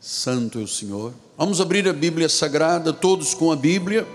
Santo 0.00 0.60
é 0.60 0.62
o 0.62 0.68
Senhor. 0.68 1.12
Vamos 1.36 1.60
abrir 1.60 1.88
a 1.88 1.92
Bíblia 1.92 2.28
Sagrada, 2.28 2.92
todos 2.92 3.34
com 3.34 3.50
a 3.50 3.56
Bíblia. 3.56 4.06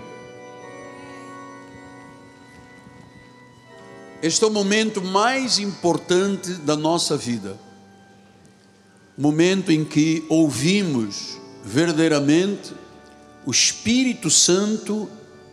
Este 4.22 4.42
é 4.42 4.46
o 4.46 4.50
momento 4.50 5.02
mais 5.02 5.58
importante 5.58 6.54
da 6.54 6.74
nossa 6.74 7.18
vida. 7.18 7.58
Momento 9.16 9.70
em 9.70 9.84
que 9.84 10.24
ouvimos 10.30 11.38
verdadeiramente 11.62 12.72
o 13.44 13.50
Espírito 13.50 14.30
Santo 14.30 15.08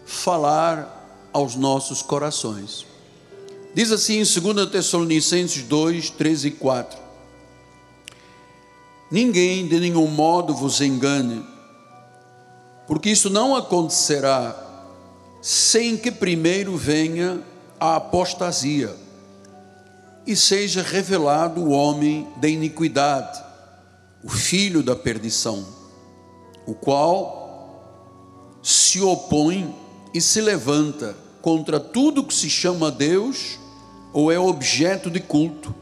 falar 0.06 1.30
aos 1.34 1.56
nossos 1.56 2.02
corações. 2.02 2.86
Diz 3.76 3.92
assim 3.92 4.22
em 4.22 4.24
2 4.24 4.70
Tessalonicenses 4.70 5.64
2, 5.64 6.10
13 6.12 6.48
e 6.48 6.52
4: 6.52 7.01
Ninguém 9.12 9.68
de 9.68 9.78
nenhum 9.78 10.08
modo 10.08 10.56
vos 10.56 10.80
engane, 10.80 11.46
porque 12.88 13.10
isso 13.10 13.30
não 13.30 13.56
acontecerá 13.56 14.56
sem 15.42 15.98
que 15.98 16.10
primeiro 16.10 16.78
venha 16.78 17.42
a 17.78 17.98
apostasia 17.98 18.96
e 20.26 20.36
seja 20.36 20.82
revelado 20.82 21.62
o 21.62 21.72
homem 21.72 22.28
da 22.38 22.48
iniquidade, 22.48 23.44
o 24.24 24.30
filho 24.30 24.82
da 24.82 24.96
perdição, 24.96 25.66
o 26.66 26.74
qual 26.74 28.60
se 28.64 29.02
opõe 29.02 29.76
e 30.14 30.22
se 30.22 30.40
levanta 30.40 31.18
contra 31.42 31.80
tudo 31.80 32.24
que 32.24 32.34
se 32.34 32.50
chama 32.50 32.92
Deus 32.92 33.58
ou 34.14 34.32
é 34.32 34.40
objeto 34.40 35.10
de 35.10 35.20
culto, 35.20 35.74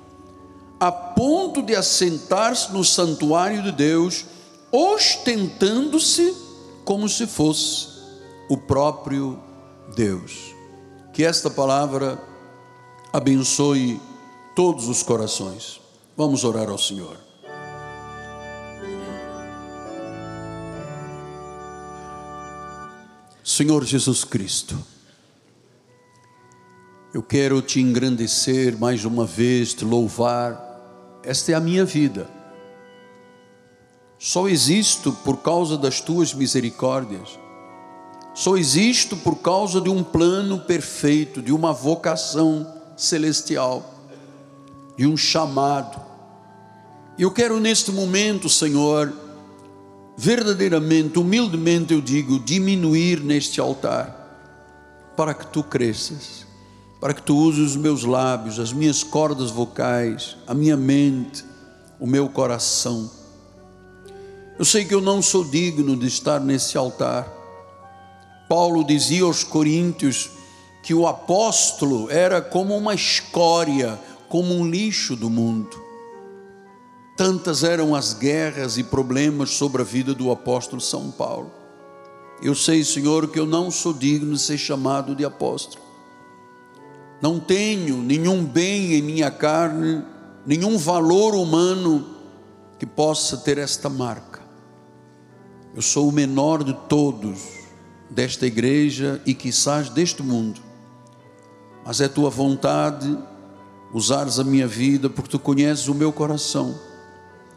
a 0.80 0.92
ponto 0.92 1.62
de 1.62 1.76
assentar-se 1.76 2.72
no 2.72 2.86
santuário 2.86 3.62
de 3.62 3.72
Deus, 3.72 4.26
ostentando-se 4.72 6.34
como 6.86 7.10
se 7.10 7.28
fosse 7.28 7.88
o 8.49 8.55
próprio 8.55 9.38
Deus. 9.96 10.55
Que 11.12 11.26
esta 11.26 11.49
palavra 11.49 12.18
abençoe 13.12 13.99
todos 14.55 14.88
os 14.88 15.04
corações. 15.04 15.82
Vamos 16.16 16.44
orar 16.44 16.70
ao 16.70 16.77
Senhor. 16.77 17.18
Senhor 23.43 23.84
Jesus 23.84 24.24
Cristo, 24.24 24.77
eu 27.14 27.24
quero 27.24 27.62
te 27.62 27.82
engrandecer 27.82 28.77
mais 28.77 29.04
uma 29.04 29.26
vez, 29.26 29.74
te 29.74 29.84
louvar. 29.84 30.68
Esta 31.30 31.52
é 31.52 31.54
a 31.54 31.60
minha 31.60 31.85
vida. 31.85 32.27
Só 34.18 34.49
existo 34.49 35.12
por 35.24 35.38
causa 35.38 35.77
das 35.77 36.02
tuas 36.02 36.34
misericórdias. 36.34 37.38
Só 38.34 38.58
existo 38.58 39.16
por 39.16 39.36
causa 39.36 39.80
de 39.80 39.91
um 39.91 40.04
plano 40.04 40.62
perfeito, 40.62 41.40
de 41.40 41.54
uma 41.54 41.71
vocação 41.71 42.66
celestial, 42.98 43.94
de 44.98 45.05
um 45.05 45.16
chamado. 45.16 46.02
Eu 47.16 47.30
quero 47.30 47.60
neste 47.60 47.91
momento, 47.91 48.49
Senhor, 48.49 49.14
verdadeiramente, 50.18 51.20
humildemente 51.20 51.93
eu 51.93 52.02
digo, 52.02 52.40
diminuir 52.40 53.20
neste 53.20 53.62
altar, 53.62 55.14
para 55.16 55.36
que 55.36 55.46
tu 55.46 55.62
cresças 55.62 56.49
para 57.00 57.14
que 57.14 57.22
tu 57.22 57.36
uses 57.36 57.72
os 57.72 57.76
meus 57.78 58.04
lábios, 58.04 58.60
as 58.60 58.74
minhas 58.74 59.04
cordas 59.04 59.50
vocais, 59.50 60.36
a 60.46 60.54
minha 60.54 60.76
mente, 60.76 61.46
o 62.00 62.05
meu 62.05 62.28
coração. 62.28 63.10
Eu 64.58 64.66
sei 64.66 64.84
que 64.84 64.94
eu 64.94 65.00
não 65.00 65.22
sou 65.22 65.46
digno 65.46 65.96
de 65.96 66.08
estar 66.08 66.42
nesse 66.42 66.78
altar. 66.78 67.25
Paulo 68.50 68.84
dizia 68.84 69.24
aos 69.24 69.44
Coríntios 69.44 70.31
que 70.84 70.94
o 70.94 71.08
apóstolo 71.08 72.09
era 72.09 72.42
como 72.42 72.76
uma 72.76 72.94
escória, 72.94 73.98
como 74.28 74.54
um 74.54 74.70
lixo 74.70 75.16
do 75.16 75.30
mundo. 75.30 75.82
Tantas 77.16 77.64
eram 77.64 77.96
as 77.96 78.14
guerras 78.14 78.78
e 78.78 78.84
problemas 78.84 79.52
sobre 79.52 79.82
a 79.82 79.86
vida 79.86 80.14
do 80.14 80.32
apóstolo 80.32 80.82
São 80.82 81.12
Paulo. 81.12 81.52
Eu 82.42 82.56
sei, 82.56 82.84
Senhor, 82.84 83.30
que 83.30 83.40
eu 83.40 83.46
não 83.46 83.72
sou 83.72 83.94
digno 83.94 84.34
de 84.34 84.40
ser 84.40 84.58
chamado 84.58 85.16
de 85.16 85.24
apóstolo 85.24 85.89
não 87.22 87.40
tenho 87.40 87.97
nenhum 87.97 88.46
bem 88.46 88.94
em 88.94 89.02
minha 89.02 89.30
carne, 89.30 90.03
nenhum 90.46 90.78
valor 90.78 91.35
humano 91.35 92.06
que 92.78 92.85
possa 92.85 93.38
ter 93.38 93.57
esta 93.57 93.90
marca. 93.90 94.40
Eu 95.75 95.81
sou 95.81 96.08
o 96.08 96.12
menor 96.12 96.63
de 96.63 96.74
todos 96.88 97.40
desta 98.09 98.46
igreja 98.46 99.22
e 99.25 99.34
quizás 99.34 99.90
deste 99.90 100.24
mundo, 100.24 100.62
mas 101.85 102.02
é 102.02 102.08
tua 102.08 102.29
vontade 102.29 103.18
usares 103.94 104.40
a 104.40 104.44
minha 104.44 104.68
vida 104.68 105.09
porque 105.09 105.29
tu 105.29 105.40
conheces 105.40 105.88
o 105.88 105.94
meu 105.94 106.12
coração, 106.12 106.75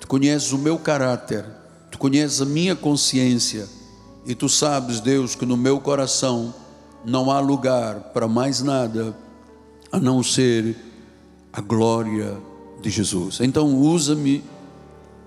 tu 0.01 0.07
conheces 0.07 0.53
o 0.53 0.59
meu 0.59 0.79
caráter, 0.79 1.45
tu 1.91 1.99
conheces 1.99 2.41
a 2.43 2.45
minha 2.45 2.75
consciência 2.75 3.69
e 4.27 4.35
tu 4.35 4.49
sabes, 4.49 5.01
Deus, 5.01 5.35
que 5.35 5.47
no 5.47 5.57
meu 5.57 5.81
coração 5.81 6.55
não 7.05 7.31
há 7.31 7.41
lugar 7.41 8.13
para 8.13 8.29
mais 8.29 8.63
nada 8.63 9.17
a 9.93 10.01
não 10.01 10.23
ser 10.23 10.75
a 11.53 11.61
glória 11.61 12.39
de 12.81 12.89
Jesus. 12.89 13.41
Então, 13.41 13.77
usa-me 13.77 14.43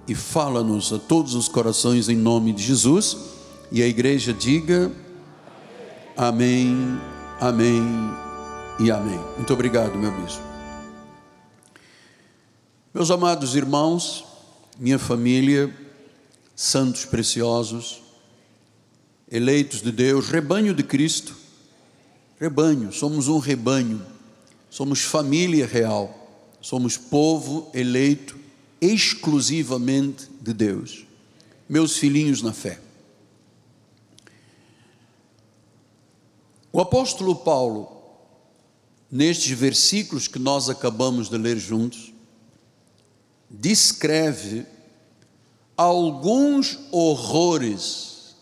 e 0.08 0.16
fala-nos 0.16 0.92
a 0.92 0.98
todos 0.98 1.36
os 1.36 1.48
corações 1.48 2.10
em 2.10 2.18
nome 2.18 2.52
de 2.52 2.64
Jesus. 2.64 3.16
E 3.72 3.84
a 3.84 3.88
igreja 3.88 4.34
diga: 4.34 4.92
Amém, 6.18 7.00
Amém 7.40 7.84
e 8.80 8.90
Amém. 8.90 9.20
Muito 9.38 9.54
obrigado, 9.54 9.96
meu 9.96 10.12
bispo. 10.12 10.42
Meus 12.92 13.12
amados 13.12 13.56
irmãos, 13.56 14.26
minha 14.80 14.98
família, 14.98 15.72
santos 16.56 17.06
preciosos, 17.06 18.02
eleitos 19.30 19.82
de 19.82 19.92
Deus, 19.92 20.30
rebanho 20.30 20.74
de 20.74 20.82
Cristo, 20.82 21.36
rebanho, 22.40 22.92
somos 22.94 23.28
um 23.28 23.38
rebanho 23.38 24.15
somos 24.76 25.00
família 25.00 25.66
real, 25.66 26.14
somos 26.60 26.98
povo 26.98 27.72
eleito 27.74 28.38
exclusivamente 28.82 30.30
de 30.42 30.54
Deus, 30.54 31.06
meus 31.70 31.96
filhinhos 31.96 32.42
na 32.42 32.52
fé. 32.52 32.82
O 36.74 36.82
apóstolo 36.82 37.38
Paulo, 37.38 37.90
nestes 39.10 39.58
versículos 39.58 40.28
que 40.28 40.38
nós 40.38 40.70
acabamos 40.70 41.30
de 41.30 41.38
ler 41.38 41.58
juntos, 41.58 42.14
descreve 43.50 44.66
alguns 45.78 46.78
horrores 46.92 48.36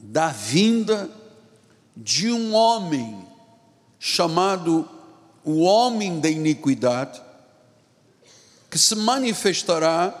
da 0.00 0.28
vinda 0.28 1.10
de 1.94 2.32
um 2.32 2.54
homem 2.54 3.28
chamado 4.00 4.93
o 5.44 5.60
homem 5.60 6.20
da 6.20 6.28
iniquidade, 6.28 7.20
que 8.70 8.78
se 8.78 8.94
manifestará 8.94 10.20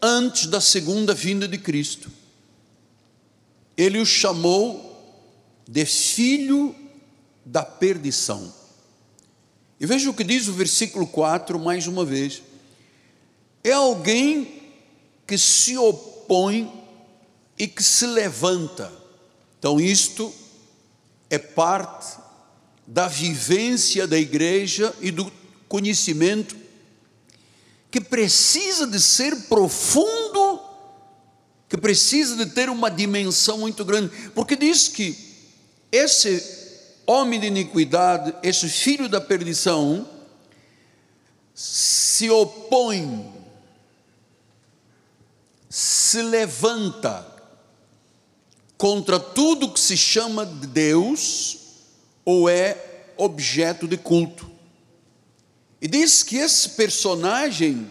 antes 0.00 0.46
da 0.46 0.60
segunda 0.60 1.14
vinda 1.14 1.46
de 1.46 1.58
Cristo. 1.58 2.10
Ele 3.76 4.00
o 4.00 4.06
chamou 4.06 4.92
de 5.68 5.84
filho 5.84 6.74
da 7.44 7.64
perdição. 7.64 8.52
E 9.78 9.86
veja 9.86 10.08
o 10.08 10.14
que 10.14 10.24
diz 10.24 10.48
o 10.48 10.52
versículo 10.52 11.06
4 11.06 11.58
mais 11.58 11.86
uma 11.86 12.04
vez. 12.04 12.42
É 13.62 13.72
alguém 13.72 14.62
que 15.26 15.36
se 15.36 15.76
opõe 15.76 16.72
e 17.58 17.66
que 17.66 17.82
se 17.82 18.06
levanta. 18.06 18.92
Então, 19.58 19.80
isto 19.80 20.32
é 21.30 21.38
parte 21.38 22.23
da 22.86 23.08
vivência 23.08 24.06
da 24.06 24.18
igreja 24.18 24.94
e 25.00 25.10
do 25.10 25.30
conhecimento 25.68 26.56
que 27.90 28.00
precisa 28.00 28.86
de 28.86 29.00
ser 29.00 29.42
profundo, 29.42 30.60
que 31.68 31.76
precisa 31.76 32.36
de 32.36 32.46
ter 32.46 32.68
uma 32.68 32.90
dimensão 32.90 33.58
muito 33.58 33.84
grande, 33.84 34.10
porque 34.34 34.56
diz 34.56 34.88
que 34.88 35.16
esse 35.92 36.42
homem 37.06 37.38
de 37.38 37.46
iniquidade, 37.46 38.34
esse 38.42 38.68
filho 38.68 39.08
da 39.08 39.20
perdição, 39.20 40.08
se 41.54 42.28
opõe, 42.30 43.32
se 45.70 46.20
levanta 46.20 47.24
contra 48.76 49.20
tudo 49.20 49.72
que 49.72 49.78
se 49.78 49.96
chama 49.96 50.44
de 50.44 50.66
Deus 50.66 51.63
ou 52.24 52.48
é 52.48 53.12
objeto 53.16 53.86
de 53.86 53.96
culto. 53.96 54.50
E 55.80 55.86
diz 55.86 56.22
que 56.22 56.36
esse 56.36 56.70
personagem 56.70 57.90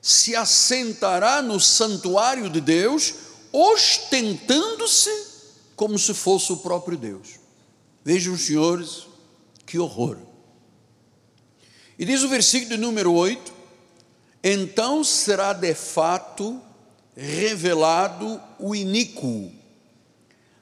se 0.00 0.34
assentará 0.34 1.42
no 1.42 1.60
santuário 1.60 2.48
de 2.48 2.60
Deus, 2.60 3.14
ostentando-se 3.52 5.10
como 5.76 5.98
se 5.98 6.14
fosse 6.14 6.52
o 6.52 6.58
próprio 6.58 6.96
Deus. 6.96 7.40
Vejam, 8.04 8.36
senhores, 8.36 9.06
que 9.66 9.78
horror. 9.78 10.18
E 11.98 12.04
diz 12.04 12.22
o 12.22 12.28
versículo 12.28 12.78
número 12.78 13.12
8: 13.12 13.52
Então 14.42 15.04
será 15.04 15.52
de 15.52 15.74
fato 15.74 16.60
revelado 17.14 18.40
o 18.58 18.74
iníquo, 18.74 19.52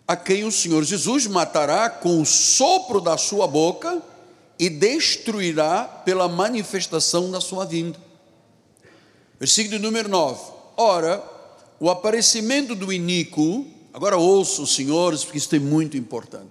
a 0.08 0.16
quem 0.16 0.44
o 0.44 0.50
Senhor 0.50 0.82
Jesus 0.84 1.26
matará 1.26 1.90
com 1.90 2.22
o 2.22 2.25
sopro 2.25 2.99
da 2.99 3.19
sua 3.19 3.46
boca 3.46 4.02
e 4.58 4.70
destruirá 4.70 5.84
pela 5.84 6.26
manifestação 6.26 7.31
da 7.31 7.43
sua 7.43 7.66
vinda. 7.66 8.00
Versículo 9.38 9.78
número 9.78 10.08
9. 10.08 10.40
Ora, 10.78 11.22
o 11.78 11.90
aparecimento 11.90 12.75
do 12.75 12.90
iníquo, 12.90 13.66
agora 13.93 14.16
ouçam, 14.16 14.64
senhores, 14.64 15.22
porque 15.25 15.37
isso 15.37 15.55
é 15.55 15.58
muito 15.58 15.96
importante. 15.99 16.49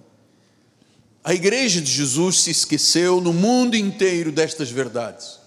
A 1.24 1.34
igreja 1.34 1.80
de 1.80 1.90
Jesus 1.90 2.40
se 2.40 2.52
esqueceu 2.52 3.20
no 3.20 3.32
mundo 3.32 3.76
inteiro 3.76 4.30
destas 4.30 4.70
verdades. 4.70 5.38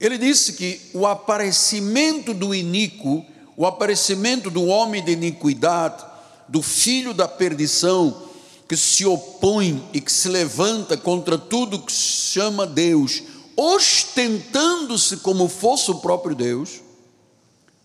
Ele 0.00 0.16
disse 0.16 0.54
que 0.54 0.80
o 0.94 1.06
aparecimento 1.06 2.32
do 2.32 2.54
iníquo, 2.54 3.24
o 3.60 3.66
aparecimento 3.66 4.48
do 4.48 4.64
homem 4.64 5.04
de 5.04 5.12
iniquidade, 5.12 6.02
do 6.48 6.62
filho 6.62 7.12
da 7.12 7.28
perdição, 7.28 8.26
que 8.66 8.74
se 8.74 9.04
opõe 9.04 9.86
e 9.92 10.00
que 10.00 10.10
se 10.10 10.30
levanta 10.30 10.96
contra 10.96 11.36
tudo 11.36 11.82
que 11.82 11.92
se 11.92 12.32
chama 12.32 12.66
Deus, 12.66 13.22
ostentando-se 13.54 15.18
como 15.18 15.46
fosse 15.46 15.90
o 15.90 15.96
próprio 15.96 16.34
Deus, 16.34 16.80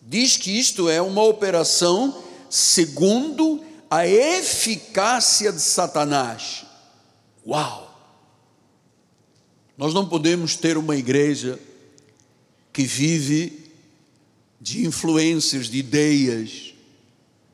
diz 0.01 0.37
que 0.37 0.57
isto 0.57 0.87
é 0.87 1.01
uma 1.01 1.23
operação 1.23 2.23
segundo 2.49 3.61
a 3.91 4.07
eficácia 4.07 5.51
de 5.51 5.59
Satanás. 5.59 6.65
Uau! 7.45 7.93
Nós 9.77 9.93
não 9.93 10.07
podemos 10.07 10.55
ter 10.55 10.77
uma 10.77 10.95
igreja 10.95 11.59
que 12.71 12.83
vive 12.83 13.64
de 14.59 14.85
influências, 14.85 15.67
de 15.67 15.77
ideias, 15.77 16.73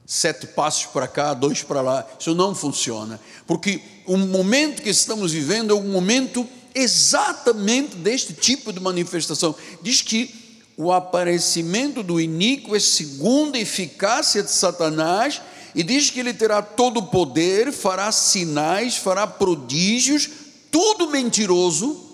sete 0.05 0.47
passos 0.47 0.85
para 0.87 1.07
cá, 1.07 1.33
dois 1.33 1.63
para 1.63 1.81
lá. 1.81 2.07
Isso 2.19 2.35
não 2.35 2.53
funciona, 2.53 3.19
porque 3.47 3.81
o 4.05 4.17
momento 4.17 4.81
que 4.81 4.89
estamos 4.89 5.31
vivendo 5.31 5.71
é 5.71 5.75
um 5.75 5.91
momento 5.91 6.47
exatamente 6.73 7.95
deste 7.95 8.33
tipo 8.33 8.71
de 8.73 8.79
manifestação. 8.79 9.55
Diz 9.81 10.01
que 10.01 10.33
o 10.77 10.91
aparecimento 10.91 12.01
do 12.01 12.19
iníquo 12.19 12.75
é 12.75 12.79
segundo 12.79 13.55
a 13.55 13.59
eficácia 13.59 14.41
de 14.41 14.51
Satanás 14.51 15.41
e 15.75 15.83
diz 15.83 16.09
que 16.09 16.19
ele 16.19 16.33
terá 16.33 16.61
todo 16.61 16.97
o 16.97 17.07
poder, 17.07 17.71
fará 17.71 18.11
sinais, 18.11 18.97
fará 18.97 19.25
prodígios, 19.25 20.29
tudo 20.69 21.09
mentiroso, 21.09 22.09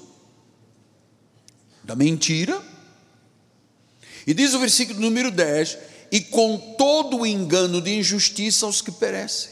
da 1.84 1.96
mentira. 1.96 2.62
E 4.28 4.34
diz 4.34 4.54
o 4.54 4.60
versículo 4.60 5.00
número 5.00 5.32
10: 5.32 5.78
e 6.12 6.22
com 6.22 6.58
todo 6.78 7.20
o 7.20 7.26
engano 7.26 7.82
de 7.82 7.98
injustiça 7.98 8.66
aos 8.66 8.82
que 8.82 8.92
perecem. 8.92 9.52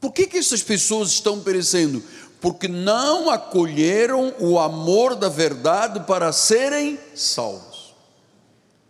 Por 0.00 0.12
que, 0.12 0.26
que 0.26 0.38
essas 0.38 0.62
pessoas 0.62 1.10
estão 1.10 1.40
perecendo? 1.40 2.02
Porque 2.40 2.66
não 2.66 3.30
acolheram 3.30 4.34
o 4.40 4.58
amor 4.58 5.14
da 5.14 5.28
verdade 5.28 6.00
para 6.00 6.32
serem 6.32 6.98
salvos. 7.14 7.94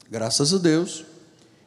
Graças 0.09 0.55
a 0.55 0.59
Deus 0.59 1.05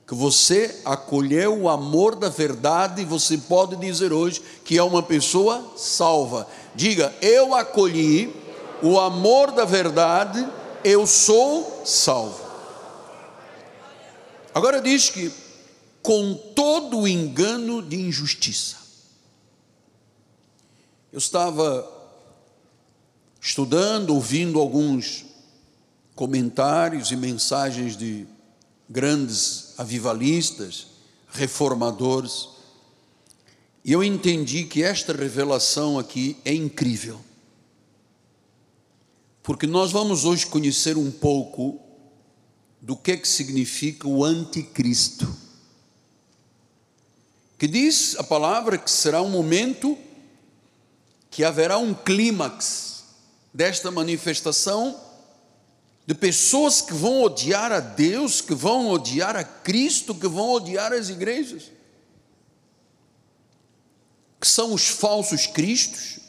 que 0.07 0.15
você 0.15 0.81
acolheu 0.83 1.61
o 1.61 1.69
amor 1.69 2.15
da 2.15 2.29
verdade 2.29 3.01
e 3.01 3.05
você 3.05 3.37
pode 3.37 3.75
dizer 3.77 4.11
hoje 4.11 4.41
que 4.63 4.77
é 4.77 4.83
uma 4.83 5.01
pessoa 5.01 5.73
salva. 5.77 6.47
Diga, 6.75 7.13
eu 7.21 7.55
acolhi 7.55 8.33
o 8.81 8.99
amor 8.99 9.51
da 9.51 9.63
verdade, 9.63 10.45
eu 10.83 11.07
sou 11.07 11.83
salvo. 11.85 12.42
Agora 14.53 14.81
diz 14.81 15.09
que 15.09 15.31
com 16.03 16.35
todo 16.53 16.99
o 16.99 17.07
engano 17.07 17.81
de 17.81 17.95
injustiça. 17.95 18.77
Eu 21.11 21.17
estava 21.17 21.89
estudando, 23.39 24.13
ouvindo 24.13 24.59
alguns 24.59 25.25
comentários 26.13 27.11
e 27.11 27.15
mensagens 27.15 27.95
de 27.95 28.27
grandes 28.89 29.73
avivalistas, 29.77 30.87
reformadores, 31.29 32.49
e 33.83 33.91
eu 33.91 34.03
entendi 34.03 34.63
que 34.65 34.83
esta 34.83 35.13
revelação 35.13 35.99
aqui 35.99 36.37
é 36.45 36.53
incrível. 36.53 37.19
Porque 39.41 39.67
nós 39.67 39.91
vamos 39.91 40.23
hoje 40.23 40.47
conhecer 40.47 40.97
um 40.97 41.11
pouco 41.11 41.82
do 42.83 42.97
que 42.97 43.15
que 43.15 43.27
significa 43.27 44.09
o 44.09 44.25
anticristo. 44.25 45.33
Que 47.57 47.65
diz 47.65 48.17
a 48.17 48.23
palavra 48.23 48.77
que 48.77 48.91
será 48.91 49.21
um 49.21 49.29
momento 49.29 49.97
que 51.31 51.45
haverá 51.45 51.77
um 51.77 51.93
clímax 51.93 53.05
desta 53.53 53.89
manifestação 53.89 54.99
de 56.05 56.13
pessoas 56.13 56.81
que 56.81 56.93
vão 56.93 57.21
odiar 57.21 57.71
a 57.71 57.79
Deus, 57.79 58.41
que 58.41 58.53
vão 58.53 58.89
odiar 58.89 59.37
a 59.37 59.45
Cristo, 59.45 60.13
que 60.13 60.27
vão 60.27 60.51
odiar 60.51 60.91
as 60.91 61.07
igrejas, 61.07 61.71
que 64.41 64.47
são 64.47 64.73
os 64.73 64.89
falsos 64.89 65.47
cristos, 65.47 66.19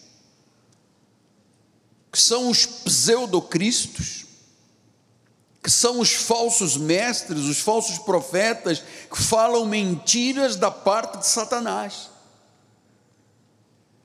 que 2.12 2.20
são 2.20 2.48
os 2.48 2.64
pseudocristos, 2.64 4.23
que 5.64 5.70
são 5.70 5.98
os 5.98 6.12
falsos 6.12 6.76
mestres, 6.76 7.44
os 7.44 7.58
falsos 7.58 7.96
profetas, 7.96 8.82
que 9.10 9.16
falam 9.22 9.64
mentiras 9.64 10.56
da 10.56 10.70
parte 10.70 11.20
de 11.20 11.26
Satanás. 11.26 12.10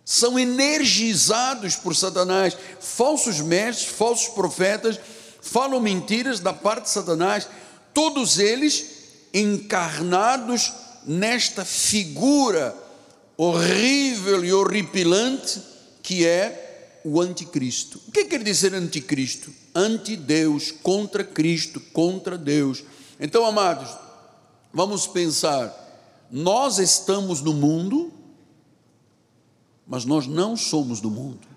São 0.05 0.39
energizados 0.39 1.75
por 1.75 1.93
Satanás, 1.93 2.55
falsos 2.79 3.41
mestres, 3.41 3.89
falsos 3.89 4.29
profetas, 4.29 4.97
falam 5.41 5.81
mentiras 5.81 6.39
da 6.39 6.53
parte 6.53 6.83
de 6.83 6.91
Satanás, 6.91 7.49
todos 7.93 8.39
eles 8.39 8.85
encarnados 9.33 10.71
nesta 11.05 11.65
figura 11.65 12.73
horrível 13.35 14.45
e 14.45 14.53
horripilante 14.53 15.61
que 16.01 16.25
é 16.25 17.01
o 17.03 17.19
anticristo. 17.19 18.01
O 18.07 18.11
que 18.13 18.23
quer 18.23 18.43
dizer 18.43 18.73
anticristo? 18.73 19.53
Anti-Deus, 19.79 20.71
contra 20.71 21.23
Cristo, 21.23 21.79
contra 21.93 22.37
Deus. 22.37 22.83
Então, 23.19 23.45
amados, 23.45 23.89
vamos 24.73 25.07
pensar, 25.07 25.73
nós 26.29 26.79
estamos 26.79 27.41
no 27.41 27.53
mundo, 27.53 28.11
mas 29.87 30.03
nós 30.03 30.27
não 30.27 30.57
somos 30.57 30.99
do 30.99 31.09
mundo. 31.09 31.47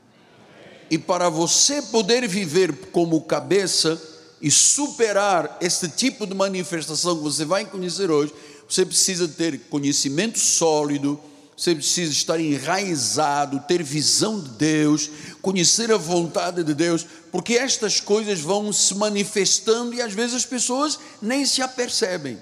E 0.89 0.97
para 0.97 1.29
você 1.29 1.83
poder 1.83 2.27
viver 2.29 2.91
como 2.91 3.21
cabeça 3.23 4.01
e 4.41 4.51
superar 4.51 5.59
esse 5.61 5.89
tipo 5.89 6.27
de 6.27 6.35
manifestação 6.35 7.17
que 7.17 7.23
você 7.23 7.45
vai 7.45 7.65
conhecer 7.65 8.11
hoje, 8.11 8.33
você 8.69 8.87
precisa 8.87 9.27
ter 9.27 9.59
conhecimento 9.69 10.39
sólido, 10.39 11.19
você 11.57 11.75
precisa 11.75 12.11
estar 12.11 12.41
enraizado, 12.41 13.61
ter 13.69 13.83
visão 13.83 14.41
de 14.41 14.51
Deus, 14.51 15.11
conhecer 15.41 15.93
a 15.93 15.97
vontade 15.97 16.65
de 16.65 16.75
Deus, 16.75 17.07
porque 17.31 17.55
estas 17.55 18.01
coisas 18.01 18.41
vão 18.41 18.73
se 18.73 18.95
manifestando 18.95 19.95
e 19.95 20.03
às 20.03 20.13
vezes 20.13 20.37
as 20.37 20.47
pessoas 20.47 20.99
nem 21.21 21.45
se 21.45 21.63
apercebem. 21.63 22.41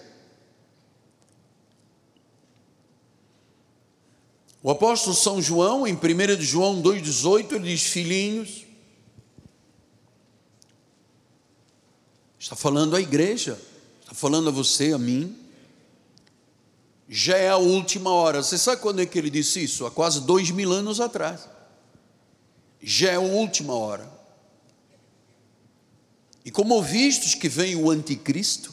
O 4.62 4.70
apóstolo 4.70 5.16
São 5.16 5.40
João, 5.40 5.86
em 5.86 5.94
1 5.94 6.36
de 6.36 6.44
João 6.44 6.82
2,18, 6.82 7.52
ele 7.52 7.70
diz: 7.70 7.82
Filhinhos, 7.82 8.66
está 12.38 12.54
falando 12.54 12.94
à 12.94 13.00
igreja, 13.00 13.58
está 14.02 14.14
falando 14.14 14.48
a 14.48 14.52
você, 14.52 14.92
a 14.92 14.98
mim, 14.98 15.39
já 17.12 17.36
é 17.36 17.48
a 17.48 17.56
última 17.56 18.10
hora. 18.10 18.40
Você 18.40 18.56
sabe 18.56 18.80
quando 18.80 19.02
é 19.02 19.06
que 19.06 19.18
ele 19.18 19.30
disse 19.30 19.64
isso? 19.64 19.84
Há 19.84 19.90
quase 19.90 20.20
dois 20.20 20.52
mil 20.52 20.70
anos 20.70 21.00
atrás. 21.00 21.48
Já 22.80 23.10
é 23.10 23.16
a 23.16 23.20
última 23.20 23.74
hora. 23.74 24.08
E 26.44 26.52
como 26.52 26.80
vistos 26.80 27.34
que 27.34 27.48
vem 27.48 27.74
o 27.74 27.90
anticristo, 27.90 28.72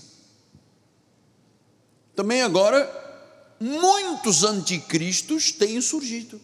também 2.15 2.43
agora 2.43 2.87
muitos 3.59 4.43
anticristos 4.43 5.51
têm 5.51 5.81
surgido. 5.81 6.39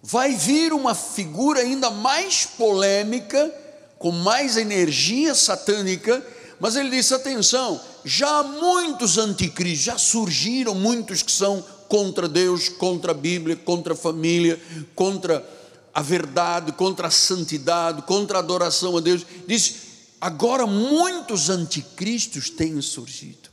Vai 0.00 0.36
vir 0.36 0.72
uma 0.72 0.94
figura 0.94 1.60
ainda 1.60 1.90
mais 1.90 2.46
polêmica, 2.46 3.52
com 3.98 4.12
mais 4.12 4.56
energia 4.56 5.34
satânica, 5.34 6.24
mas 6.60 6.76
ele 6.76 6.90
disse: 6.90 7.14
atenção, 7.14 7.80
já 8.04 8.40
há 8.40 8.42
muitos 8.42 9.18
anticristos, 9.18 9.84
já 9.84 9.98
surgiram 9.98 10.74
muitos 10.74 11.22
que 11.22 11.32
são 11.32 11.64
contra 11.88 12.28
Deus, 12.28 12.68
contra 12.68 13.12
a 13.12 13.14
Bíblia, 13.14 13.56
contra 13.56 13.94
a 13.94 13.96
família, 13.96 14.60
contra 14.94 15.46
a 15.94 16.02
verdade, 16.02 16.72
contra 16.72 17.08
a 17.08 17.10
santidade, 17.10 18.02
contra 18.02 18.38
a 18.38 18.40
adoração 18.40 18.96
a 18.96 19.00
Deus. 19.00 19.24
Diz: 19.46 19.74
agora 20.20 20.66
muitos 20.66 21.48
anticristos 21.48 22.50
têm 22.50 22.80
surgido. 22.80 23.48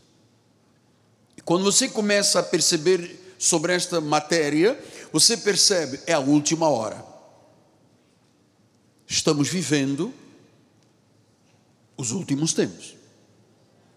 E 1.38 1.42
quando 1.42 1.64
você 1.64 1.88
começa 1.88 2.40
a 2.40 2.44
perceber 2.44 3.36
sobre 3.38 3.74
esta 3.74 4.02
matéria, 4.02 4.80
você 5.12 5.38
percebe, 5.38 6.00
é 6.08 6.14
a 6.14 6.20
última 6.20 6.68
hora. 6.68 7.06
Estamos 9.08 9.48
vivendo 9.48 10.14
os 11.98 12.12
últimos 12.12 12.54
tempos. 12.54 12.96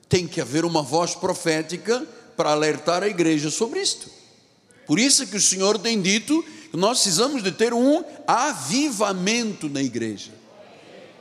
Tem 0.08 0.26
que 0.26 0.40
haver 0.40 0.64
uma 0.64 0.82
voz 0.82 1.14
profética 1.14 2.06
para 2.36 2.50
alertar 2.50 3.02
a 3.02 3.08
igreja 3.08 3.50
sobre 3.50 3.80
isto. 3.80 4.10
Por 4.86 4.98
isso 4.98 5.26
que 5.26 5.36
o 5.36 5.40
Senhor 5.40 5.78
tem 5.78 6.00
dito 6.00 6.42
que 6.70 6.76
nós 6.76 7.00
precisamos 7.00 7.42
de 7.42 7.52
ter 7.52 7.74
um 7.74 8.02
avivamento 8.26 9.68
na 9.68 9.82
igreja. 9.82 10.30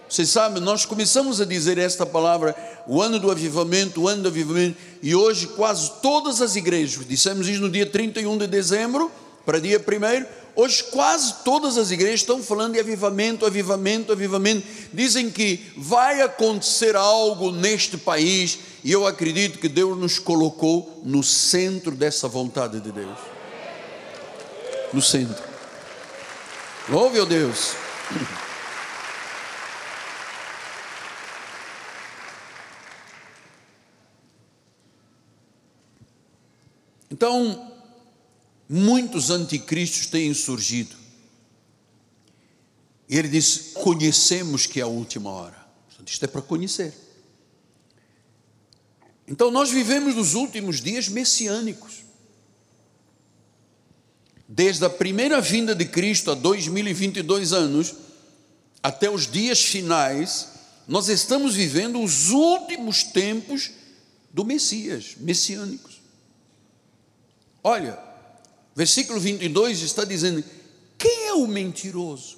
Vocês 0.09 0.29
sabem, 0.29 0.63
nós 0.63 0.85
começamos 0.85 1.41
a 1.41 1.45
dizer 1.45 1.77
esta 1.77 2.05
palavra, 2.05 2.55
o 2.87 3.01
ano 3.01 3.19
do 3.19 3.29
avivamento, 3.29 4.01
o 4.01 4.07
ano 4.07 4.23
do 4.23 4.29
avivamento, 4.29 4.77
e 5.03 5.13
hoje 5.13 5.47
quase 5.47 5.91
todas 6.01 6.41
as 6.41 6.55
igrejas, 6.55 7.05
dissemos 7.05 7.47
isso 7.49 7.59
no 7.59 7.69
dia 7.69 7.85
31 7.85 8.37
de 8.37 8.47
dezembro, 8.47 9.11
para 9.45 9.59
dia 9.59 9.77
1 9.77 10.25
hoje 10.57 10.83
quase 10.85 11.35
todas 11.45 11.77
as 11.77 11.91
igrejas 11.91 12.21
estão 12.21 12.41
falando 12.41 12.73
de 12.73 12.79
avivamento, 12.79 13.45
avivamento, 13.45 14.11
avivamento. 14.11 14.67
Dizem 14.91 15.29
que 15.29 15.71
vai 15.77 16.21
acontecer 16.21 16.95
algo 16.95 17.51
neste 17.51 17.95
país, 17.95 18.59
e 18.83 18.91
eu 18.91 19.05
acredito 19.05 19.59
que 19.59 19.69
Deus 19.69 19.95
nos 19.95 20.17
colocou 20.17 20.99
no 21.05 21.21
centro 21.21 21.91
dessa 21.91 22.27
vontade 22.27 22.79
de 22.79 22.91
Deus. 22.91 23.17
No 24.91 25.01
centro. 25.01 25.43
Louve, 26.89 27.19
ó 27.19 27.25
Deus. 27.25 27.73
Então, 37.11 37.76
muitos 38.69 39.29
anticristos 39.29 40.07
têm 40.07 40.33
surgido. 40.33 40.95
E 43.09 43.17
ele 43.17 43.27
diz: 43.27 43.71
conhecemos 43.73 44.65
que 44.65 44.79
é 44.79 44.83
a 44.83 44.87
última 44.87 45.29
hora. 45.29 45.67
Isto 46.05 46.25
é 46.25 46.27
para 46.27 46.41
conhecer. 46.41 46.93
Então, 49.27 49.51
nós 49.51 49.69
vivemos 49.69 50.15
nos 50.15 50.35
últimos 50.35 50.79
dias 50.79 51.09
messiânicos. 51.09 52.05
Desde 54.47 54.85
a 54.85 54.89
primeira 54.89 55.41
vinda 55.41 55.75
de 55.75 55.83
Cristo, 55.83 56.31
há 56.31 56.35
2022 56.35 57.51
anos, 57.51 57.93
até 58.81 59.09
os 59.09 59.29
dias 59.29 59.61
finais, 59.61 60.47
nós 60.87 61.09
estamos 61.09 61.55
vivendo 61.55 62.01
os 62.01 62.29
últimos 62.29 63.03
tempos 63.03 63.71
do 64.31 64.45
Messias, 64.45 65.15
messiânicos. 65.17 66.01
Olha, 67.61 68.06
versículo 68.77 69.19
22 69.19 69.81
está 69.81 70.05
dizendo: 70.05 70.43
quem 70.99 71.25
é 71.25 71.33
o 71.33 71.47
mentiroso? 71.47 72.37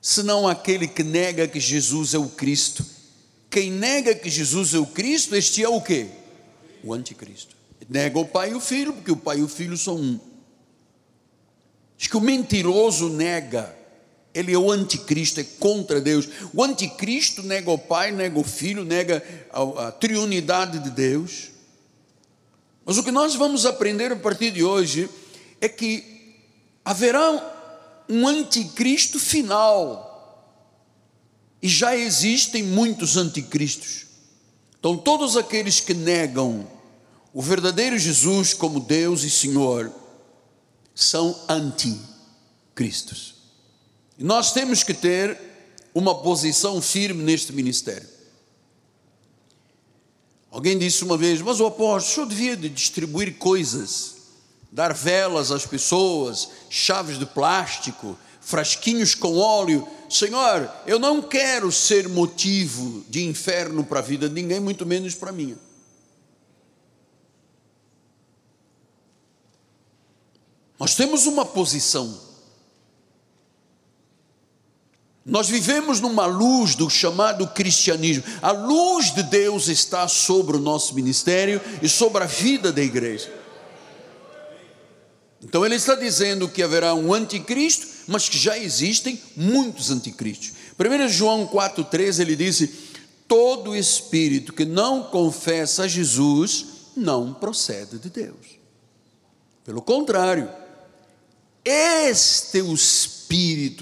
Senão 0.00 0.48
aquele 0.48 0.88
que 0.88 1.02
nega 1.02 1.46
que 1.46 1.60
Jesus 1.60 2.14
é 2.14 2.18
o 2.18 2.30
Cristo. 2.30 2.84
Quem 3.50 3.70
nega 3.70 4.14
que 4.14 4.30
Jesus 4.30 4.72
é 4.72 4.78
o 4.78 4.86
Cristo, 4.86 5.36
este 5.36 5.62
é 5.62 5.68
o 5.68 5.82
que? 5.82 6.06
O 6.82 6.94
anticristo. 6.94 7.54
Nega 7.88 8.18
o 8.18 8.24
pai 8.24 8.52
e 8.52 8.54
o 8.54 8.60
filho, 8.60 8.94
porque 8.94 9.10
o 9.10 9.16
pai 9.16 9.40
e 9.40 9.42
o 9.42 9.48
filho 9.48 9.76
são 9.76 9.96
um. 9.96 10.20
Diz 11.98 12.06
que 12.06 12.16
o 12.16 12.20
mentiroso 12.20 13.10
nega, 13.10 13.76
ele 14.32 14.54
é 14.54 14.58
o 14.58 14.70
anticristo, 14.70 15.40
é 15.40 15.44
contra 15.44 16.00
Deus. 16.00 16.26
O 16.54 16.62
anticristo 16.62 17.42
nega 17.42 17.70
o 17.70 17.76
pai, 17.76 18.12
nega 18.12 18.38
o 18.38 18.44
filho, 18.44 18.84
nega 18.84 19.22
a, 19.52 19.88
a 19.88 19.92
triunidade 19.92 20.78
de 20.78 20.90
Deus. 20.90 21.50
Mas 22.90 22.98
o 22.98 23.04
que 23.04 23.12
nós 23.12 23.36
vamos 23.36 23.66
aprender 23.66 24.10
a 24.10 24.16
partir 24.16 24.50
de 24.50 24.64
hoje 24.64 25.08
é 25.60 25.68
que 25.68 26.34
haverá 26.84 28.04
um 28.08 28.26
anticristo 28.26 29.16
final. 29.16 30.66
E 31.62 31.68
já 31.68 31.94
existem 31.94 32.64
muitos 32.64 33.16
anticristos. 33.16 34.06
Então, 34.76 34.96
todos 34.96 35.36
aqueles 35.36 35.78
que 35.78 35.94
negam 35.94 36.68
o 37.32 37.40
verdadeiro 37.40 37.96
Jesus 37.96 38.52
como 38.52 38.80
Deus 38.80 39.22
e 39.22 39.30
Senhor 39.30 39.92
são 40.92 41.40
anticristos. 41.48 43.36
E 44.18 44.24
nós 44.24 44.52
temos 44.52 44.82
que 44.82 44.94
ter 44.94 45.40
uma 45.94 46.20
posição 46.22 46.82
firme 46.82 47.22
neste 47.22 47.52
ministério. 47.52 48.08
Alguém 50.50 50.76
disse 50.76 51.04
uma 51.04 51.16
vez, 51.16 51.40
mas 51.40 51.60
o 51.60 51.66
apóstolo, 51.66 51.96
o 51.96 52.14
senhor 52.14 52.26
devia 52.26 52.56
de 52.56 52.68
distribuir 52.68 53.38
coisas, 53.38 54.16
dar 54.72 54.92
velas 54.92 55.52
às 55.52 55.64
pessoas, 55.64 56.48
chaves 56.68 57.18
de 57.18 57.26
plástico, 57.26 58.18
frasquinhos 58.40 59.14
com 59.14 59.36
óleo. 59.36 59.86
Senhor, 60.08 60.68
eu 60.86 60.98
não 60.98 61.22
quero 61.22 61.70
ser 61.70 62.08
motivo 62.08 63.04
de 63.08 63.24
inferno 63.24 63.84
para 63.84 64.00
a 64.00 64.02
vida 64.02 64.28
de 64.28 64.34
ninguém, 64.34 64.58
muito 64.58 64.84
menos 64.84 65.14
para 65.14 65.30
minha. 65.30 65.56
Nós 70.80 70.96
temos 70.96 71.26
uma 71.26 71.44
posição 71.44 72.29
nós 75.24 75.48
vivemos 75.48 76.00
numa 76.00 76.24
luz 76.26 76.74
do 76.74 76.88
chamado 76.88 77.46
cristianismo. 77.48 78.24
A 78.40 78.52
luz 78.52 79.14
de 79.14 79.22
Deus 79.22 79.68
está 79.68 80.08
sobre 80.08 80.56
o 80.56 80.60
nosso 80.60 80.94
ministério 80.94 81.60
e 81.82 81.88
sobre 81.88 82.24
a 82.24 82.26
vida 82.26 82.72
da 82.72 82.82
igreja. 82.82 83.32
Então 85.42 85.64
ele 85.64 85.74
está 85.74 85.94
dizendo 85.94 86.48
que 86.48 86.62
haverá 86.62 86.94
um 86.94 87.12
anticristo, 87.12 87.86
mas 88.06 88.28
que 88.28 88.38
já 88.38 88.58
existem 88.58 89.20
muitos 89.36 89.90
anticristos. 89.90 90.52
1 90.78 91.08
João 91.08 91.46
4,13 91.46 92.20
ele 92.20 92.36
disse: 92.36 92.68
Todo 93.28 93.76
espírito 93.76 94.52
que 94.52 94.64
não 94.64 95.04
confessa 95.04 95.84
a 95.84 95.88
Jesus 95.88 96.66
não 96.96 97.32
procede 97.32 97.98
de 97.98 98.08
Deus. 98.10 98.58
Pelo 99.64 99.82
contrário, 99.82 100.50
este 101.64 102.58
é 102.58 102.60
espírito 102.60 103.19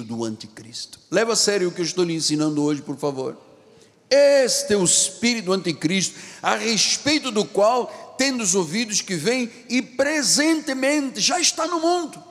do 0.05 0.25
anticristo. 0.25 1.01
Leva 1.11 1.33
a 1.33 1.37
sério 1.37 1.69
o 1.69 1.73
que 1.73 1.81
eu 1.81 1.85
estou 1.85 2.05
lhe 2.05 2.15
ensinando 2.15 2.63
hoje, 2.63 2.83
por 2.83 2.99
favor. 2.99 3.37
Este 4.11 4.75
é 4.75 4.77
o 4.77 4.85
espírito 4.85 5.47
do 5.47 5.53
anticristo, 5.55 6.19
a 6.43 6.55
respeito 6.57 7.31
do 7.31 7.45
qual 7.45 8.15
tendo 8.19 8.43
os 8.43 8.55
ouvidos 8.55 9.01
que 9.01 9.15
vem 9.15 9.51
e 9.69 9.81
presentemente 9.81 11.21
já 11.21 11.41
está 11.41 11.67
no 11.67 11.81
mundo. 11.81 12.23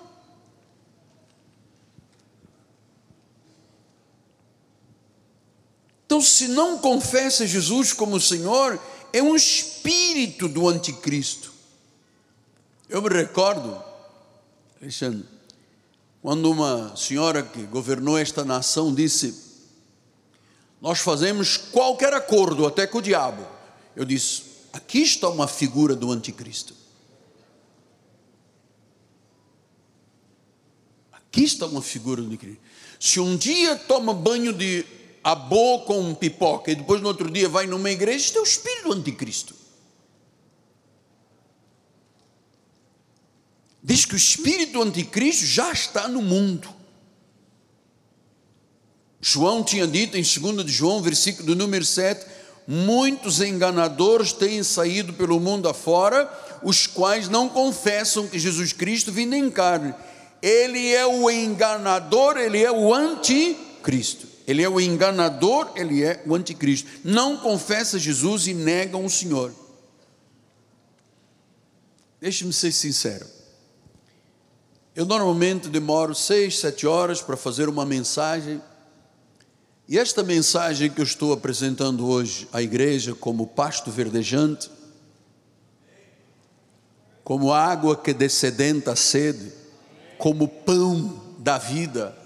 Então, 6.05 6.21
se 6.21 6.47
não 6.47 6.77
confessa 6.77 7.47
Jesus 7.47 7.93
como 7.93 8.19
Senhor, 8.19 8.79
é 9.11 9.21
um 9.21 9.35
espírito 9.35 10.47
do 10.47 10.67
anticristo. 10.67 11.51
Eu 12.87 13.01
me 13.01 13.09
recordo, 13.09 13.83
Alexandre, 14.81 15.36
quando 16.27 16.51
uma 16.51 16.93
senhora 16.97 17.41
que 17.41 17.63
governou 17.63 18.17
esta 18.17 18.43
nação 18.43 18.93
disse: 18.93 19.33
Nós 20.81 20.99
fazemos 20.99 21.55
qualquer 21.55 22.13
acordo, 22.13 22.67
até 22.67 22.85
com 22.85 22.97
o 22.97 23.01
diabo. 23.01 23.47
Eu 23.95 24.03
disse: 24.03 24.43
Aqui 24.73 25.03
está 25.03 25.29
uma 25.29 25.47
figura 25.47 25.95
do 25.95 26.11
anticristo. 26.11 26.73
Aqui 31.13 31.45
está 31.45 31.65
uma 31.65 31.81
figura 31.81 32.21
do 32.21 32.27
anticristo. 32.27 32.61
Se 32.99 33.21
um 33.21 33.37
dia 33.37 33.77
toma 33.77 34.13
banho 34.13 34.51
de 34.51 34.85
abô 35.23 35.79
com 35.85 36.13
pipoca 36.13 36.69
e 36.69 36.75
depois 36.75 36.99
no 36.99 37.07
outro 37.07 37.31
dia 37.31 37.47
vai 37.47 37.67
numa 37.67 37.89
igreja, 37.89 38.25
isto 38.25 38.39
é 38.39 38.41
o 38.41 38.43
espírito 38.43 38.89
do 38.89 38.95
anticristo. 38.95 39.55
Diz 43.87 44.03
que 44.03 44.15
o 44.15 44.17
espírito 44.17 44.81
anticristo 44.81 45.45
já 45.45 45.71
está 45.71 46.09
no 46.09 46.21
mundo. 46.21 46.67
João 49.21 49.63
tinha 49.63 49.87
dito 49.87 50.17
em 50.17 50.21
2 50.21 50.65
de 50.65 50.71
João, 50.73 51.01
versículo 51.01 51.55
número 51.55 51.85
7, 51.85 52.25
muitos 52.67 53.39
enganadores 53.39 54.33
têm 54.33 54.61
saído 54.61 55.13
pelo 55.13 55.39
mundo 55.39 55.69
afora, 55.69 56.29
os 56.61 56.85
quais 56.85 57.29
não 57.29 57.47
confessam 57.47 58.27
que 58.27 58.37
Jesus 58.37 58.73
Cristo 58.73 59.09
vindo 59.09 59.33
em 59.35 59.49
carne. 59.49 59.95
Ele 60.41 60.93
é 60.93 61.05
o 61.05 61.31
enganador, 61.31 62.35
ele 62.35 62.61
é 62.61 62.69
o 62.69 62.93
anticristo. 62.93 64.27
Ele 64.45 64.63
é 64.63 64.67
o 64.67 64.81
enganador, 64.81 65.71
ele 65.77 66.03
é 66.03 66.21
o 66.25 66.35
anticristo. 66.35 66.89
Não 67.05 67.37
confessa 67.37 67.97
Jesus 67.97 68.47
e 68.47 68.53
negam 68.53 69.05
o 69.05 69.09
Senhor. 69.09 69.53
Deixe-me 72.19 72.51
ser 72.51 72.73
sincero. 72.73 73.36
Eu 74.97 75.05
normalmente 75.05 75.69
demoro 75.69 76.15
seis, 76.15 76.57
sete 76.57 76.87
horas 76.87 77.21
para 77.21 77.37
fazer 77.37 77.69
uma 77.69 77.85
mensagem. 77.85 78.59
E 79.87 79.99
esta 79.99 80.23
mensagem 80.23 80.89
que 80.89 80.99
eu 80.99 81.03
estou 81.03 81.31
apresentando 81.33 82.07
hoje 82.07 82.47
à 82.51 82.63
igreja, 82.63 83.13
como 83.13 83.45
pasto 83.45 83.91
verdejante, 83.91 84.71
como 87.23 87.53
água 87.53 87.95
que 87.95 88.11
descedenta 88.11 88.93
a 88.93 88.95
sede, 88.95 89.53
como 90.17 90.47
pão 90.47 91.35
da 91.37 91.59
vida. 91.59 92.17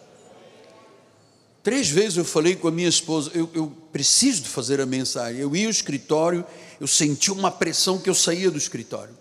Três 1.61 1.89
vezes 1.89 2.15
eu 2.15 2.23
falei 2.23 2.55
com 2.55 2.69
a 2.69 2.71
minha 2.71 2.87
esposa, 2.87 3.31
eu, 3.33 3.49
eu 3.53 3.67
preciso 3.91 4.43
de 4.43 4.47
fazer 4.47 4.79
a 4.79 4.85
mensagem. 4.85 5.41
Eu 5.41 5.53
ia 5.53 5.65
ao 5.65 5.71
escritório, 5.71 6.45
eu 6.79 6.87
senti 6.87 7.33
uma 7.33 7.51
pressão 7.51 7.99
que 7.99 8.09
eu 8.09 8.15
saía 8.15 8.49
do 8.49 8.57
escritório. 8.57 9.20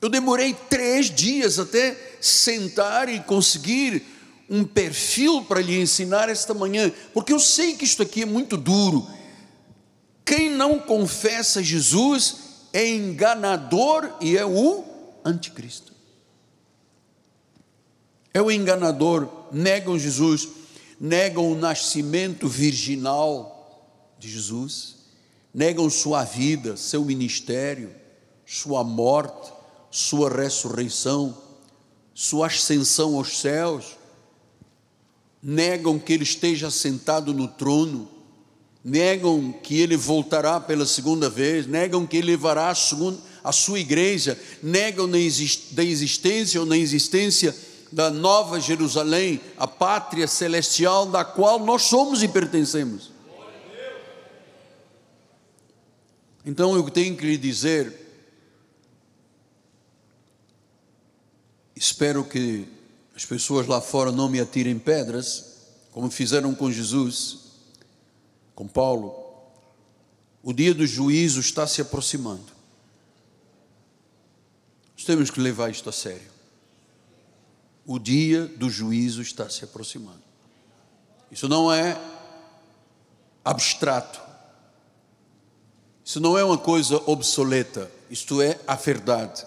Eu 0.00 0.08
demorei 0.08 0.54
três 0.54 1.10
dias 1.10 1.58
até 1.58 2.16
sentar 2.20 3.08
e 3.08 3.20
conseguir 3.20 4.02
um 4.48 4.64
perfil 4.64 5.44
para 5.44 5.60
lhe 5.60 5.78
ensinar 5.78 6.28
esta 6.28 6.54
manhã, 6.54 6.90
porque 7.12 7.32
eu 7.32 7.38
sei 7.38 7.76
que 7.76 7.84
isto 7.84 8.02
aqui 8.02 8.22
é 8.22 8.26
muito 8.26 8.56
duro. 8.56 9.06
Quem 10.24 10.50
não 10.50 10.78
confessa 10.78 11.62
Jesus 11.62 12.36
é 12.72 12.88
enganador 12.88 14.16
e 14.20 14.36
é 14.36 14.44
o 14.44 14.84
anticristo. 15.24 15.92
É 18.32 18.40
o 18.40 18.50
enganador, 18.50 19.28
negam 19.52 19.98
Jesus, 19.98 20.48
negam 21.00 21.50
o 21.50 21.56
nascimento 21.56 22.48
virginal 22.48 24.14
de 24.18 24.30
Jesus, 24.30 24.96
negam 25.52 25.90
sua 25.90 26.24
vida, 26.24 26.76
seu 26.76 27.04
ministério, 27.04 27.92
sua 28.46 28.82
morte 28.84 29.59
sua 29.90 30.30
ressurreição, 30.30 31.36
sua 32.14 32.46
ascensão 32.46 33.16
aos 33.16 33.40
céus, 33.40 33.96
negam 35.42 35.98
que 35.98 36.12
ele 36.12 36.22
esteja 36.22 36.70
sentado 36.70 37.32
no 37.32 37.48
trono, 37.48 38.08
negam 38.84 39.52
que 39.52 39.78
ele 39.80 39.96
voltará 39.96 40.60
pela 40.60 40.86
segunda 40.86 41.28
vez, 41.28 41.66
negam 41.66 42.06
que 42.06 42.18
ele 42.18 42.28
levará 42.28 42.70
a, 42.70 42.74
segunda, 42.74 43.18
a 43.42 43.52
sua 43.52 43.80
igreja, 43.80 44.38
negam 44.62 45.08
da 45.08 45.84
existência 45.84 46.60
ou 46.60 46.66
na 46.66 46.76
existência 46.76 47.54
da 47.92 48.10
nova 48.10 48.60
Jerusalém, 48.60 49.40
a 49.56 49.66
pátria 49.66 50.28
celestial 50.28 51.06
da 51.06 51.24
qual 51.24 51.58
nós 51.58 51.82
somos 51.82 52.22
e 52.22 52.28
pertencemos. 52.28 53.10
Então 56.44 56.74
eu 56.74 56.88
tenho 56.90 57.16
que 57.16 57.26
lhe 57.26 57.36
dizer, 57.36 57.99
Espero 61.80 62.22
que 62.22 62.68
as 63.16 63.24
pessoas 63.24 63.66
lá 63.66 63.80
fora 63.80 64.12
não 64.12 64.28
me 64.28 64.38
atirem 64.38 64.78
pedras, 64.78 65.62
como 65.92 66.10
fizeram 66.10 66.54
com 66.54 66.70
Jesus, 66.70 67.38
com 68.54 68.68
Paulo. 68.68 69.14
O 70.42 70.52
dia 70.52 70.74
do 70.74 70.86
juízo 70.86 71.40
está 71.40 71.66
se 71.66 71.80
aproximando. 71.80 72.52
Nós 74.94 75.06
temos 75.06 75.30
que 75.30 75.40
levar 75.40 75.70
isto 75.70 75.88
a 75.88 75.92
sério. 75.92 76.30
O 77.86 77.98
dia 77.98 78.44
do 78.44 78.68
juízo 78.68 79.22
está 79.22 79.48
se 79.48 79.64
aproximando. 79.64 80.20
Isso 81.32 81.48
não 81.48 81.72
é 81.72 81.98
abstrato. 83.42 84.20
Isso 86.04 86.20
não 86.20 86.36
é 86.36 86.44
uma 86.44 86.58
coisa 86.58 86.96
obsoleta. 87.06 87.90
Isto 88.10 88.42
é 88.42 88.60
a 88.66 88.74
verdade 88.74 89.46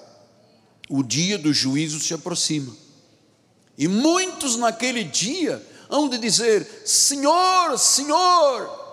o 0.96 1.02
dia 1.02 1.40
do 1.40 1.52
juízo 1.52 2.00
se 2.00 2.14
aproxima. 2.14 2.72
E 3.76 3.88
muitos 3.88 4.58
naquele 4.58 5.04
dia 5.04 5.60
hão 5.90 6.08
de 6.08 6.20
dizer: 6.20 6.84
Senhor, 6.86 7.80
Senhor. 7.80 8.84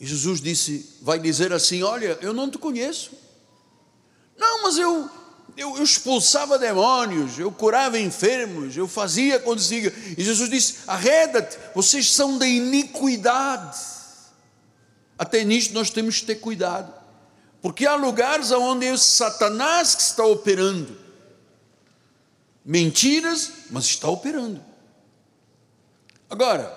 E 0.00 0.04
Jesus 0.04 0.40
disse, 0.40 0.96
vai 1.00 1.20
dizer 1.20 1.52
assim: 1.52 1.84
Olha, 1.84 2.18
eu 2.20 2.32
não 2.32 2.50
te 2.50 2.58
conheço. 2.58 3.12
Não, 4.36 4.64
mas 4.64 4.76
eu, 4.76 5.08
eu, 5.56 5.76
eu 5.76 5.84
expulsava 5.84 6.58
demônios, 6.58 7.38
eu 7.38 7.52
curava 7.52 7.96
enfermos, 7.96 8.76
eu 8.76 8.88
fazia 8.88 9.36
acontecer. 9.36 9.94
E 10.18 10.24
Jesus 10.24 10.50
disse: 10.50 10.78
Arreda-te, 10.88 11.56
vocês 11.76 12.12
são 12.12 12.38
da 12.38 12.46
iniquidade. 12.46 13.78
Até 15.16 15.44
nisto 15.44 15.72
nós 15.72 15.90
temos 15.90 16.18
que 16.18 16.26
ter 16.26 16.40
cuidado. 16.40 16.92
Porque 17.66 17.84
há 17.84 17.96
lugares 17.96 18.52
onde 18.52 18.86
é 18.86 18.96
Satanás 18.96 19.92
que 19.92 20.02
está 20.02 20.24
operando. 20.24 20.96
Mentiras, 22.64 23.50
mas 23.72 23.86
está 23.86 24.08
operando. 24.08 24.64
Agora, 26.30 26.72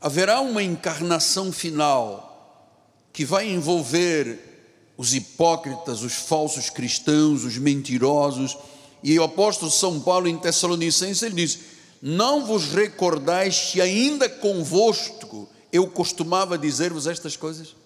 haverá 0.00 0.40
uma 0.40 0.64
encarnação 0.64 1.52
final 1.52 2.90
que 3.12 3.24
vai 3.24 3.48
envolver 3.48 4.92
os 4.96 5.14
hipócritas, 5.14 6.02
os 6.02 6.14
falsos 6.14 6.68
cristãos, 6.68 7.44
os 7.44 7.56
mentirosos. 7.56 8.58
E 9.00 9.16
o 9.16 9.22
apóstolo 9.22 9.70
São 9.70 10.00
Paulo 10.00 10.26
em 10.26 10.36
Tessalonicenses 10.36 11.22
ele 11.22 11.36
diz: 11.36 11.60
Não 12.02 12.44
vos 12.44 12.72
recordais 12.72 13.70
que 13.70 13.80
ainda 13.80 14.28
convosco 14.28 15.48
eu 15.70 15.86
costumava 15.86 16.58
dizer-vos 16.58 17.06
estas 17.06 17.36
coisas? 17.36 17.83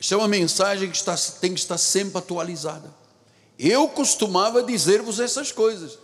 Isso 0.00 0.14
é 0.14 0.16
uma 0.16 0.28
mensagem 0.28 0.90
que 0.90 0.96
está, 0.96 1.16
tem 1.40 1.52
que 1.52 1.60
estar 1.60 1.78
sempre 1.78 2.18
atualizada. 2.18 2.94
Eu 3.58 3.88
costumava 3.88 4.62
dizer-vos 4.62 5.18
essas 5.18 5.50
coisas, 5.50 5.98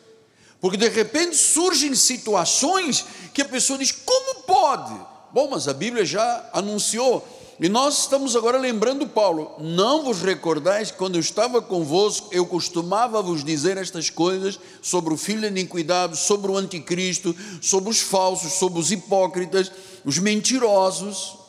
porque 0.60 0.76
de 0.76 0.88
repente 0.88 1.36
surgem 1.36 1.94
situações 1.94 3.04
que 3.32 3.42
a 3.42 3.48
pessoa 3.48 3.78
diz: 3.78 3.92
como 3.92 4.42
pode? 4.42 4.94
Bom, 5.32 5.48
mas 5.50 5.68
a 5.68 5.72
Bíblia 5.72 6.04
já 6.04 6.48
anunciou, 6.52 7.24
e 7.60 7.68
nós 7.68 8.00
estamos 8.00 8.34
agora 8.34 8.58
lembrando 8.58 9.06
Paulo: 9.06 9.54
não 9.60 10.02
vos 10.02 10.20
recordais 10.20 10.90
que 10.90 10.98
quando 10.98 11.14
eu 11.14 11.20
estava 11.20 11.62
convosco, 11.62 12.28
eu 12.32 12.44
costumava 12.44 13.22
vos 13.22 13.44
dizer 13.44 13.76
estas 13.76 14.10
coisas 14.10 14.58
sobre 14.82 15.14
o 15.14 15.16
filho 15.16 15.42
da 15.42 15.48
iniquidade, 15.48 16.18
sobre 16.18 16.50
o 16.50 16.56
anticristo, 16.56 17.34
sobre 17.62 17.90
os 17.90 18.00
falsos, 18.00 18.54
sobre 18.54 18.80
os 18.80 18.90
hipócritas, 18.90 19.70
os 20.04 20.18
mentirosos. 20.18 21.43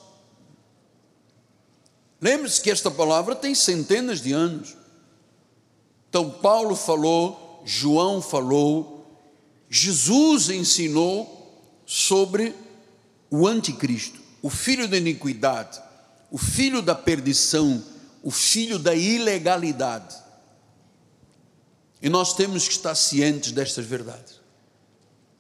Lembre-se 2.21 2.61
que 2.61 2.71
esta 2.71 2.89
palavra 2.89 3.35
tem 3.35 3.53
centenas 3.53 4.21
de 4.21 4.31
anos. 4.31 4.75
Então, 6.09 6.29
Paulo 6.29 6.75
falou, 6.75 7.61
João 7.65 8.21
falou, 8.21 9.05
Jesus 9.69 10.49
ensinou 10.49 11.81
sobre 11.85 12.55
o 13.29 13.47
anticristo, 13.47 14.19
o 14.41 14.49
filho 14.49 14.87
da 14.87 14.97
iniquidade, 14.97 15.81
o 16.31 16.37
filho 16.37 16.81
da 16.81 16.95
perdição, 16.95 17.83
o 18.23 18.31
filho 18.31 18.79
da 18.79 18.95
ilegalidade. 18.95 20.15
E 22.01 22.09
nós 22.09 22.33
temos 22.33 22.67
que 22.67 22.73
estar 22.73 22.95
cientes 22.95 23.51
destas 23.51 23.85
verdades. 23.85 24.39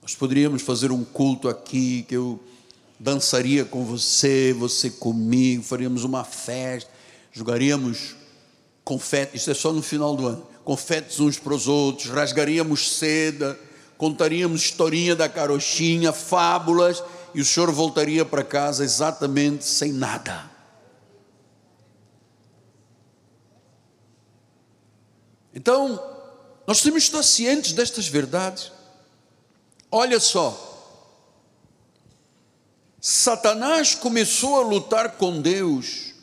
Nós 0.01 0.15
poderíamos 0.15 0.61
fazer 0.61 0.91
um 0.91 1.03
culto 1.03 1.47
aqui 1.47 2.03
que 2.03 2.15
eu 2.15 2.39
dançaria 2.99 3.65
com 3.65 3.83
você, 3.83 4.53
você 4.53 4.89
comigo, 4.89 5.63
faríamos 5.63 6.03
uma 6.03 6.23
festa, 6.23 6.89
jogaríamos 7.31 8.15
confetes, 8.83 9.41
isso 9.41 9.51
é 9.51 9.53
só 9.53 9.73
no 9.73 9.81
final 9.81 10.15
do 10.15 10.27
ano, 10.27 10.47
confetes 10.63 11.19
uns 11.19 11.37
para 11.37 11.53
os 11.53 11.67
outros, 11.67 12.09
rasgaríamos 12.09 12.97
seda, 12.97 13.59
contaríamos 13.97 14.61
historinha 14.61 15.15
da 15.15 15.27
carochinha, 15.27 16.13
fábulas, 16.13 17.03
e 17.33 17.41
o 17.41 17.45
senhor 17.45 17.71
voltaria 17.71 18.23
para 18.23 18.43
casa 18.43 18.83
exatamente 18.83 19.65
sem 19.65 19.91
nada. 19.91 20.49
Então, 25.53 26.01
nós 26.67 26.81
temos 26.81 27.03
que 27.03 27.09
estar 27.09 27.23
cientes 27.23 27.73
destas 27.73 28.07
verdades. 28.07 28.71
Olha 29.91 30.19
só, 30.19 30.74
Satanás 33.07 33.93
começou 33.93 34.59
a 34.59 34.63
lutar 34.63 35.11
com 35.11 35.39
Deus 35.39 36.15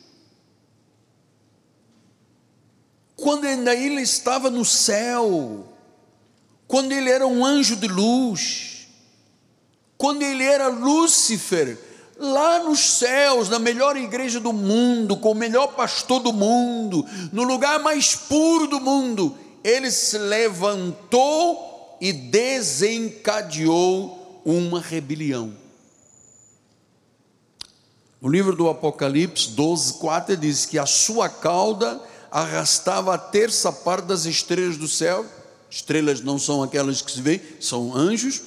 quando 3.15 3.45
ainda 3.45 3.73
ele 3.73 4.01
estava 4.01 4.49
no 4.49 4.65
céu, 4.65 5.65
quando 6.67 6.91
ele 6.91 7.09
era 7.09 7.25
um 7.25 7.45
anjo 7.45 7.77
de 7.77 7.87
luz, 7.87 8.89
quando 9.97 10.23
ele 10.23 10.43
era 10.43 10.67
Lúcifer, 10.67 11.79
lá 12.17 12.59
nos 12.59 12.81
céus, 12.81 13.47
na 13.47 13.59
melhor 13.59 13.95
igreja 13.95 14.41
do 14.41 14.51
mundo, 14.51 15.15
com 15.15 15.31
o 15.31 15.35
melhor 15.35 15.67
pastor 15.67 16.19
do 16.19 16.33
mundo, 16.33 17.07
no 17.31 17.43
lugar 17.43 17.79
mais 17.79 18.13
puro 18.13 18.67
do 18.67 18.81
mundo, 18.81 19.37
ele 19.63 19.89
se 19.89 20.17
levantou 20.17 21.97
e 22.01 22.11
desencadeou 22.11 22.81
uma 24.43 24.81
rebelião. 24.81 25.62
No 28.23 28.29
livro 28.29 28.55
do 28.55 28.69
Apocalipse 28.69 29.49
12, 29.49 29.95
4 29.95 30.37
diz 30.37 30.65
que 30.65 30.79
a 30.79 30.85
sua 30.85 31.27
cauda 31.27 32.01
arrastava 32.31 33.13
a 33.13 33.17
terça 33.17 33.69
parte 33.69 34.05
das 34.05 34.23
estrelas 34.23 34.77
do 34.77 34.87
céu. 34.87 35.25
Estrelas 35.69 36.21
não 36.21 36.39
são 36.39 36.63
aquelas 36.63 37.01
que 37.01 37.11
se 37.11 37.21
vê, 37.21 37.41
são 37.59 37.93
anjos, 37.93 38.41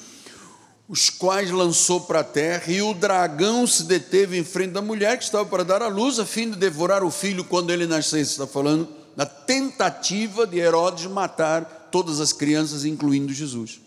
os 0.89 1.11
quais 1.11 1.51
lançou 1.51 2.01
para 2.01 2.21
a 2.21 2.23
terra, 2.23 2.71
e 2.71 2.81
o 2.81 2.91
dragão 2.95 3.67
se 3.67 3.83
deteve 3.83 4.35
em 4.35 4.43
frente 4.43 4.71
da 4.71 4.81
mulher 4.81 5.15
que 5.15 5.25
estava 5.25 5.45
para 5.45 5.63
dar 5.63 5.83
à 5.83 5.87
luz, 5.87 6.17
a 6.17 6.25
fim 6.25 6.49
de 6.49 6.57
devorar 6.57 7.03
o 7.03 7.11
filho 7.11 7.43
quando 7.43 7.69
ele 7.69 7.85
nascesse. 7.85 8.31
Está 8.31 8.47
falando 8.47 8.89
na 9.15 9.27
tentativa 9.27 10.47
de 10.47 10.57
Herodes 10.57 11.05
matar 11.05 11.89
todas 11.91 12.19
as 12.19 12.33
crianças, 12.33 12.83
incluindo 12.83 13.31
Jesus. 13.31 13.79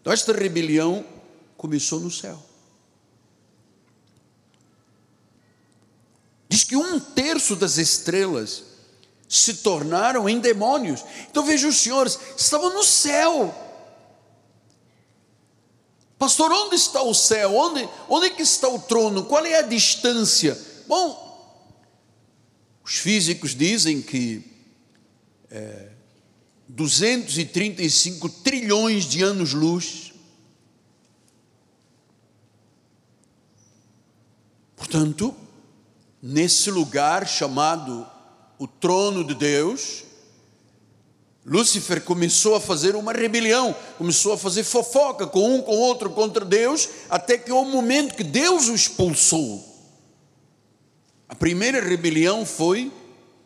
Então, 0.00 0.10
esta 0.10 0.32
rebelião 0.32 1.04
começou 1.58 2.00
no 2.00 2.10
céu. 2.10 2.53
Diz 6.54 6.62
que 6.62 6.76
um 6.76 7.00
terço 7.00 7.56
das 7.56 7.78
estrelas 7.78 8.62
se 9.28 9.54
tornaram 9.54 10.28
em 10.28 10.38
demônios. 10.38 11.04
Então 11.28 11.44
veja 11.44 11.66
os 11.66 11.78
senhores, 11.78 12.16
estavam 12.36 12.72
no 12.72 12.84
céu. 12.84 13.52
Pastor, 16.16 16.52
onde 16.52 16.76
está 16.76 17.02
o 17.02 17.12
céu? 17.12 17.56
Onde, 17.56 17.88
onde 18.08 18.26
é 18.26 18.30
que 18.30 18.42
está 18.42 18.68
o 18.68 18.78
trono? 18.78 19.24
Qual 19.24 19.44
é 19.44 19.56
a 19.56 19.62
distância? 19.62 20.56
Bom, 20.86 21.66
os 22.84 22.98
físicos 22.98 23.52
dizem 23.52 24.00
que 24.00 24.44
é, 25.50 25.88
235 26.68 28.28
trilhões 28.28 29.06
de 29.06 29.24
anos-luz. 29.24 30.12
Portanto, 34.76 35.34
nesse 36.26 36.70
lugar 36.70 37.28
chamado 37.28 38.06
o 38.58 38.66
trono 38.66 39.22
de 39.22 39.34
Deus, 39.34 40.04
Lúcifer 41.44 42.02
começou 42.02 42.54
a 42.54 42.60
fazer 42.60 42.96
uma 42.96 43.12
rebelião, 43.12 43.76
começou 43.98 44.32
a 44.32 44.38
fazer 44.38 44.64
fofoca 44.64 45.26
com 45.26 45.56
um 45.56 45.60
com 45.60 45.76
outro 45.76 46.08
contra 46.08 46.42
Deus, 46.42 46.88
até 47.10 47.36
que 47.36 47.52
o 47.52 47.62
momento 47.66 48.14
que 48.14 48.24
Deus 48.24 48.68
o 48.68 48.74
expulsou. 48.74 49.62
A 51.28 51.34
primeira 51.34 51.82
rebelião 51.82 52.46
foi 52.46 52.90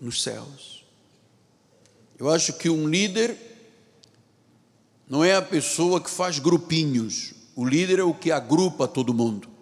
nos 0.01 0.23
céus. 0.23 0.85
Eu 2.17 2.31
acho 2.31 2.53
que 2.53 2.71
um 2.71 2.89
líder 2.89 3.37
não 5.09 5.25
é 5.25 5.35
a 5.35 5.43
pessoa 5.43 6.01
que 6.01 6.11
faz 6.11 6.39
grupinhos, 6.39 7.33
o 7.57 7.67
líder 7.67 7.99
é 7.99 8.05
o 8.05 8.15
que 8.15 8.31
agrupa 8.31 8.87
todo 8.87 9.13
mundo. 9.13 9.58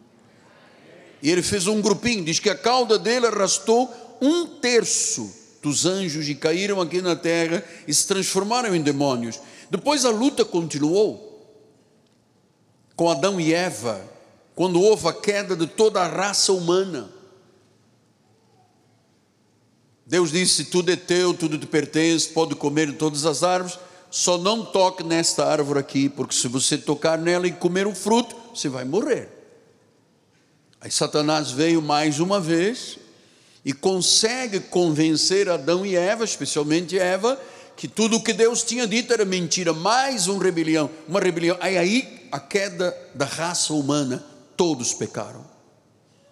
E 1.27 1.31
ele 1.33 1.43
fez 1.43 1.67
um 1.67 1.81
grupinho, 1.81 2.25
diz 2.25 2.39
que 2.39 2.49
a 2.49 2.55
cauda 2.55 3.01
dele 3.01 3.27
arrastou 3.27 3.93
um 4.23 4.47
terço 4.47 5.29
dos 5.61 5.85
anjos 5.85 6.29
e 6.29 6.37
caíram 6.37 6.81
aqui 6.81 7.03
na 7.03 7.17
terra 7.17 7.65
e 7.85 7.93
se 7.93 8.07
transformaram 8.07 8.73
em 8.77 8.81
demônios. 8.81 9.41
Depois 9.69 10.05
a 10.05 10.11
luta 10.11 10.45
continuou 10.45 11.59
com 12.95 13.11
Adão 13.11 13.41
e 13.41 13.53
Eva, 13.53 14.01
quando 14.55 14.81
houve 14.81 15.09
a 15.09 15.13
queda 15.13 15.57
de 15.57 15.67
toda 15.67 16.01
a 16.01 16.07
raça 16.07 16.53
humana. 16.53 17.11
Deus 20.07 20.31
disse: 20.31 20.67
Tudo 20.67 20.93
é 20.93 20.97
teu, 20.97 21.35
tudo 21.35 21.59
te 21.59 21.67
pertence, 21.67 22.29
pode 22.29 22.55
comer 22.55 22.93
de 22.93 22.99
todas 22.99 23.27
as 23.27 23.43
árvores, 23.43 23.81
só 24.13 24.39
não 24.39 24.65
toque 24.65 25.03
nesta 25.03 25.45
árvore 25.45 25.81
aqui, 25.81 26.09
porque 26.09 26.37
se 26.37 26.47
você 26.47 26.79
tocar 26.79 27.19
nela 27.19 27.49
e 27.49 27.53
comer 27.53 27.89
o 27.89 27.95
fruto, 27.97 28.37
você 28.55 28.69
vai 28.69 28.85
morrer. 28.85 29.36
Aí 30.87 30.93
Satanás 30.93 31.51
veio 31.51 31.83
mais 31.83 32.21
uma 32.21 32.39
vez 32.39 32.97
e 33.65 33.73
consegue 33.73 34.61
convencer 34.61 35.49
Adão 35.49 35.85
e 35.85 35.97
Eva, 35.97 36.23
especialmente 36.23 36.97
Eva, 36.97 37.41
que 37.77 37.89
tudo 37.89 38.19
o 38.19 38.23
que 38.23 38.33
Deus 38.33 38.63
tinha 38.63 38.87
dito 38.87 39.13
era 39.13 39.25
mentira, 39.25 39.73
mais 39.73 40.29
uma 40.29 40.41
rebelião, 40.41 40.89
uma 41.09 41.19
rebelião. 41.19 41.57
Aí 41.59 41.77
aí 41.77 42.29
a 42.31 42.39
queda 42.39 42.97
da 43.17 43.25
raça 43.25 43.75
humana, 43.75 44.25
todos 44.57 44.95
pecaram. 44.95 45.45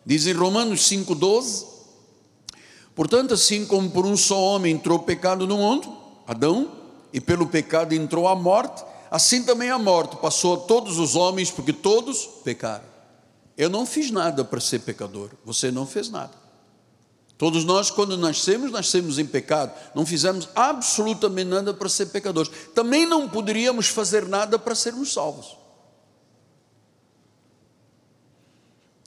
Diz 0.06 0.24
em 0.28 0.34
Romanos 0.34 0.88
5:12, 0.88 1.66
portanto, 2.94 3.34
assim 3.34 3.66
como 3.66 3.90
por 3.90 4.06
um 4.06 4.16
só 4.16 4.40
homem 4.40 4.76
entrou 4.76 4.98
o 4.98 5.02
pecado 5.02 5.48
no 5.48 5.56
mundo, 5.56 5.92
Adão, 6.28 6.70
e 7.12 7.20
pelo 7.20 7.48
pecado 7.48 7.92
entrou 7.92 8.28
a 8.28 8.36
morte, 8.36 8.84
assim 9.10 9.42
também 9.42 9.70
a 9.70 9.80
morte 9.80 10.14
passou 10.18 10.54
a 10.54 10.58
todos 10.58 11.00
os 11.00 11.16
homens, 11.16 11.50
porque 11.50 11.72
todos 11.72 12.24
pecaram. 12.44 12.93
Eu 13.56 13.70
não 13.70 13.86
fiz 13.86 14.10
nada 14.10 14.44
para 14.44 14.60
ser 14.60 14.80
pecador, 14.80 15.30
você 15.44 15.70
não 15.70 15.86
fez 15.86 16.08
nada. 16.08 16.32
Todos 17.36 17.64
nós, 17.64 17.90
quando 17.90 18.16
nascemos, 18.16 18.70
nascemos 18.70 19.18
em 19.18 19.26
pecado, 19.26 19.72
não 19.94 20.06
fizemos 20.06 20.48
absolutamente 20.54 21.50
nada 21.50 21.74
para 21.74 21.88
ser 21.88 22.06
pecadores. 22.06 22.50
Também 22.74 23.06
não 23.06 23.28
poderíamos 23.28 23.88
fazer 23.88 24.26
nada 24.26 24.58
para 24.58 24.74
sermos 24.74 25.12
salvos. 25.12 25.56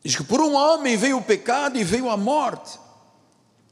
Diz 0.04 0.16
que 0.16 0.24
por 0.24 0.40
um 0.42 0.56
homem 0.56 0.96
veio 0.96 1.18
o 1.18 1.24
pecado 1.24 1.78
e 1.78 1.84
veio 1.84 2.10
a 2.10 2.18
morte. 2.18 2.80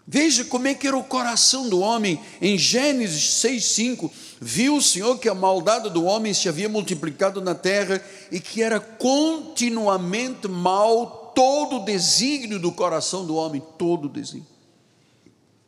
Veja 0.08 0.46
como 0.46 0.68
é 0.68 0.74
que 0.76 0.88
era 0.88 0.98
o 0.98 1.04
coração 1.04 1.68
do 1.68 1.80
homem. 1.80 2.22
Em 2.40 2.58
Gênesis 2.58 3.24
6,5, 3.44 4.12
viu 4.40 4.76
o 4.76 4.82
Senhor 4.82 5.18
que 5.18 5.28
a 5.28 5.34
maldade 5.34 5.90
do 5.90 6.06
homem 6.06 6.34
se 6.34 6.48
havia 6.48 6.70
multiplicado 6.70 7.42
na 7.42 7.56
terra 7.56 8.00
e 8.32 8.40
que 8.40 8.62
era 8.62 8.80
continuamente 8.80 10.48
mal 10.48 11.34
todo 11.36 11.78
o 11.78 11.86
desígnio 11.86 12.60
do 12.60 12.72
coração 12.72 13.26
do 13.26 13.36
homem, 13.36 13.62
todo 13.78 14.06
o 14.06 14.10
desígnio. 14.10 14.48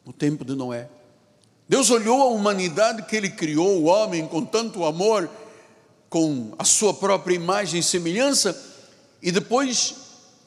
No 0.06 0.14
tempo 0.14 0.46
de 0.46 0.56
Noé. 0.56 0.88
Deus 1.68 1.90
olhou 1.90 2.22
a 2.22 2.28
humanidade 2.28 3.04
que 3.04 3.16
ele 3.16 3.30
criou, 3.30 3.82
o 3.82 3.86
homem, 3.86 4.26
com 4.26 4.46
tanto 4.46 4.86
amor, 4.86 5.30
com 6.10 6.54
a 6.58 6.64
sua 6.64 6.94
própria 6.94 7.36
imagem 7.36 7.82
e 7.82 7.84
semelhança, 7.84 8.58
e 9.22 9.32
depois, 9.32 9.96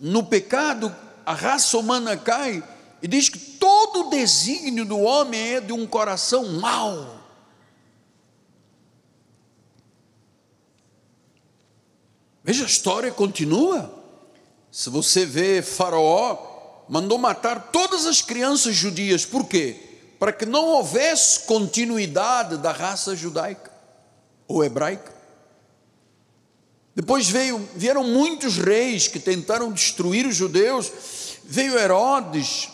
no 0.00 0.24
pecado, 0.24 0.94
a 1.26 1.34
raça 1.34 1.76
humana 1.76 2.16
cai 2.16 2.62
e 3.02 3.08
diz 3.08 3.28
que 3.28 3.38
todo 3.38 4.06
o 4.06 4.10
desígnio 4.10 4.84
do 4.84 4.98
homem 4.98 5.54
é 5.54 5.60
de 5.60 5.72
um 5.72 5.86
coração 5.86 6.46
mau. 6.60 7.20
Veja, 12.42 12.64
a 12.64 12.66
história 12.66 13.10
continua. 13.10 13.94
Se 14.72 14.88
você 14.88 15.26
vê 15.26 15.62
Faraó, 15.62 16.84
mandou 16.88 17.18
matar 17.18 17.70
todas 17.70 18.06
as 18.06 18.22
crianças 18.22 18.74
judias, 18.74 19.24
por 19.24 19.46
quê? 19.46 19.76
Para 20.18 20.32
que 20.32 20.46
não 20.46 20.66
houvesse 20.66 21.40
continuidade 21.40 22.56
da 22.56 22.72
raça 22.72 23.14
judaica 23.14 23.70
ou 24.48 24.64
hebraica. 24.64 25.20
Depois 26.94 27.28
veio, 27.28 27.68
vieram 27.74 28.04
muitos 28.04 28.58
reis 28.58 29.06
que 29.06 29.18
tentaram 29.18 29.72
destruir 29.72 30.26
os 30.26 30.34
judeus. 30.34 30.90
Veio 31.44 31.78
Herodes, 31.78 32.68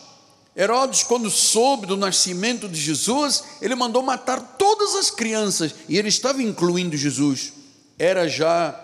Herodes, 0.56 1.02
quando 1.02 1.30
soube 1.30 1.86
do 1.86 1.98
nascimento 1.98 2.66
de 2.66 2.80
Jesus, 2.80 3.44
ele 3.60 3.74
mandou 3.74 4.02
matar 4.02 4.56
todas 4.56 4.94
as 4.94 5.10
crianças, 5.10 5.74
e 5.86 5.98
ele 5.98 6.08
estava 6.08 6.42
incluindo 6.42 6.96
Jesus. 6.96 7.52
Era 7.98 8.26
já 8.26 8.82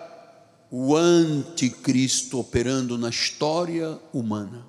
o 0.69 0.95
anticristo 0.95 2.39
operando 2.39 2.95
na 2.95 3.09
história 3.09 3.99
humana. 4.13 4.67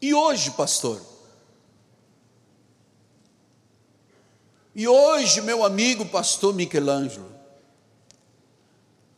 E 0.00 0.14
hoje, 0.14 0.52
pastor? 0.52 1.00
E 4.72 4.86
hoje, 4.86 5.40
meu 5.40 5.64
amigo 5.64 6.04
pastor 6.06 6.54
Michelangelo, 6.54 7.35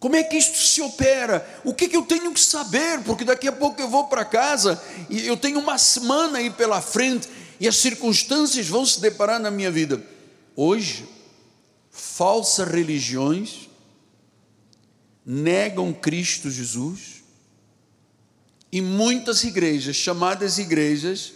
como 0.00 0.14
é 0.14 0.22
que 0.22 0.36
isto 0.36 0.56
se 0.58 0.80
opera? 0.80 1.46
O 1.64 1.74
que, 1.74 1.88
que 1.88 1.96
eu 1.96 2.02
tenho 2.02 2.32
que 2.32 2.40
saber? 2.40 3.02
Porque 3.02 3.24
daqui 3.24 3.48
a 3.48 3.52
pouco 3.52 3.80
eu 3.80 3.88
vou 3.88 4.04
para 4.06 4.24
casa 4.24 4.80
e 5.10 5.26
eu 5.26 5.36
tenho 5.36 5.58
uma 5.58 5.76
semana 5.76 6.38
aí 6.38 6.50
pela 6.50 6.80
frente 6.80 7.28
e 7.58 7.66
as 7.66 7.76
circunstâncias 7.76 8.68
vão 8.68 8.86
se 8.86 9.00
deparar 9.00 9.40
na 9.40 9.50
minha 9.50 9.70
vida. 9.72 10.00
Hoje, 10.54 11.08
falsas 11.90 12.68
religiões 12.68 13.68
negam 15.26 15.92
Cristo 15.92 16.48
Jesus 16.48 17.24
e 18.70 18.80
muitas 18.80 19.42
igrejas, 19.42 19.96
chamadas 19.96 20.58
igrejas, 20.58 21.32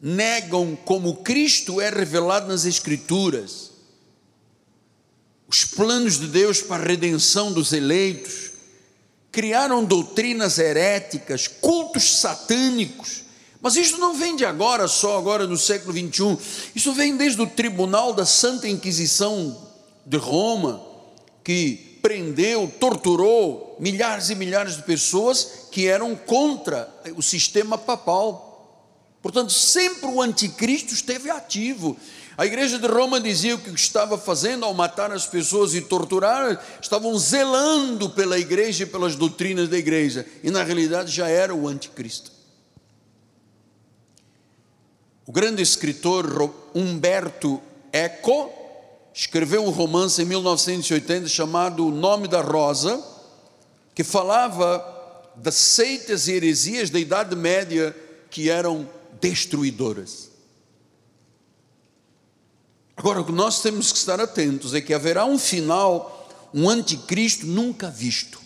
negam 0.00 0.74
como 0.86 1.16
Cristo 1.16 1.82
é 1.82 1.90
revelado 1.90 2.48
nas 2.48 2.64
Escrituras 2.64 3.73
os 5.54 5.64
planos 5.64 6.18
de 6.18 6.26
Deus 6.26 6.60
para 6.60 6.82
a 6.82 6.86
redenção 6.86 7.52
dos 7.52 7.72
eleitos, 7.72 8.50
criaram 9.30 9.84
doutrinas 9.84 10.58
heréticas, 10.58 11.46
cultos 11.46 12.18
satânicos. 12.18 13.22
Mas 13.60 13.76
isso 13.76 13.98
não 13.98 14.14
vem 14.14 14.34
de 14.34 14.44
agora, 14.44 14.88
só 14.88 15.16
agora 15.16 15.46
no 15.46 15.56
século 15.56 15.92
21. 15.92 16.36
Isso 16.74 16.92
vem 16.92 17.16
desde 17.16 17.40
o 17.40 17.46
tribunal 17.46 18.12
da 18.12 18.26
Santa 18.26 18.68
Inquisição 18.68 19.56
de 20.04 20.16
Roma, 20.16 20.84
que 21.44 22.00
prendeu, 22.02 22.70
torturou 22.80 23.76
milhares 23.78 24.30
e 24.30 24.34
milhares 24.34 24.74
de 24.74 24.82
pessoas 24.82 25.68
que 25.70 25.86
eram 25.86 26.16
contra 26.16 26.92
o 27.16 27.22
sistema 27.22 27.78
papal. 27.78 28.50
Portanto, 29.22 29.52
sempre 29.52 30.06
o 30.06 30.20
anticristo 30.20 30.92
esteve 30.92 31.30
ativo. 31.30 31.96
A 32.36 32.44
igreja 32.44 32.78
de 32.78 32.86
Roma 32.88 33.20
dizia 33.20 33.54
o 33.54 33.58
que 33.58 33.70
estava 33.70 34.18
fazendo 34.18 34.64
ao 34.64 34.74
matar 34.74 35.12
as 35.12 35.26
pessoas 35.26 35.72
e 35.74 35.80
torturar, 35.80 36.60
estavam 36.80 37.16
zelando 37.16 38.10
pela 38.10 38.38
igreja 38.38 38.82
e 38.82 38.86
pelas 38.86 39.14
doutrinas 39.14 39.68
da 39.68 39.78
igreja, 39.78 40.26
e 40.42 40.50
na 40.50 40.64
realidade 40.64 41.12
já 41.12 41.28
era 41.28 41.54
o 41.54 41.68
anticristo. 41.68 42.32
O 45.26 45.32
grande 45.32 45.62
escritor 45.62 46.52
Humberto 46.74 47.62
Eco 47.92 48.52
escreveu 49.14 49.64
um 49.64 49.70
romance 49.70 50.20
em 50.20 50.24
1980 50.24 51.28
chamado 51.28 51.86
O 51.86 51.90
Nome 51.92 52.26
da 52.26 52.40
Rosa, 52.40 53.02
que 53.94 54.02
falava 54.02 54.84
das 55.36 55.54
seitas 55.54 56.26
e 56.26 56.32
heresias 56.32 56.90
da 56.90 56.98
Idade 56.98 57.36
Média 57.36 57.94
que 58.28 58.50
eram 58.50 58.88
destruidoras. 59.20 60.33
Agora, 62.96 63.20
o 63.20 63.24
que 63.24 63.32
nós 63.32 63.60
temos 63.60 63.90
que 63.90 63.98
estar 63.98 64.20
atentos 64.20 64.74
é 64.74 64.80
que 64.80 64.94
haverá 64.94 65.24
um 65.24 65.38
final, 65.38 66.28
um 66.52 66.68
anticristo 66.68 67.46
nunca 67.46 67.90
visto. 67.90 68.40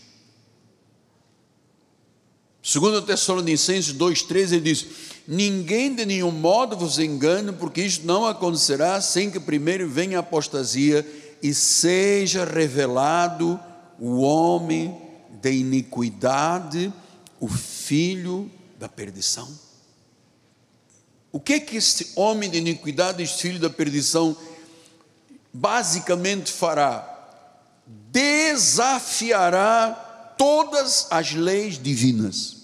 Segundo 2.62 3.02
Tessalonicenses 3.02 3.94
2,13, 3.94 4.52
ele 4.52 4.60
diz: 4.60 4.86
Ninguém 5.26 5.94
de 5.94 6.04
nenhum 6.04 6.30
modo 6.30 6.76
vos 6.76 6.98
engane, 6.98 7.52
porque 7.52 7.82
isto 7.82 8.06
não 8.06 8.26
acontecerá 8.26 9.00
sem 9.00 9.30
que 9.30 9.38
primeiro 9.38 9.88
venha 9.88 10.18
a 10.18 10.20
apostasia 10.20 11.06
e 11.42 11.54
seja 11.54 12.44
revelado 12.44 13.60
o 13.98 14.20
homem 14.20 14.96
da 15.42 15.50
iniquidade, 15.50 16.92
o 17.38 17.48
filho 17.48 18.50
da 18.78 18.88
perdição. 18.88 19.67
O 21.38 21.40
que 21.40 21.52
é 21.52 21.60
que 21.60 21.76
este 21.76 22.10
homem 22.16 22.50
de 22.50 22.58
iniquidade, 22.58 23.22
este 23.22 23.42
filho 23.42 23.60
da 23.60 23.70
perdição, 23.70 24.36
basicamente 25.52 26.50
fará? 26.50 27.08
Desafiará 28.10 29.92
todas 30.36 31.06
as 31.08 31.34
leis 31.34 31.80
divinas. 31.80 32.56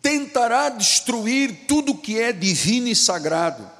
Tentará 0.00 0.70
destruir 0.70 1.66
tudo 1.68 1.94
que 1.94 2.18
é 2.18 2.32
divino 2.32 2.88
e 2.88 2.96
sagrado. 2.96 3.70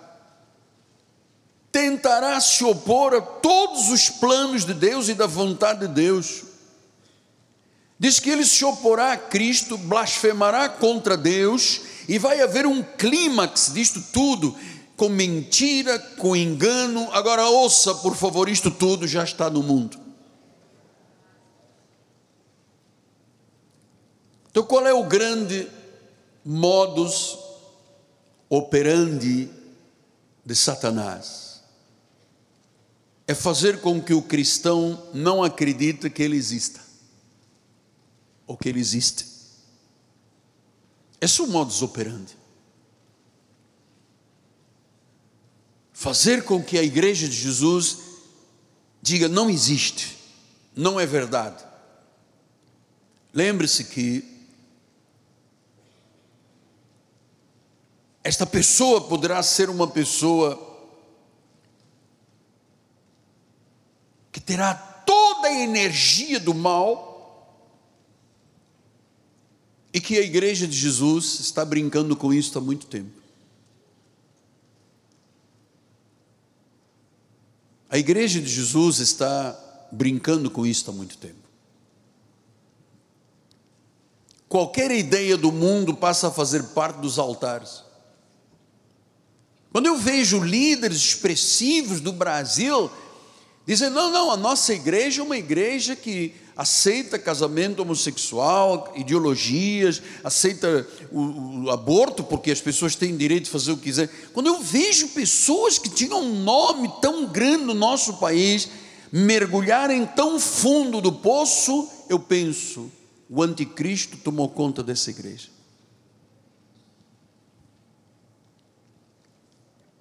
Tentará 1.73 2.39
se 2.43 2.63
opor 2.63 3.15
a 3.15 3.23
todos 3.23 3.89
os 3.89 4.11
planos 4.11 4.67
de 4.67 4.75
Deus 4.75 5.09
e 5.09 5.15
da 5.15 5.27
vontade 5.27 5.89
de 5.89 5.95
Deus 5.95 6.48
Diz 7.99 8.21
que 8.21 8.31
ele 8.31 8.45
se 8.45 8.65
oporá 8.65 9.13
a 9.13 9.17
Cristo, 9.17 9.77
blasfemará 9.77 10.69
contra 10.69 11.17
Deus, 11.17 11.81
e 12.09 12.17
vai 12.17 12.41
haver 12.41 12.65
um 12.65 12.81
clímax 12.83 13.73
disto 13.73 14.01
tudo, 14.13 14.57
com 14.97 15.09
mentira, 15.09 15.99
com 15.99 16.37
engano. 16.37 17.09
Agora 17.13 17.49
ouça, 17.49 17.95
por 17.97 18.15
favor, 18.15 18.49
isto 18.49 18.71
tudo 18.71 19.07
já 19.07 19.25
está 19.25 19.51
no 19.51 19.65
mundo. 19.65 19.99
Então, 24.51 24.63
qual 24.63 24.87
é 24.87 24.95
o 24.95 25.05
grande 25.05 25.69
modus 26.45 27.37
operandi 28.49 29.51
de 30.47 30.55
Satanás? 30.55 31.63
É 33.27 33.35
fazer 33.35 33.81
com 33.81 34.01
que 34.01 34.15
o 34.15 34.23
cristão 34.23 35.03
não 35.13 35.43
acredite 35.43 36.09
que 36.09 36.23
ele 36.23 36.37
exista 36.37 36.88
ou 38.49 38.57
que 38.57 38.69
ele 38.69 38.81
existe. 38.81 39.27
Esse 41.21 41.41
é 41.41 41.45
o 41.45 41.49
modus 41.49 41.83
operandi. 41.83 42.37
Fazer 45.93 46.45
com 46.45 46.63
que 46.63 46.79
a 46.79 46.83
igreja 46.83 47.29
de 47.29 47.35
Jesus 47.35 47.99
diga 49.03 49.29
não 49.29 49.51
existe, 49.51 50.17
não 50.75 50.99
é 50.99 51.05
verdade. 51.05 51.63
Lembre-se 53.35 53.85
que 53.85 54.25
esta 58.25 58.47
pessoa 58.47 59.03
poderá 59.03 59.43
ser 59.43 59.69
uma 59.69 59.89
pessoa 59.89 60.67
que 64.33 64.41
terá 64.41 64.75
toda 64.75 65.49
a 65.49 65.53
energia 65.53 66.39
do 66.39 66.55
mal 66.55 67.08
e 69.93 70.01
que 70.01 70.19
a 70.19 70.23
igreja 70.23 70.67
de 70.67 70.77
Jesus 70.77 71.41
está 71.41 71.65
brincando 71.65 72.15
com 72.15 72.33
isso 72.33 72.59
há 72.59 72.61
muito 72.61 72.87
tempo. 72.87 73.19
A 77.91 77.97
igreja 77.97 78.41
de 78.41 78.49
Jesus 78.49 78.99
está 78.99 79.59
brincando 79.91 80.51
com 80.51 80.67
isso 80.67 80.91
há 80.91 80.93
muito 80.93 81.17
tempo. 81.17 81.49
Qualquer 84.49 84.91
ideia 84.91 85.37
do 85.37 85.51
mundo 85.51 85.95
passa 85.95 86.29
a 86.29 86.31
fazer 86.31 86.63
parte 86.69 87.01
dos 87.01 87.19
altares. 87.19 87.83
Quando 89.71 89.87
eu 89.87 89.97
vejo 89.97 90.43
líderes 90.43 90.99
expressivos 90.99 92.01
do 92.01 92.13
Brasil 92.13 92.91
dizendo: 93.75 93.95
não, 93.95 94.11
não, 94.11 94.31
a 94.31 94.37
nossa 94.37 94.73
igreja 94.73 95.21
é 95.21 95.25
uma 95.25 95.37
igreja 95.37 95.95
que 95.95 96.35
aceita 96.57 97.19
casamento 97.19 97.81
homossexual, 97.83 98.93
ideologias, 98.97 100.03
aceita 100.25 100.89
o, 101.13 101.65
o, 101.65 101.71
aborto, 101.71 102.25
porque 102.25 102.51
as 102.51 102.61
pessoas 102.61 102.97
têm 102.97 103.17
direito 103.17 103.45
de 103.45 103.51
fazer 103.51 103.73
o 103.73 103.77
que 103.77 103.85
quiser. 103.85 104.09
Quando 104.33 104.49
eu 104.49 104.61
vejo 104.61 105.09
pessoas 105.09 105.79
que 105.79 105.89
tinham 105.89 106.21
um 106.21 106.43
nome 106.43 106.91
tão 107.01 107.27
grande 107.27 107.65
no 107.65 107.75
nosso 107.75 108.15
país 108.15 108.69
mergulharem 109.13 110.05
tão 110.05 110.41
fundo 110.41 111.01
do 111.01 111.13
poço, 111.13 111.89
eu 112.09 112.19
penso, 112.19 112.91
o 113.31 113.43
anticristo 113.43 114.17
tomou 114.17 114.49
conta 114.49 114.83
dessa 114.83 115.11
igreja. 115.11 115.49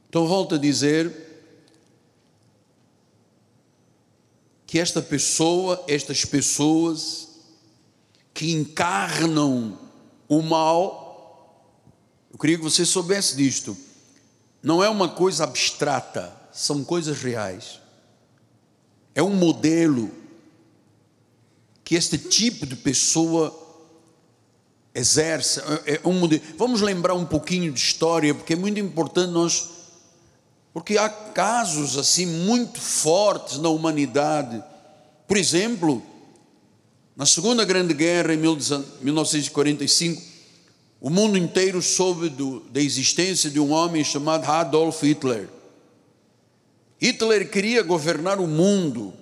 Então 0.10 0.26
volto 0.26 0.56
a 0.56 0.58
dizer, 0.58 1.27
que 4.68 4.78
esta 4.78 5.02
pessoa, 5.02 5.82
estas 5.88 6.26
pessoas 6.26 7.30
que 8.34 8.52
encarnam 8.52 9.80
o 10.28 10.42
mal, 10.42 11.64
eu 12.30 12.38
queria 12.38 12.58
que 12.58 12.64
você 12.64 12.86
soubesse 12.86 13.38
disto, 13.38 13.76
não 14.62 14.84
é 14.84 14.90
uma 14.90 15.08
coisa 15.08 15.46
abstrata, 15.46 16.36
são 16.52 16.84
coisas 16.84 17.22
reais. 17.22 17.80
É 19.16 19.24
um 19.24 19.34
modelo 19.34 20.12
que 21.84 21.96
este 21.96 22.18
tipo 22.18 22.66
de 22.66 22.76
pessoa 22.76 23.58
exerce. 24.94 25.62
É, 25.86 26.02
é 26.04 26.08
um 26.08 26.20
modelo. 26.20 26.44
Vamos 26.58 26.82
lembrar 26.82 27.14
um 27.14 27.26
pouquinho 27.26 27.72
de 27.72 27.80
história, 27.80 28.36
porque 28.36 28.54
é 28.54 28.58
muito 28.58 28.80
importante 28.80 29.32
nós 29.32 29.77
porque 30.78 30.96
há 30.96 31.10
casos 31.10 31.98
assim 31.98 32.28
muito 32.28 32.80
fortes 32.80 33.58
na 33.58 33.68
humanidade. 33.68 34.64
Por 35.28 35.36
exemplo, 35.36 36.04
na 37.16 37.26
Segunda 37.26 37.66
Grande 37.66 37.96
Guerra, 37.96 38.36
em 38.36 38.38
1945, 38.38 40.22
o 41.02 41.10
mundo 41.10 41.36
inteiro 41.36 41.82
soube 41.82 42.30
do, 42.30 42.60
da 42.70 42.80
existência 42.80 43.50
de 43.50 43.60
um 43.60 43.72
homem 43.72 44.04
chamado 44.04 44.46
Adolf 44.46 45.02
Hitler. 45.02 45.50
Hitler 47.02 47.50
queria 47.50 47.82
governar 47.82 48.40
o 48.40 48.46
mundo. 48.46 49.16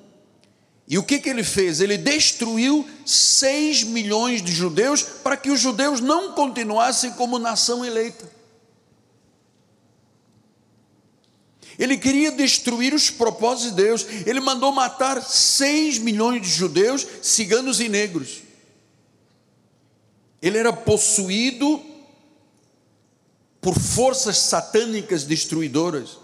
E 0.86 0.98
o 0.98 1.04
que, 1.04 1.20
que 1.20 1.30
ele 1.30 1.46
fez? 1.46 1.80
Ele 1.80 1.98
destruiu 1.98 2.86
6 3.06 3.84
milhões 3.84 4.42
de 4.42 4.52
judeus 4.52 5.02
para 5.02 5.38
que 5.38 5.50
os 5.50 5.62
judeus 5.62 6.02
não 6.02 6.34
continuassem 6.34 7.12
como 7.12 7.40
nação 7.40 7.86
eleita. 7.86 8.35
Ele 11.78 11.98
queria 11.98 12.32
destruir 12.32 12.94
os 12.94 13.10
propósitos 13.10 13.72
de 13.72 13.84
Deus. 13.84 14.06
Ele 14.26 14.40
mandou 14.40 14.72
matar 14.72 15.22
6 15.22 16.00
milhões 16.00 16.42
de 16.42 16.50
judeus, 16.50 17.06
ciganos 17.22 17.80
e 17.80 17.90
negros. 17.90 18.44
Ele 20.42 20.58
era 20.58 20.72
possuído 20.72 21.84
por 23.60 23.78
forças 23.80 24.38
satânicas 24.38 25.24
destruidoras. 25.24 26.20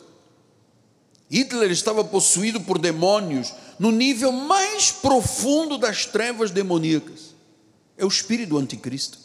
Hitler 1.29 1.71
estava 1.71 2.03
possuído 2.03 2.61
por 2.61 2.77
demônios 2.77 3.53
no 3.79 3.89
nível 3.89 4.31
mais 4.31 4.91
profundo 4.91 5.77
das 5.77 6.05
trevas 6.05 6.51
demoníacas. 6.51 7.33
É 7.97 8.05
o 8.05 8.09
espírito 8.09 8.49
do 8.49 8.57
anticristo. 8.57 9.17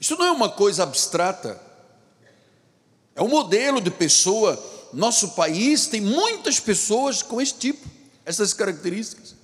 Isso 0.00 0.16
não 0.16 0.24
é 0.24 0.30
uma 0.30 0.48
coisa 0.48 0.82
abstrata. 0.82 1.60
É 3.14 3.22
um 3.22 3.28
modelo 3.28 3.80
de 3.80 3.90
pessoa 3.90 4.56
nosso 4.92 5.30
país 5.30 5.86
tem 5.86 6.00
muitas 6.00 6.58
pessoas 6.58 7.22
com 7.22 7.40
esse 7.40 7.54
tipo, 7.54 7.86
essas 8.24 8.52
características. 8.52 9.34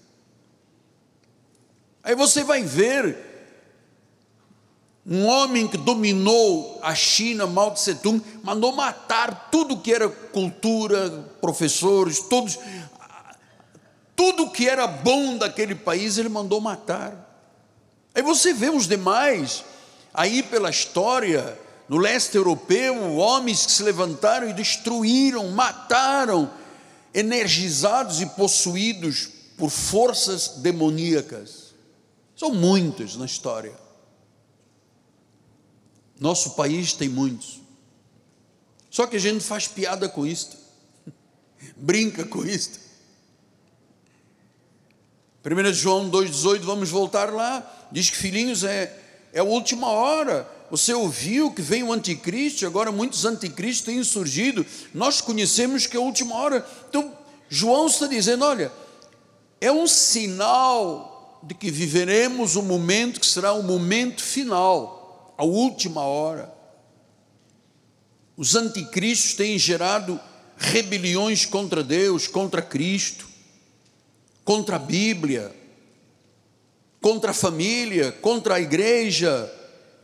Aí 2.03 2.15
você 2.15 2.45
vai 2.45 2.63
ver 2.63 3.17
um 5.05 5.25
homem 5.27 5.69
que 5.69 5.77
dominou 5.77 6.81
a 6.83 6.95
China, 6.95 7.47
Mao 7.47 7.71
Tse 7.73 7.95
Tung, 7.97 8.21
mandou 8.43 8.73
matar 8.73 9.49
tudo 9.53 9.79
que 9.79 9.93
era 9.93 10.09
cultura, 10.09 11.11
professores, 11.41 12.19
todos, 12.21 12.59
tudo 14.17 14.51
que 14.51 14.69
era 14.69 14.87
bom 14.87 15.37
daquele 15.37 15.77
país, 15.77 16.19
ele 16.19 16.29
mandou 16.29 16.61
matar. 16.61 17.27
Aí 18.13 18.23
você 18.23 18.53
vê 18.53 18.69
os 18.69 18.89
demais, 18.89 19.65
aí 20.13 20.43
pela 20.43 20.71
história, 20.71 21.57
no 21.89 21.99
leste 21.99 22.37
europeu, 22.37 23.17
homens 23.17 23.67
que 23.67 23.73
se 23.73 23.83
levantaram 23.83 24.49
e 24.49 24.53
destruíram, 24.53 25.49
mataram, 25.51 26.51
energizados 27.15 28.21
e 28.21 28.27
possuídos 28.27 29.29
por 29.57 29.71
forças 29.71 30.59
demoníacas. 30.59 31.75
São 32.37 32.53
muitos 32.53 33.17
na 33.17 33.25
história. 33.25 33.73
Nosso 36.19 36.51
país 36.51 36.93
tem 36.93 37.09
muitos. 37.09 37.61
Só 38.91 39.07
que 39.07 39.17
a 39.17 39.21
gente 39.21 39.45
faz 39.45 39.69
piada 39.69 40.09
com 40.09 40.27
isto, 40.27 40.57
brinca 41.77 42.25
com 42.25 42.45
isto. 42.45 42.81
1 45.45 45.73
João 45.73 46.11
2,18, 46.11 46.61
vamos 46.61 46.91
voltar 46.91 47.33
lá 47.33 47.75
diz 47.91 48.11
que 48.11 48.17
filhinhos 48.17 48.65
é, 48.65 48.95
é 49.33 49.41
a 49.41 49.45
última 49.45 49.89
hora. 49.89 50.49
Você 50.71 50.93
ouviu 50.93 51.53
que 51.53 51.63
vem 51.63 51.83
o 51.83 51.93
anticristo, 51.93 52.67
agora 52.67 52.91
muitos 52.91 53.25
anticristos 53.25 53.85
têm 53.85 54.03
surgido. 54.03 54.65
Nós 54.93 55.21
conhecemos 55.21 55.87
que 55.87 55.97
é 55.97 56.01
a 56.01 56.03
última 56.03 56.35
hora. 56.37 56.67
Então, 56.89 57.17
João 57.49 57.87
está 57.87 58.07
dizendo: 58.07 58.45
olha, 58.45 58.73
é 59.61 59.71
um 59.71 59.87
sinal 59.87 61.41
de 61.43 61.55
que 61.55 61.71
viveremos 61.71 62.57
um 62.57 62.63
momento 62.63 63.21
que 63.21 63.27
será 63.27 63.53
o 63.53 63.63
momento 63.63 64.23
final, 64.23 65.35
a 65.39 65.45
última 65.45 66.03
hora. 66.03 66.53
Os 68.37 68.55
anticristos 68.55 69.35
têm 69.35 69.59
gerado 69.59 70.21
rebeliões 70.59 71.47
contra 71.47 71.83
Deus, 71.83 72.27
contra 72.27 72.61
Cristo, 72.61 73.27
contra 74.45 74.77
a 74.77 74.81
Bíblia 74.81 75.55
contra 77.07 77.31
a 77.31 77.35
família, 77.35 78.11
contra 78.11 78.57
a 78.57 78.61
igreja, 78.61 79.49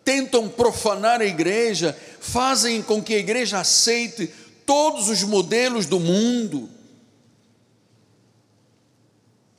tentam 0.05 0.49
profanar 0.49 1.21
a 1.21 1.27
igreja, 1.27 1.97
fazem 2.21 2.83
com 2.83 3.03
que 3.03 3.15
a 3.15 3.19
igreja 3.19 3.61
aceite 3.61 4.31
todos 4.67 5.09
os 5.09 5.23
modelos 5.23 5.87
do 5.87 6.01
mundo. 6.01 6.69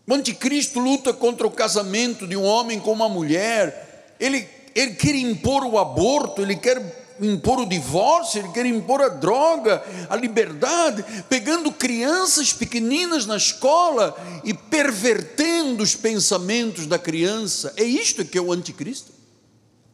O 0.07 0.13
anticristo 0.13 0.79
luta 0.79 1.13
contra 1.13 1.47
o 1.47 1.51
casamento 1.51 2.27
de 2.27 2.35
um 2.35 2.43
homem 2.43 2.79
com 2.79 2.91
uma 2.91 3.07
mulher, 3.07 4.15
ele, 4.19 4.47
ele 4.75 4.95
quer 4.95 5.15
impor 5.15 5.63
o 5.63 5.79
aborto, 5.79 6.41
ele 6.41 6.57
quer 6.57 7.03
impor 7.21 7.59
o 7.59 7.65
divórcio, 7.65 8.39
ele 8.39 8.49
quer 8.49 8.65
impor 8.65 9.01
a 9.01 9.07
droga, 9.07 9.81
a 10.09 10.15
liberdade, 10.15 11.05
pegando 11.29 11.71
crianças 11.71 12.51
pequeninas 12.51 13.25
na 13.25 13.37
escola 13.37 14.13
e 14.43 14.53
pervertendo 14.53 15.81
os 15.81 15.95
pensamentos 15.95 16.85
da 16.85 16.99
criança. 16.99 17.73
É 17.77 17.83
isto 17.83 18.25
que 18.25 18.37
é 18.37 18.41
o 18.41 18.51
anticristo. 18.51 19.12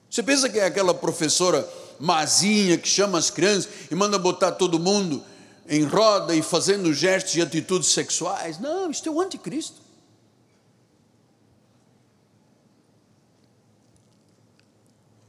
Você 0.09 0.23
pensa 0.23 0.49
que 0.49 0.59
é 0.59 0.65
aquela 0.65 0.93
professora 0.93 1.67
mazinha 1.99 2.77
que 2.77 2.87
chama 2.87 3.17
as 3.17 3.29
crianças 3.29 3.69
e 3.91 3.95
manda 3.95 4.17
botar 4.17 4.53
todo 4.53 4.79
mundo 4.79 5.23
em 5.67 5.83
roda 5.83 6.33
e 6.35 6.41
fazendo 6.41 6.91
gestos 6.93 7.35
e 7.35 7.41
atitudes 7.41 7.89
sexuais? 7.89 8.59
Não, 8.59 8.89
isto 8.89 9.07
é 9.07 9.11
o 9.11 9.21
anticristo. 9.21 9.81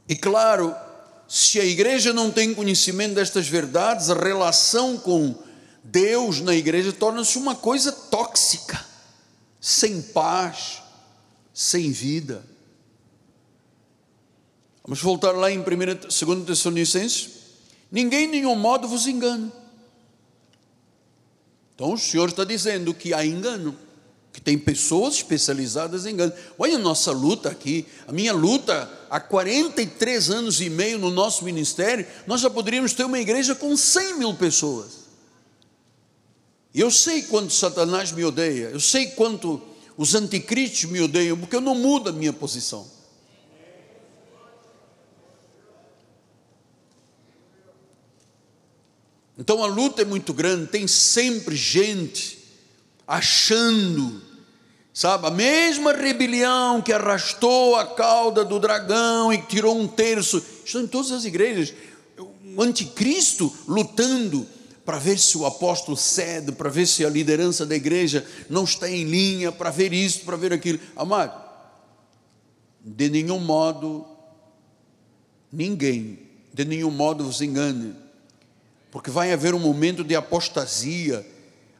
E 0.09 0.15
claro, 0.15 0.75
se 1.27 1.59
a 1.59 1.63
igreja 1.63 2.11
não 2.11 2.31
tem 2.31 2.53
conhecimento 2.53 3.13
destas 3.13 3.47
verdades, 3.47 4.09
a 4.09 4.15
relação 4.15 4.97
com 4.97 5.33
Deus 5.83 6.41
na 6.41 6.53
igreja 6.53 6.91
torna-se 6.91 7.37
uma 7.37 7.55
coisa 7.55 7.91
tóxica, 7.91 8.83
sem 9.59 10.01
paz, 10.01 10.81
sem 11.53 11.91
vida. 11.91 12.50
Vamos 14.91 15.03
voltar 15.03 15.31
lá 15.31 15.49
em 15.49 15.57
1, 15.57 15.63
2 15.63 16.45
Tessalonicenses. 16.45 17.29
Ninguém, 17.89 18.25
de 18.25 18.33
nenhum 18.33 18.57
modo, 18.57 18.89
vos 18.89 19.07
engana. 19.07 19.49
Então 21.73 21.93
o 21.93 21.97
Senhor 21.97 22.27
está 22.27 22.43
dizendo 22.43 22.93
que 22.93 23.13
há 23.13 23.25
engano 23.25 23.73
que 24.33 24.41
tem 24.41 24.57
pessoas 24.57 25.13
especializadas 25.13 26.05
em 26.05 26.09
engano. 26.09 26.33
Olha 26.59 26.75
a 26.75 26.77
nossa 26.77 27.13
luta 27.13 27.47
aqui, 27.47 27.85
a 28.05 28.11
minha 28.11 28.33
luta 28.33 28.91
há 29.09 29.17
43 29.17 30.29
anos 30.29 30.59
e 30.59 30.69
meio 30.69 30.99
no 30.99 31.09
nosso 31.09 31.45
ministério, 31.45 32.05
nós 32.27 32.41
já 32.41 32.49
poderíamos 32.49 32.91
ter 32.91 33.05
uma 33.05 33.17
igreja 33.17 33.55
com 33.55 33.77
100 33.77 34.19
mil 34.19 34.33
pessoas. 34.33 35.05
Eu 36.75 36.91
sei 36.91 37.21
quanto 37.21 37.53
Satanás 37.53 38.11
me 38.11 38.25
odeia, 38.25 38.71
eu 38.71 38.79
sei 38.81 39.05
quanto 39.11 39.61
os 39.95 40.15
anticristos 40.15 40.83
me 40.91 40.99
odeiam, 40.99 41.37
porque 41.37 41.55
eu 41.55 41.61
não 41.61 41.75
mudo 41.75 42.09
a 42.09 42.11
minha 42.11 42.33
posição. 42.33 42.99
Então 49.41 49.63
a 49.63 49.67
luta 49.67 50.03
é 50.03 50.05
muito 50.05 50.35
grande, 50.35 50.67
tem 50.67 50.87
sempre 50.87 51.55
gente 51.55 52.37
achando, 53.07 54.21
sabe, 54.93 55.25
a 55.25 55.31
mesma 55.31 55.93
rebelião 55.93 56.79
que 56.79 56.93
arrastou 56.93 57.75
a 57.75 57.87
cauda 57.87 58.45
do 58.45 58.59
dragão 58.59 59.33
e 59.33 59.41
tirou 59.41 59.75
um 59.75 59.87
terço, 59.87 60.45
estão 60.63 60.83
em 60.83 60.87
todas 60.87 61.11
as 61.11 61.25
igrejas, 61.25 61.73
o 62.55 62.61
anticristo 62.61 63.51
lutando 63.67 64.47
para 64.85 64.99
ver 64.99 65.17
se 65.17 65.35
o 65.39 65.47
apóstolo 65.47 65.97
cede, 65.97 66.51
para 66.51 66.69
ver 66.69 66.85
se 66.85 67.03
a 67.03 67.09
liderança 67.09 67.65
da 67.65 67.75
igreja 67.75 68.23
não 68.47 68.63
está 68.63 68.87
em 68.87 69.05
linha, 69.05 69.51
para 69.51 69.71
ver 69.71 69.91
isso, 69.91 70.19
para 70.19 70.37
ver 70.37 70.53
aquilo. 70.53 70.79
Amado, 70.95 71.33
de 72.79 73.09
nenhum 73.09 73.39
modo, 73.39 74.05
ninguém, 75.51 76.19
de 76.53 76.63
nenhum 76.63 76.91
modo 76.91 77.23
vos 77.23 77.41
engane, 77.41 77.95
porque 78.91 79.09
vai 79.09 79.31
haver 79.31 79.55
um 79.55 79.59
momento 79.59 80.03
de 80.03 80.15
apostasia, 80.15 81.25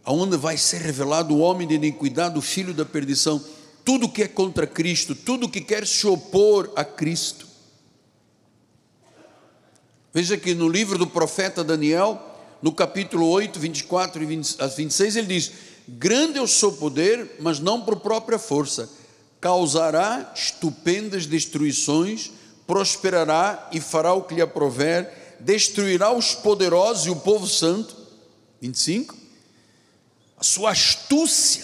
aonde 0.03 0.37
vai 0.37 0.57
ser 0.57 0.81
revelado 0.81 1.35
o 1.35 1.39
homem 1.39 1.67
de 1.67 1.75
iniquidade, 1.75 2.39
o 2.39 2.41
filho 2.41 2.73
da 2.73 2.85
perdição, 2.85 3.43
tudo 3.83 4.09
que 4.09 4.23
é 4.23 4.27
contra 4.27 4.65
Cristo, 4.65 5.13
tudo 5.13 5.49
que 5.49 5.59
quer 5.59 5.85
se 5.85 6.07
opor 6.07 6.71
a 6.75 6.85
Cristo. 6.85 7.45
Veja 10.13 10.37
que 10.37 10.55
no 10.55 10.69
livro 10.69 10.97
do 10.97 11.05
profeta 11.05 11.63
Daniel, 11.63 12.19
no 12.61 12.71
capítulo 12.71 13.27
8, 13.27 13.59
24 13.59 14.23
e 14.23 14.25
20, 14.25 14.57
26, 14.77 15.15
ele 15.17 15.27
diz: 15.27 15.51
Grande 15.87 16.37
é 16.37 16.41
o 16.41 16.47
seu 16.47 16.71
poder, 16.71 17.37
mas 17.39 17.59
não 17.59 17.81
por 17.81 17.97
própria 17.97 18.39
força, 18.39 18.89
causará 19.39 20.31
estupendas 20.35 21.25
destruições, 21.25 22.31
prosperará 22.67 23.69
e 23.71 23.81
fará 23.81 24.13
o 24.13 24.23
que 24.23 24.35
lhe 24.35 24.41
aprover, 24.41 25.20
destruirá 25.43 26.11
os 26.11 26.35
poderosos 26.35 27.05
e 27.05 27.09
o 27.09 27.15
povo 27.15 27.47
santo. 27.47 27.95
25 28.61 29.21
a 30.41 30.43
sua 30.43 30.71
astúcia 30.71 31.63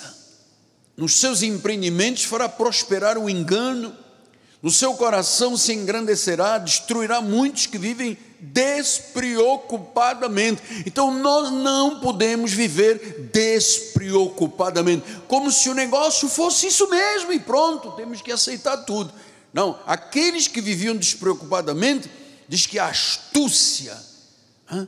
nos 0.96 1.20
seus 1.20 1.42
empreendimentos 1.42 2.24
fará 2.26 2.48
prosperar 2.48 3.18
o 3.18 3.28
engano, 3.28 3.92
no 4.62 4.70
seu 4.70 4.94
coração 4.94 5.58
se 5.58 5.74
engrandecerá, 5.74 6.60
destruirá 6.60 7.20
muitos 7.20 7.66
que 7.66 7.80
vivem 7.80 8.16
despreocupadamente. 8.40 10.62
Então 10.86 11.12
nós 11.12 11.52
não 11.52 12.02
podemos 12.02 12.54
viver 12.54 13.32
despreocupadamente, 13.34 15.04
como 15.28 15.52
se 15.52 15.70
o 15.70 15.74
negócio 15.74 16.30
fosse 16.30 16.68
isso 16.68 16.88
mesmo 16.88 17.34
e 17.34 17.40
pronto, 17.40 17.94
temos 17.94 18.22
que 18.22 18.32
aceitar 18.32 18.78
tudo. 18.78 19.12
Não, 19.52 19.80
aqueles 19.88 20.48
que 20.48 20.62
viviam 20.62 20.96
despreocupadamente, 20.96 22.12
diz 22.48 22.66
que 22.66 22.80
a 22.80 22.88
astúcia, 22.88 23.98
hein, 24.72 24.88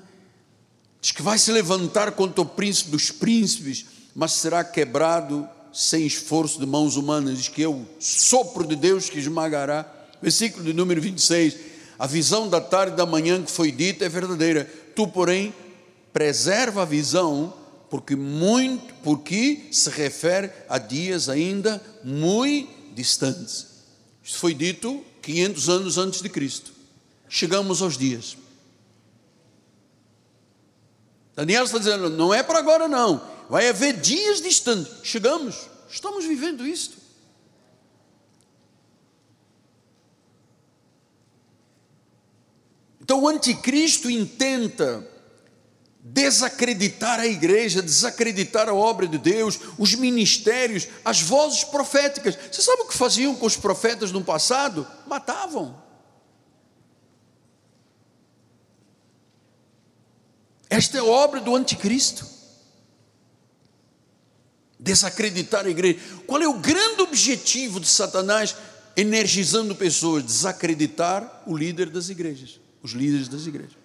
Diz 1.01 1.12
que 1.12 1.22
vai 1.22 1.38
se 1.38 1.51
levantar 1.51 2.12
contra 2.12 2.41
o 2.41 2.45
príncipe 2.45 2.91
dos 2.91 3.10
príncipes, 3.10 3.86
mas 4.14 4.34
será 4.34 4.64
quebrado 4.64 5.47
sem 5.72 6.05
esforço 6.05 6.60
de 6.60 6.66
mãos 6.66 6.97
humanas. 6.97 7.38
Diz 7.38 7.47
que 7.47 7.64
é 7.64 7.70
o 7.70 7.86
sopro 7.99 8.68
de 8.68 8.76
Deus 8.76 9.10
que 9.10 9.20
esmagará. 9.20 9.89
Versículo 10.22 10.66
de 10.66 10.74
número 10.74 11.01
26. 11.01 11.55
A 11.97 12.05
visão 12.05 12.49
da 12.49 12.60
tarde 12.60 12.93
e 12.93 12.97
da 12.97 13.05
manhã 13.05 13.41
que 13.41 13.51
foi 13.51 13.72
dita 13.72 14.05
é 14.05 14.10
verdadeira. 14.10 14.70
Tu, 14.93 15.07
porém, 15.07 15.53
preserva 16.12 16.82
a 16.82 16.86
visão, 16.86 17.53
porque 17.89 18.16
muito, 18.16 18.93
porque 19.01 19.68
se 19.72 19.89
refere 19.89 20.51
a 20.68 20.78
dias 20.78 21.30
ainda 21.30 21.82
muito 22.03 22.93
distantes. 22.93 23.68
Isso 24.22 24.38
foi 24.38 24.53
dito 24.53 25.01
500 25.22 25.70
anos 25.70 25.97
antes 25.97 26.22
de 26.22 26.28
Cristo. 26.28 26.79
Chegamos 27.30 27.82
aos 27.84 27.96
dias. 27.96 28.36
Daniel 31.36 31.64
está 31.64 31.78
dizendo: 31.78 32.10
não 32.10 32.34
é 32.34 32.42
para 32.42 32.58
agora, 32.58 32.88
não. 32.88 33.22
Vai 33.48 33.70
haver 33.70 33.94
dias 33.94 34.42
distantes. 34.42 34.92
Chegamos, 35.04 35.70
estamos 35.90 36.26
vivendo 36.26 36.66
isto. 36.66 36.98
Então 43.00 43.24
o 43.24 43.28
anticristo 43.28 44.10
intenta 44.10 45.08
desacreditar 46.00 47.20
a 47.20 47.28
igreja, 47.28 47.82
desacreditar 47.82 48.70
a 48.70 48.74
obra 48.74 49.08
de 49.08 49.18
Deus, 49.18 49.60
os 49.78 49.96
ministérios, 49.96 50.88
as 51.04 51.22
vozes 51.22 51.64
proféticas. 51.64 52.38
Você 52.52 52.62
sabe 52.62 52.84
o 52.84 52.88
que 52.88 52.98
faziam 52.98 53.36
com 53.36 53.46
os 53.46 53.58
profetas 53.58 54.12
no 54.12 54.24
passado? 54.24 54.88
Matavam. 55.08 55.89
Esta 60.70 61.00
é 61.00 61.02
obra 61.02 61.42
do 61.42 61.56
anticristo. 61.56 62.26
Desacreditar 64.80 65.66
a 65.66 65.70
igreja. 65.70 66.00
Qual 66.28 66.42
é 66.42 66.48
o 66.48 66.60
grande 66.60 67.02
objetivo 67.02 67.80
de 67.80 67.88
Satanás 67.88 68.56
energizando 68.96 69.76
pessoas? 69.76 70.24
Desacreditar 70.24 71.44
o 71.48 71.58
líder 71.58 71.90
das 71.90 72.10
igrejas, 72.10 72.60
os 72.84 72.92
líderes 72.92 73.28
das 73.28 73.48
igrejas. 73.48 73.78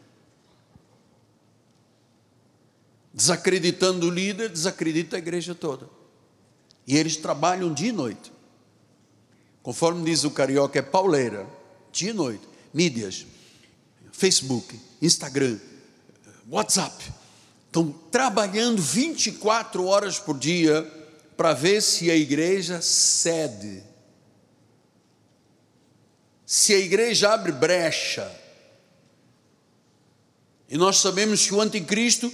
Desacreditando 3.13 4.09
o 4.09 4.11
líder, 4.11 4.51
desacredita 4.51 5.17
a 5.17 5.19
igreja 5.19 5.55
toda. 5.55 5.89
E 6.87 6.97
eles 6.97 7.17
trabalham 7.17 7.73
dia 7.73 7.89
e 7.89 7.93
noite. 7.93 8.33
Conforme 9.63 10.05
diz 10.05 10.25
o 10.25 10.31
carioca, 10.31 10.79
é 10.79 10.83
pauleira, 10.83 11.49
dia 11.91 12.11
e 12.11 12.13
noite. 12.13 12.47
Mídias, 12.73 13.25
Facebook, 14.13 14.79
Instagram, 15.01 15.59
WhatsApp. 16.49 17.13
Estão 17.67 17.91
trabalhando 18.11 18.81
24 18.81 19.85
horas 19.87 20.19
por 20.19 20.39
dia 20.39 20.83
para 21.37 21.53
ver 21.53 21.81
se 21.81 22.11
a 22.11 22.15
igreja 22.15 22.81
cede. 22.81 23.83
Se 26.47 26.73
a 26.75 26.79
igreja 26.79 27.33
abre 27.33 27.53
brecha. 27.53 28.31
E 30.69 30.77
nós 30.77 30.99
sabemos 30.99 31.47
que 31.47 31.55
o 31.55 31.61
anticristo 31.61 32.33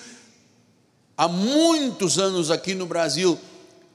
há 1.20 1.28
muitos 1.28 2.18
anos 2.18 2.50
aqui 2.50 2.72
no 2.72 2.86
Brasil, 2.86 3.38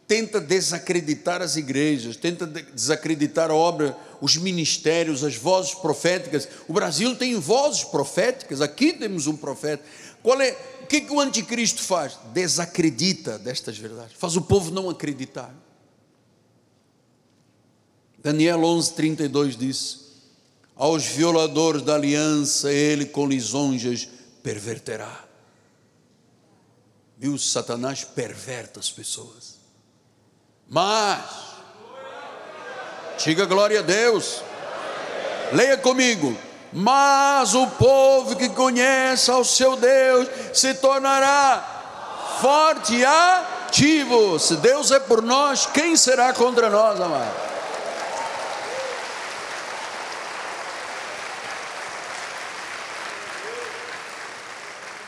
tenta 0.08 0.40
desacreditar 0.40 1.42
as 1.42 1.56
igrejas, 1.56 2.16
tenta 2.16 2.46
desacreditar 2.46 3.50
a 3.50 3.56
obra, 3.56 3.98
os 4.26 4.38
ministérios, 4.38 5.24
as 5.24 5.36
vozes 5.36 5.76
proféticas. 5.76 6.50
O 6.68 6.74
Brasil 6.74 7.16
tem 7.16 7.40
vozes 7.40 7.84
proféticas, 7.84 8.60
aqui 8.60 8.92
temos 8.92 9.28
um 9.28 9.38
profeta. 9.38 9.86
Qual 10.24 10.42
é, 10.42 10.58
o 10.82 10.88
que, 10.88 11.02
que 11.02 11.14
o 11.14 11.20
anticristo 11.20 11.84
faz? 11.84 12.18
Desacredita 12.34 13.38
destas 13.38 13.78
verdades, 13.78 14.18
faz 14.18 14.36
o 14.36 14.42
povo 14.42 14.72
não 14.72 14.90
acreditar. 14.90 15.54
Daniel 18.18 18.62
11:32 18.62 19.56
diz: 19.56 20.00
Aos 20.76 21.06
violadores 21.06 21.84
da 21.84 21.94
aliança 21.94 22.74
ele 22.74 23.06
com 23.06 23.28
lisonjas 23.28 24.10
perverterá. 24.42 25.24
Viu? 27.16 27.38
Satanás 27.38 28.04
perverte 28.04 28.80
as 28.80 28.90
pessoas. 28.90 29.56
Mas, 30.68 31.45
diga 33.18 33.46
glória 33.46 33.80
a 33.80 33.84
Deus. 33.84 34.42
Leia 35.52 35.78
comigo. 35.78 36.36
Mas 36.74 37.54
o 37.54 37.68
povo 37.68 38.36
que 38.36 38.50
conhece 38.50 39.32
ao 39.32 39.46
seu 39.46 39.78
Deus 39.78 40.28
se 40.54 40.74
tornará 40.74 42.38
forte 42.42 42.96
e 42.96 43.06
ativo. 43.06 44.38
Se 44.40 44.58
Deus 44.58 44.92
é 44.92 45.00
por 45.00 45.22
nós, 45.22 45.66
quem 45.66 45.96
será 45.96 46.34
contra 46.34 46.70
nós, 46.70 47.00
amado? 47.00 47.46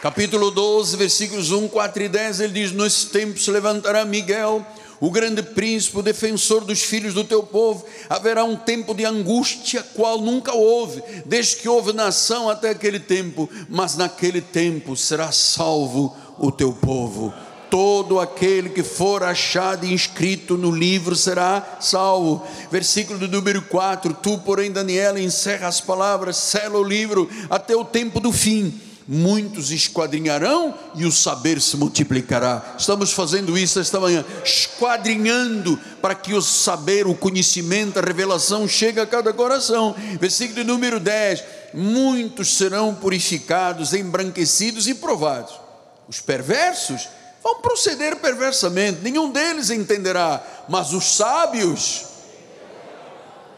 capítulo 0.07 0.51
12, 0.51 0.95
versículos 0.95 1.51
1, 1.51 1.67
4 1.67 2.03
e 2.03 2.07
10, 2.07 2.39
ele 2.39 2.53
diz: 2.53 2.71
Nesse 2.71 3.07
tempo 3.07 3.37
se 3.37 3.51
levantará 3.51 4.05
Miguel, 4.05 4.65
o 4.99 5.11
grande 5.11 5.43
príncipe, 5.43 5.97
o 5.97 6.03
defensor 6.03 6.63
dos 6.63 6.81
filhos 6.81 7.13
do 7.13 7.23
teu 7.23 7.43
povo. 7.43 7.85
Haverá 8.09 8.43
um 8.43 8.55
tempo 8.55 8.93
de 8.93 9.05
angústia, 9.05 9.83
qual 9.93 10.19
nunca 10.19 10.53
houve, 10.53 11.03
desde 11.25 11.57
que 11.57 11.69
houve 11.69 11.93
nação 11.93 12.49
até 12.49 12.69
aquele 12.69 12.99
tempo, 12.99 13.49
mas 13.69 13.95
naquele 13.95 14.41
tempo 14.41 14.95
será 14.95 15.31
salvo 15.31 16.15
o 16.37 16.51
teu 16.51 16.73
povo. 16.73 17.33
Todo 17.69 18.19
aquele 18.19 18.69
que 18.69 18.81
for 18.81 19.23
achado 19.23 19.85
e 19.85 19.93
inscrito 19.93 20.55
no 20.55 20.71
livro 20.71 21.15
será 21.17 21.77
salvo. 21.81 22.41
Versículo 22.71 23.19
do 23.19 23.27
número 23.27 23.61
4: 23.63 24.13
Tu, 24.13 24.37
porém, 24.39 24.71
Daniel, 24.71 25.17
encerra 25.17 25.67
as 25.67 25.81
palavras, 25.81 26.37
sela 26.37 26.79
o 26.79 26.83
livro 26.83 27.29
até 27.49 27.75
o 27.75 27.83
tempo 27.83 28.21
do 28.21 28.31
fim 28.31 28.86
muitos 29.07 29.71
esquadrinharão 29.71 30.77
e 30.93 31.05
o 31.05 31.11
saber 31.11 31.61
se 31.61 31.77
multiplicará. 31.77 32.75
Estamos 32.77 33.13
fazendo 33.13 33.57
isso 33.57 33.79
esta 33.79 33.99
manhã, 33.99 34.25
esquadrinhando 34.43 35.79
para 36.01 36.13
que 36.13 36.33
o 36.33 36.41
saber, 36.41 37.07
o 37.07 37.15
conhecimento, 37.15 37.97
a 37.97 38.01
revelação 38.01 38.67
chegue 38.67 38.99
a 38.99 39.07
cada 39.07 39.31
coração. 39.31 39.95
Versículo 40.19 40.63
número 40.65 40.99
10: 40.99 41.43
Muitos 41.73 42.57
serão 42.57 42.93
purificados, 42.93 43.93
embranquecidos 43.93 44.87
e 44.87 44.95
provados. 44.95 45.53
Os 46.07 46.19
perversos 46.19 47.07
vão 47.41 47.61
proceder 47.61 48.17
perversamente, 48.17 48.99
nenhum 49.01 49.31
deles 49.31 49.69
entenderá, 49.69 50.43
mas 50.67 50.91
os 50.91 51.15
sábios, 51.15 52.03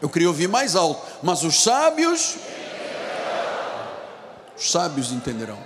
eu 0.00 0.08
queria 0.08 0.28
ouvir 0.28 0.48
mais 0.48 0.76
alto, 0.76 1.04
mas 1.22 1.42
os 1.42 1.62
sábios 1.62 2.36
os 4.60 4.70
sábios 4.70 5.10
entenderão. 5.10 5.58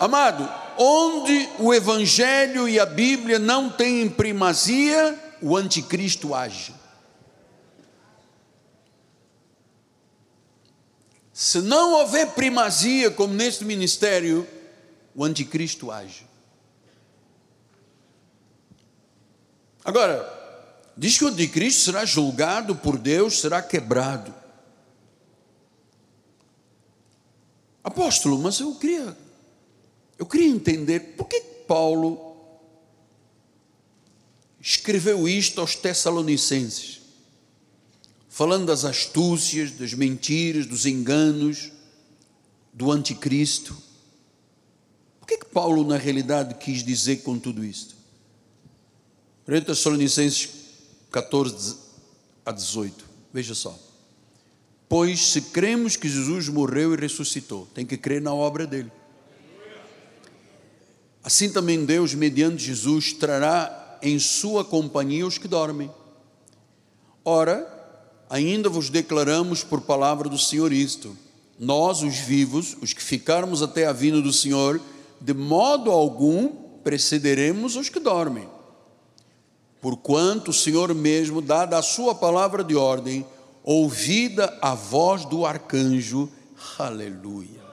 Amado, 0.00 0.52
onde 0.76 1.48
o 1.60 1.72
Evangelho 1.72 2.68
e 2.68 2.80
a 2.80 2.84
Bíblia 2.84 3.38
não 3.38 3.70
têm 3.70 4.08
primazia, 4.08 5.16
o 5.40 5.56
anticristo 5.56 6.34
age. 6.34 6.74
Se 11.32 11.60
não 11.60 11.92
houver 12.00 12.32
primazia, 12.32 13.12
como 13.12 13.32
neste 13.32 13.64
ministério, 13.64 14.46
o 15.14 15.24
anticristo 15.24 15.92
age. 15.92 16.26
Agora, 19.84 20.28
diz 20.96 21.16
que 21.16 21.24
o 21.24 21.28
anticristo 21.28 21.84
será 21.84 22.04
julgado 22.04 22.74
por 22.74 22.98
Deus, 22.98 23.40
será 23.40 23.62
quebrado. 23.62 24.45
Apóstolo, 27.86 28.36
mas 28.36 28.58
eu 28.58 28.74
queria, 28.74 29.16
eu 30.18 30.26
queria 30.26 30.48
entender 30.48 31.14
por 31.16 31.28
que 31.28 31.40
Paulo 31.68 32.36
escreveu 34.60 35.28
isto 35.28 35.60
aos 35.60 35.76
Tessalonicenses, 35.76 37.00
falando 38.28 38.66
das 38.66 38.84
astúcias, 38.84 39.70
das 39.70 39.94
mentiras, 39.94 40.66
dos 40.66 40.84
enganos, 40.84 41.70
do 42.72 42.90
anticristo. 42.90 43.80
O 45.22 45.24
que 45.24 45.38
que 45.38 45.46
Paulo, 45.46 45.86
na 45.86 45.96
realidade, 45.96 46.56
quis 46.56 46.82
dizer 46.82 47.18
com 47.18 47.38
tudo 47.38 47.64
isto? 47.64 47.94
1 49.46 49.60
Tessalonicenses 49.60 50.48
14 51.12 51.76
a 52.44 52.50
18, 52.50 53.04
veja 53.32 53.54
só. 53.54 53.85
Pois 54.88 55.32
se 55.32 55.42
cremos 55.42 55.96
que 55.96 56.08
Jesus 56.08 56.48
morreu 56.48 56.94
e 56.94 56.96
ressuscitou, 56.96 57.66
tem 57.74 57.84
que 57.84 57.96
crer 57.96 58.22
na 58.22 58.32
obra 58.32 58.66
dele. 58.66 58.92
Assim 61.24 61.50
também 61.50 61.84
Deus, 61.84 62.14
mediante 62.14 62.64
Jesus, 62.64 63.12
trará 63.12 63.98
em 64.00 64.16
sua 64.18 64.64
companhia 64.64 65.26
os 65.26 65.38
que 65.38 65.48
dormem. 65.48 65.90
Ora, 67.24 67.66
ainda 68.30 68.68
vos 68.68 68.88
declaramos 68.90 69.64
por 69.64 69.80
palavra 69.80 70.28
do 70.28 70.38
Senhor 70.38 70.72
isto: 70.72 71.16
nós, 71.58 72.02
os 72.02 72.16
vivos, 72.18 72.76
os 72.80 72.92
que 72.92 73.02
ficarmos 73.02 73.62
até 73.62 73.86
a 73.86 73.92
vinda 73.92 74.22
do 74.22 74.32
Senhor, 74.32 74.80
de 75.20 75.34
modo 75.34 75.90
algum 75.90 76.48
precederemos 76.84 77.74
os 77.74 77.88
que 77.88 77.98
dormem. 77.98 78.48
Porquanto 79.80 80.52
o 80.52 80.54
Senhor 80.54 80.94
mesmo, 80.94 81.40
dada 81.40 81.76
a 81.76 81.82
sua 81.82 82.14
palavra 82.14 82.62
de 82.62 82.76
ordem, 82.76 83.26
ouvida 83.66 84.56
a 84.62 84.74
voz 84.74 85.24
do 85.24 85.44
arcanjo, 85.44 86.30
aleluia. 86.78 87.66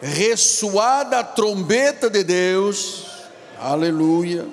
Ressoada 0.00 1.18
a 1.18 1.24
trombeta 1.24 2.08
de 2.08 2.22
Deus, 2.22 3.04
aleluia. 3.58 4.46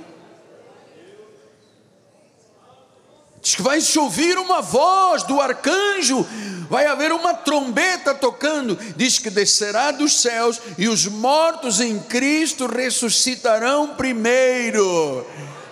Diz 3.41 3.55
que 3.55 3.61
vai 3.61 3.79
se 3.79 3.97
ouvir 3.99 4.38
uma 4.38 4.61
voz 4.61 5.23
do 5.23 5.39
arcanjo, 5.39 6.25
vai 6.69 6.88
haver 6.88 7.11
uma 7.11 7.34
trombeta 7.34 8.15
tocando, 8.15 8.75
diz 8.95 9.19
que 9.19 9.29
descerá 9.29 9.91
dos 9.91 10.19
céus 10.21 10.59
e 10.77 10.88
os 10.88 11.05
mortos 11.05 11.79
em 11.79 11.99
Cristo 11.99 12.65
ressuscitarão 12.65 13.95
primeiro. 13.95 15.25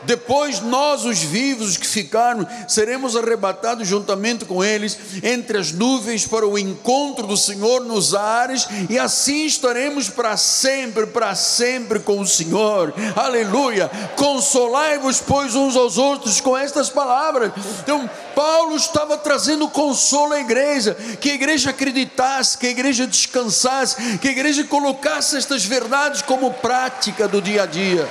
Depois 0.04 0.62
nós, 0.62 1.06
os 1.06 1.20
vivos, 1.20 1.72
os 1.72 1.78
que 1.78 1.88
ficaram, 1.88 2.47
seremos 2.68 3.16
arrebatados 3.16 3.88
juntamente 3.88 4.45
com 4.45 4.64
eles 4.64 4.97
entre 5.22 5.58
as 5.58 5.72
nuvens 5.72 6.26
para 6.26 6.47
o 6.47 6.58
encontro 6.58 7.28
do 7.28 7.38
Senhor 7.38 7.82
nos 7.82 8.16
ares, 8.16 8.68
e 8.89 8.97
assim 8.97 9.45
estaremos 9.45 10.10
para 10.10 10.38
sempre, 10.38 11.06
para 11.08 11.36
sempre 11.36 12.00
com 12.00 12.20
o 12.20 12.28
Senhor. 12.28 12.93
Aleluia! 13.16 13.89
Consolai-vos, 14.16 15.22
pois, 15.22 15.56
uns 15.56 15.76
aos 15.76 15.97
outros 15.97 16.39
com 16.39 16.58
estas 16.58 16.89
palavras. 16.89 17.52
Então, 17.82 18.10
Paulo 18.36 18.76
estava 18.76 19.18
trazendo 19.18 19.68
consolo 19.68 20.34
à 20.34 20.39
igreja, 20.39 20.95
que 21.20 21.32
a 21.32 21.36
igreja 21.36 21.72
acreditasse, 21.72 22.58
que 22.58 22.68
a 22.68 22.72
igreja 22.72 23.06
descansasse, 23.06 24.18
que 24.20 24.28
a 24.28 24.32
igreja 24.32 24.64
colocasse 24.64 25.36
estas 25.36 25.66
verdades 25.66 26.22
como 26.22 26.54
prática 26.54 27.28
do 27.28 27.41
dia 27.41 27.64
a 27.64 27.66
dia. 27.66 28.08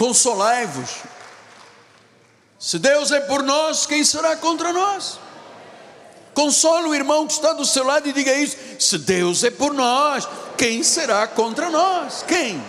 Consolai-vos. 0.00 1.02
Se 2.58 2.78
Deus 2.78 3.12
é 3.12 3.20
por 3.20 3.42
nós, 3.42 3.84
quem 3.84 4.02
será 4.02 4.34
contra 4.34 4.72
nós? 4.72 5.20
Console 6.32 6.88
o 6.88 6.94
irmão 6.94 7.26
que 7.26 7.34
está 7.34 7.52
do 7.52 7.66
seu 7.66 7.84
lado 7.84 8.08
e 8.08 8.12
diga 8.14 8.32
isso: 8.32 8.56
se 8.78 8.96
Deus 8.96 9.44
é 9.44 9.50
por 9.50 9.74
nós, 9.74 10.26
quem 10.56 10.82
será 10.82 11.26
contra 11.26 11.68
nós? 11.68 12.24
Quem? 12.26 12.64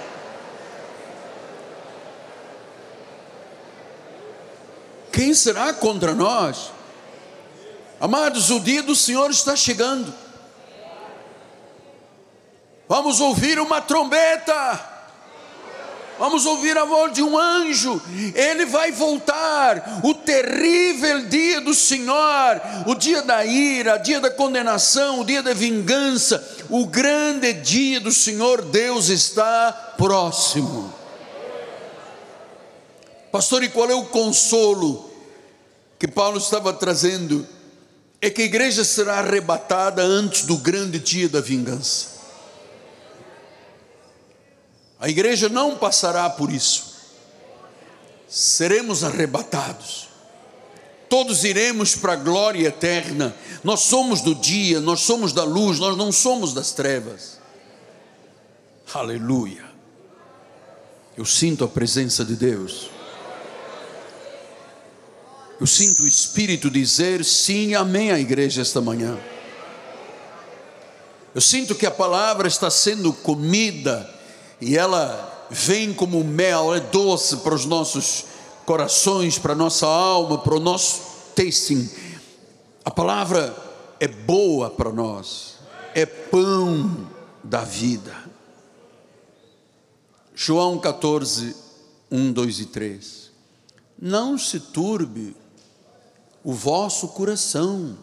Quem 5.13 5.33
será 5.33 5.73
contra 5.73 6.13
nós? 6.13 6.73
Amados, 7.97 8.49
o 8.49 8.59
dia 8.59 8.83
do 8.83 8.95
Senhor 8.95 9.31
está 9.31 9.55
chegando. 9.55 10.13
Vamos 12.89 13.21
ouvir 13.21 13.57
uma 13.57 13.79
trombeta 13.79 14.90
vamos 16.21 16.45
ouvir 16.45 16.77
a 16.77 16.85
voz 16.85 17.13
de 17.13 17.23
um 17.23 17.35
anjo, 17.35 17.99
ele 18.35 18.63
vai 18.67 18.91
voltar, 18.91 20.01
o 20.03 20.13
terrível 20.13 21.25
dia 21.25 21.59
do 21.59 21.73
Senhor, 21.73 22.61
o 22.85 22.93
dia 22.93 23.23
da 23.23 23.43
ira, 23.43 23.95
o 23.95 24.03
dia 24.03 24.19
da 24.19 24.29
condenação, 24.29 25.21
o 25.21 25.25
dia 25.25 25.41
da 25.41 25.51
vingança, 25.51 26.47
o 26.69 26.85
grande 26.85 27.51
dia 27.53 27.99
do 27.99 28.11
Senhor 28.11 28.61
Deus 28.61 29.09
está 29.09 29.71
próximo. 29.97 30.93
Pastor, 33.31 33.63
e 33.63 33.69
qual 33.69 33.89
é 33.89 33.95
o 33.95 34.05
consolo 34.05 35.09
que 35.97 36.07
Paulo 36.07 36.37
estava 36.37 36.71
trazendo? 36.71 37.47
É 38.21 38.29
que 38.29 38.43
a 38.43 38.45
igreja 38.45 38.83
será 38.83 39.17
arrebatada 39.17 40.03
antes 40.03 40.43
do 40.43 40.55
grande 40.55 40.99
dia 40.99 41.27
da 41.27 41.41
vingança. 41.41 42.20
A 45.01 45.09
igreja 45.09 45.49
não 45.49 45.75
passará 45.75 46.29
por 46.29 46.51
isso. 46.51 46.91
Seremos 48.29 49.03
arrebatados. 49.03 50.07
Todos 51.09 51.43
iremos 51.43 51.95
para 51.95 52.13
a 52.13 52.15
glória 52.15 52.67
eterna. 52.67 53.35
Nós 53.63 53.81
somos 53.81 54.21
do 54.21 54.35
dia, 54.35 54.79
nós 54.79 55.01
somos 55.01 55.33
da 55.33 55.43
luz, 55.43 55.79
nós 55.79 55.97
não 55.97 56.11
somos 56.11 56.53
das 56.53 56.71
trevas. 56.71 57.39
Aleluia. 58.93 59.65
Eu 61.17 61.25
sinto 61.25 61.65
a 61.65 61.67
presença 61.67 62.23
de 62.23 62.35
Deus. 62.35 62.91
Eu 65.59 65.65
sinto 65.65 66.03
o 66.03 66.07
Espírito 66.07 66.69
dizer 66.69 67.25
sim, 67.25 67.73
amém 67.73 68.11
à 68.11 68.19
igreja 68.19 68.61
esta 68.61 68.79
manhã. 68.79 69.17
Eu 71.33 71.41
sinto 71.41 71.73
que 71.73 71.87
a 71.87 71.91
palavra 71.91 72.47
está 72.47 72.69
sendo 72.69 73.11
comida 73.11 74.20
e 74.61 74.77
ela 74.77 75.47
vem 75.49 75.91
como 75.91 76.23
mel, 76.23 76.73
é 76.73 76.79
doce 76.79 77.37
para 77.37 77.55
os 77.55 77.65
nossos 77.65 78.25
corações, 78.63 79.39
para 79.39 79.53
a 79.53 79.55
nossa 79.55 79.87
alma, 79.87 80.37
para 80.37 80.55
o 80.55 80.59
nosso 80.59 81.01
tasting. 81.35 81.89
A 82.85 82.91
palavra 82.91 83.55
é 83.99 84.07
boa 84.07 84.69
para 84.69 84.91
nós, 84.91 85.55
é 85.95 86.05
pão 86.05 87.09
da 87.43 87.63
vida. 87.63 88.15
João 90.35 90.77
14, 90.77 91.55
1, 92.09 92.31
2 92.31 92.59
e 92.59 92.65
3. 92.67 93.31
Não 93.99 94.37
se 94.37 94.59
turbe 94.59 95.35
o 96.43 96.53
vosso 96.53 97.09
coração. 97.09 97.97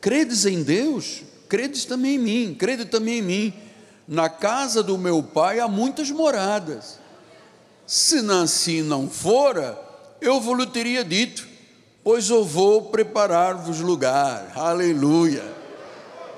Credes 0.00 0.44
em 0.44 0.62
Deus, 0.62 1.22
credes 1.48 1.84
também 1.84 2.16
em 2.16 2.18
mim, 2.18 2.54
crede 2.54 2.84
também 2.84 3.18
em 3.18 3.22
mim 3.22 3.63
na 4.06 4.28
casa 4.28 4.82
do 4.82 4.98
meu 4.98 5.22
pai 5.22 5.60
há 5.60 5.68
muitas 5.68 6.10
moradas. 6.10 6.98
Se 7.86 8.18
assim 8.30 8.82
não 8.82 9.08
fora, 9.08 9.78
eu 10.20 10.40
vos 10.40 10.66
teria 10.66 11.04
dito, 11.04 11.46
pois 12.02 12.30
eu 12.30 12.44
vou 12.44 12.82
preparar-vos 12.82 13.80
lugar. 13.80 14.52
Aleluia. 14.54 15.54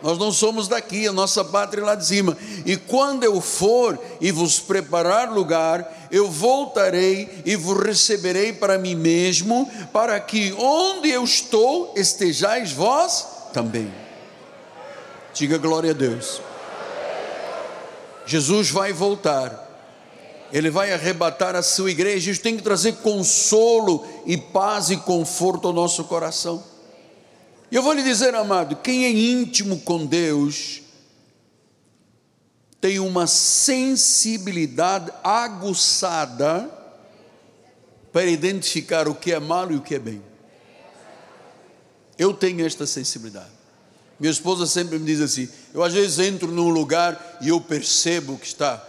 Nós 0.03 0.19
não 0.19 0.31
somos 0.31 0.69
daqui, 0.69 1.07
a 1.07 1.13
nossa 1.13 1.45
pátria 1.45 1.81
é 1.81 1.85
lá 1.85 1.95
de 1.95 2.07
cima. 2.07 2.37
E 2.65 2.77
quando 2.77 3.25
eu 3.25 3.41
for 3.41 3.99
e 4.21 4.31
vos 4.31 4.61
preparar 4.61 5.33
lugar, 5.33 6.09
eu 6.11 6.31
voltarei 6.31 7.43
e 7.45 7.57
vos 7.57 7.83
receberei 7.83 8.53
para 8.53 8.79
mim 8.79 8.95
mesmo, 8.95 9.71
para 9.93 10.21
que 10.21 10.53
onde 10.59 11.11
eu 11.11 11.25
estou 11.25 11.93
estejais 11.97 12.73
vós 12.73 13.27
também. 13.53 13.93
Diga 15.33 15.59
glória 15.59 15.91
a 15.91 15.95
Deus. 15.95 16.41
Jesus 18.27 18.71
vai 18.71 18.93
voltar, 18.93 19.65
Ele 20.53 20.69
vai 20.69 20.93
arrebatar 20.93 21.55
a 21.55 21.63
sua 21.63 21.91
igreja, 21.91 22.31
isso 22.31 22.43
tem 22.43 22.57
que 22.57 22.63
trazer 22.63 22.97
consolo 22.97 24.05
e 24.27 24.37
paz 24.37 24.91
e 24.91 24.97
conforto 24.97 25.69
ao 25.69 25.73
nosso 25.73 26.05
coração. 26.05 26.63
E 27.71 27.77
eu 27.77 27.83
vou 27.83 27.93
lhe 27.93 28.03
dizer, 28.03 28.35
amado, 28.35 28.77
quem 28.77 29.05
é 29.05 29.11
íntimo 29.11 29.81
com 29.81 30.05
Deus, 30.05 30.83
tem 32.81 32.99
uma 32.99 33.27
sensibilidade 33.27 35.13
aguçada 35.23 36.71
para 38.13 38.27
identificar 38.27 39.09
o 39.09 39.15
que 39.15 39.33
é 39.33 39.39
mal 39.39 39.71
e 39.71 39.77
o 39.77 39.81
que 39.81 39.95
é 39.95 39.99
bem. 39.99 40.23
Eu 42.19 42.33
tenho 42.33 42.65
esta 42.65 42.87
sensibilidade. 42.87 43.51
Minha 44.19 44.33
esposa 44.33 44.67
sempre 44.67 44.99
me 44.99 45.05
diz 45.05 45.21
assim: 45.21 45.49
eu 45.75 45.83
às 45.83 45.93
vezes 45.93 46.19
entro 46.19 46.49
num 46.49 46.69
lugar 46.69 47.39
e 47.41 47.49
eu 47.49 47.61
percebo 47.61 48.39
que 48.39 48.47
está 48.47 48.83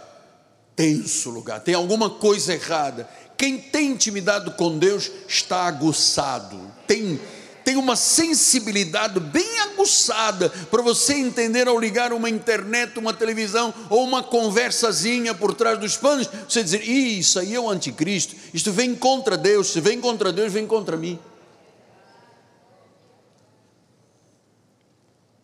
tenso 0.74 1.30
o 1.30 1.32
lugar, 1.32 1.60
tem 1.60 1.74
alguma 1.74 2.08
coisa 2.08 2.54
errada. 2.54 3.08
Quem 3.36 3.58
tem 3.58 3.92
intimidade 3.92 4.50
com 4.52 4.78
Deus 4.78 5.10
está 5.28 5.68
aguçado, 5.68 6.58
tem, 6.88 7.20
tem 7.64 7.76
uma 7.76 7.94
sensibilidade 7.94 9.20
bem 9.20 9.60
aguçada 9.60 10.50
para 10.70 10.82
você 10.82 11.14
entender 11.14 11.68
ao 11.68 11.78
ligar 11.78 12.12
uma 12.12 12.28
internet, 12.28 12.98
uma 12.98 13.14
televisão 13.14 13.72
ou 13.88 14.02
uma 14.02 14.24
conversazinha 14.24 15.34
por 15.34 15.54
trás 15.54 15.78
dos 15.78 15.96
panos, 15.96 16.28
você 16.48 16.64
dizer: 16.64 16.82
Isso 16.82 17.38
aí 17.38 17.54
é 17.54 17.60
o 17.60 17.70
anticristo, 17.70 18.34
isto 18.54 18.72
vem 18.72 18.94
contra 18.94 19.36
Deus, 19.36 19.68
se 19.68 19.80
vem 19.80 20.00
contra 20.00 20.32
Deus, 20.32 20.52
vem 20.52 20.66
contra 20.66 20.96
mim. 20.96 21.18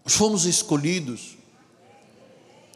Fomos 0.04 0.44
escolhidos, 0.44 1.36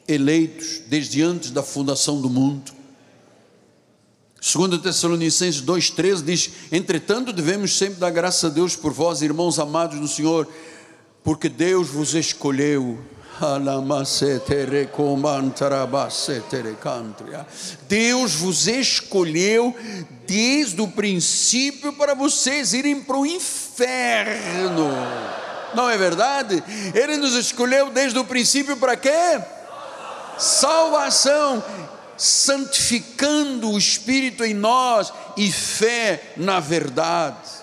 eleitos 0.07 0.81
desde 0.87 1.23
antes 1.23 1.51
da 1.51 1.63
fundação 1.63 2.21
do 2.21 2.31
mundo. 2.31 2.73
Segundo 4.41 4.79
Tessalonicenses 4.79 5.61
2,13 5.61 6.25
diz: 6.25 6.51
Entretanto, 6.73 7.33
devemos 7.33 7.77
sempre 7.77 7.97
dar 7.97 8.11
graças 8.11 8.45
a 8.45 8.55
Deus 8.55 8.77
por 8.77 8.93
vós, 8.93 9.21
irmãos 9.21 9.59
amados 9.59 9.99
do 9.99 10.09
Senhor, 10.09 10.49
porque 11.23 11.49
Deus 11.49 11.89
vos 11.89 12.15
escolheu. 12.15 12.99
Deus 17.89 18.35
vos 18.35 18.67
escolheu 18.67 19.75
desde 20.27 20.81
o 20.81 20.89
princípio 20.89 21.93
para 21.93 22.15
vocês 22.15 22.73
irem 22.73 23.01
para 23.01 23.17
o 23.17 23.27
inferno. 23.27 24.91
Não 25.75 25.89
é 25.89 25.97
verdade? 25.97 26.63
Ele 26.95 27.17
nos 27.17 27.35
escolheu 27.35 27.91
desde 27.91 28.19
o 28.19 28.25
princípio 28.25 28.77
para 28.77 28.97
quê? 28.97 29.41
Salvação, 30.39 31.63
santificando 32.17 33.71
o 33.71 33.79
Espírito 33.79 34.45
em 34.45 34.55
nós 34.55 35.13
e 35.37 35.51
fé 35.51 36.33
na 36.37 36.61
verdade. 36.61 37.59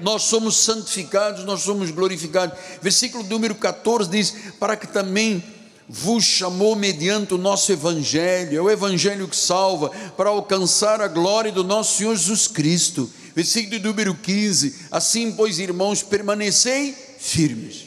Nós 0.00 0.22
somos 0.22 0.56
santificados, 0.56 1.44
nós 1.44 1.62
somos 1.62 1.90
glorificados. 1.90 2.56
Versículo 2.80 3.24
número 3.24 3.54
14 3.54 4.08
diz: 4.08 4.34
Para 4.58 4.76
que 4.76 4.86
também 4.86 5.42
vos 5.88 6.22
chamou 6.22 6.76
mediante 6.76 7.32
o 7.32 7.38
nosso 7.38 7.72
Evangelho, 7.72 8.58
é 8.58 8.60
o 8.60 8.70
Evangelho 8.70 9.26
que 9.26 9.36
salva, 9.36 9.88
para 10.16 10.28
alcançar 10.28 11.00
a 11.00 11.08
glória 11.08 11.50
do 11.50 11.64
nosso 11.64 11.96
Senhor 11.96 12.14
Jesus 12.14 12.46
Cristo. 12.46 13.10
Versículo 13.34 13.80
número 13.80 14.14
15: 14.14 14.86
Assim, 14.90 15.32
pois, 15.32 15.58
irmãos, 15.58 16.02
permanecei 16.02 16.92
firmes. 16.92 17.86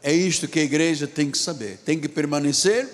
É 0.00 0.12
isto 0.12 0.48
que 0.48 0.58
a 0.60 0.64
igreja 0.64 1.06
tem 1.06 1.30
que 1.30 1.38
saber, 1.38 1.78
tem 1.78 1.98
que 1.98 2.08
permanecer, 2.08 2.88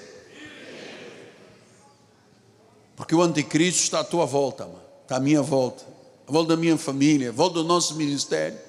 porque 2.97 3.15
o 3.15 3.23
anticristo 3.23 3.83
está 3.83 4.01
à 4.01 4.05
tua 4.05 4.27
volta, 4.27 4.69
está 5.03 5.17
à 5.17 5.21
minha 5.21 5.41
volta, 5.41 5.85
à 6.27 6.33
volta 6.33 6.55
da 6.55 6.61
minha 6.61 6.77
família, 6.77 7.31
à 7.31 7.33
volta 7.33 7.55
do 7.57 7.65
nosso 7.65 7.95
ministério. 7.95 8.68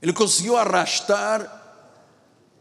Ele 0.00 0.12
conseguiu 0.12 0.56
arrastar 0.56 1.56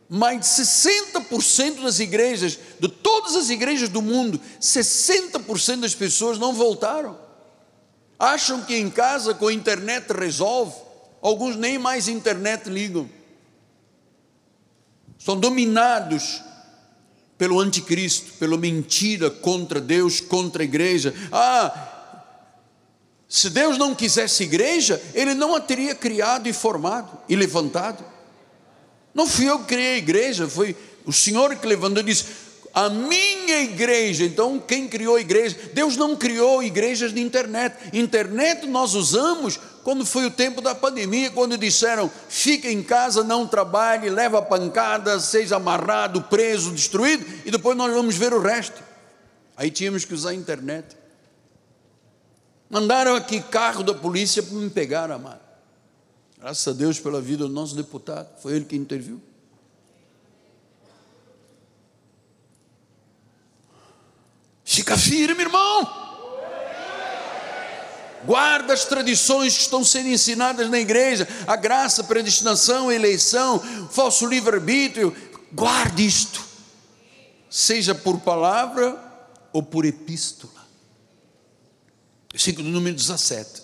mais 0.10 0.40
de 0.40 0.46
60% 0.64 1.82
das 1.82 2.00
igrejas, 2.00 2.58
de 2.80 2.88
todas 2.88 3.36
as 3.36 3.50
igrejas 3.50 3.90
do 3.90 4.02
mundo, 4.02 4.40
60% 4.62 5.82
das 5.82 5.94
pessoas 5.94 6.38
não 6.38 6.54
voltaram. 6.54 7.18
Acham 8.18 8.64
que 8.64 8.76
em 8.76 8.90
casa 8.90 9.34
com 9.34 9.48
a 9.48 9.54
internet 9.54 10.12
resolve. 10.12 10.74
Alguns 11.22 11.56
nem 11.56 11.78
mais 11.78 12.08
internet 12.08 12.70
ligam. 12.70 13.10
São 15.20 15.38
dominados 15.40 16.42
pelo 17.38 17.60
anticristo, 17.60 18.34
pela 18.34 18.58
mentira 18.58 19.30
contra 19.30 19.80
Deus, 19.80 20.20
contra 20.20 20.64
a 20.64 20.66
igreja. 20.66 21.14
Ah, 21.32 21.97
se 23.30 23.50
Deus 23.50 23.78
não 23.78 23.94
quisesse 23.94 24.44
igreja, 24.44 25.02
Ele 25.14 25.34
não 25.34 25.56
a 25.56 25.60
teria 25.60 25.94
criado 25.94 26.48
e 26.48 26.54
formado 26.54 27.18
e 27.28 27.36
levantado. 27.36 28.04
Não 29.14 29.28
fui 29.28 29.50
eu 29.50 29.60
que 29.60 29.66
criei 29.66 29.96
a 29.96 29.98
igreja, 29.98 30.48
foi 30.48 30.76
o 31.06 31.12
Senhor 31.12 31.56
que 31.56 31.68
levantou 31.68 32.02
e 32.02 32.06
disse: 32.06 32.26
a 32.78 32.90
minha 32.90 33.62
igreja. 33.64 34.24
Então, 34.24 34.60
quem 34.60 34.88
criou 34.88 35.16
a 35.16 35.20
igreja? 35.20 35.58
Deus 35.74 35.98
não 35.98 36.16
criou 36.16 36.62
igrejas 36.62 37.12
de 37.12 37.20
internet. 37.20 37.76
Internet 37.92 38.68
nós 38.68 38.94
usamos 38.94 39.60
quando 39.84 40.06
foi 40.06 40.26
o 40.26 40.32
tempo 40.32 40.62
da 40.62 40.76
pandemia, 40.76 41.32
quando 41.32 41.58
disseram: 41.58 42.12
fica 42.30 42.70
em 42.70 42.84
casa, 42.84 43.24
não 43.24 43.48
trabalhe, 43.48 44.10
leva 44.10 44.42
pancada, 44.42 45.20
seja 45.20 45.56
amarrado, 45.56 46.22
preso, 46.24 46.72
destruído, 46.72 47.26
e 47.46 47.52
depois 47.52 47.76
nós 47.76 47.92
vamos 47.94 48.16
ver 48.16 48.34
o 48.34 48.40
resto. 48.40 48.84
Aí 49.56 49.72
tínhamos 49.72 50.06
que 50.06 50.14
usar 50.14 50.30
a 50.30 50.36
internet. 50.36 50.97
Mandaram 52.70 53.16
aqui 53.16 53.42
carro 53.42 53.82
da 53.82 53.94
polícia 53.94 54.44
para 54.44 54.54
me 54.54 54.70
pegar, 54.70 55.10
amado. 55.10 55.40
Graças 56.38 56.68
a 56.68 56.78
Deus 56.78 57.00
pela 57.00 57.22
vida 57.22 57.48
do 57.48 57.54
nosso 57.54 57.76
deputado, 57.76 58.30
foi 58.42 58.56
ele 58.56 58.66
que 58.66 58.76
interviu. 58.76 59.22
Fica 64.66 64.98
firme, 64.98 65.44
irmão. 65.44 66.06
Guarda 68.26 68.74
as 68.74 68.84
tradições 68.84 69.56
que 69.56 69.62
estão 69.62 69.84
sendo 69.84 70.10
ensinadas 70.10 70.70
na 70.70 70.80
igreja, 70.80 71.28
a 71.48 71.56
graça, 71.56 72.02
a 72.02 72.04
predestinação, 72.04 72.90
a 72.90 72.94
eleição, 72.94 73.60
falso 73.90 74.28
livre-arbítrio. 74.28 75.16
Guarde 75.54 76.06
isto, 76.06 76.44
seja 77.50 77.96
por 77.96 78.20
palavra 78.20 79.02
ou 79.54 79.64
por 79.64 79.86
epístola 79.86 80.57
versículo 82.38 82.70
número 82.70 82.96
17. 82.96 83.64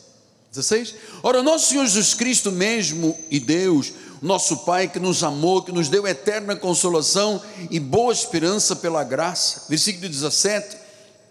16? 0.51 0.95
Ora, 1.21 1.43
nosso 1.43 1.69
Senhor 1.69 1.85
Jesus 1.85 2.15
Cristo 2.15 2.51
mesmo 2.51 3.17
e 3.29 3.39
Deus, 3.39 3.93
nosso 4.19 4.65
Pai 4.65 4.87
que 4.87 4.99
nos 4.99 5.23
amou, 5.23 5.61
que 5.61 5.71
nos 5.71 5.89
deu 5.89 6.07
eterna 6.07 6.55
consolação 6.55 7.39
e 7.69 7.79
boa 7.79 8.11
esperança 8.11 8.75
pela 8.75 9.03
graça. 9.03 9.65
Versículo 9.69 10.09
17: 10.09 10.75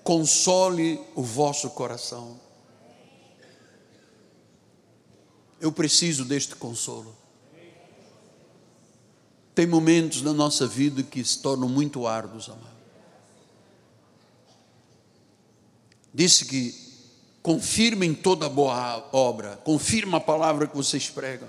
console 0.05 1.01
o 1.17 1.23
vosso 1.23 1.69
coração. 1.71 2.41
Eu 5.61 5.73
preciso 5.73 6.25
deste 6.25 6.55
consolo. 6.55 7.17
Tem 9.53 9.67
momentos 9.67 10.23
na 10.23 10.33
nossa 10.33 10.67
vida 10.67 11.03
que 11.03 11.25
se 11.25 11.39
tornam 11.41 11.69
muito 11.69 12.07
árduos, 12.07 12.49
amado. 12.49 12.73
Disse 16.15 16.45
que 16.45 16.82
confirmem 17.43 18.15
toda 18.15 18.49
boa 18.49 19.09
obra, 19.13 19.57
confirma 19.65 20.19
a 20.19 20.21
palavra 20.21 20.67
que 20.67 20.77
vocês 20.77 21.11
pregam. 21.11 21.49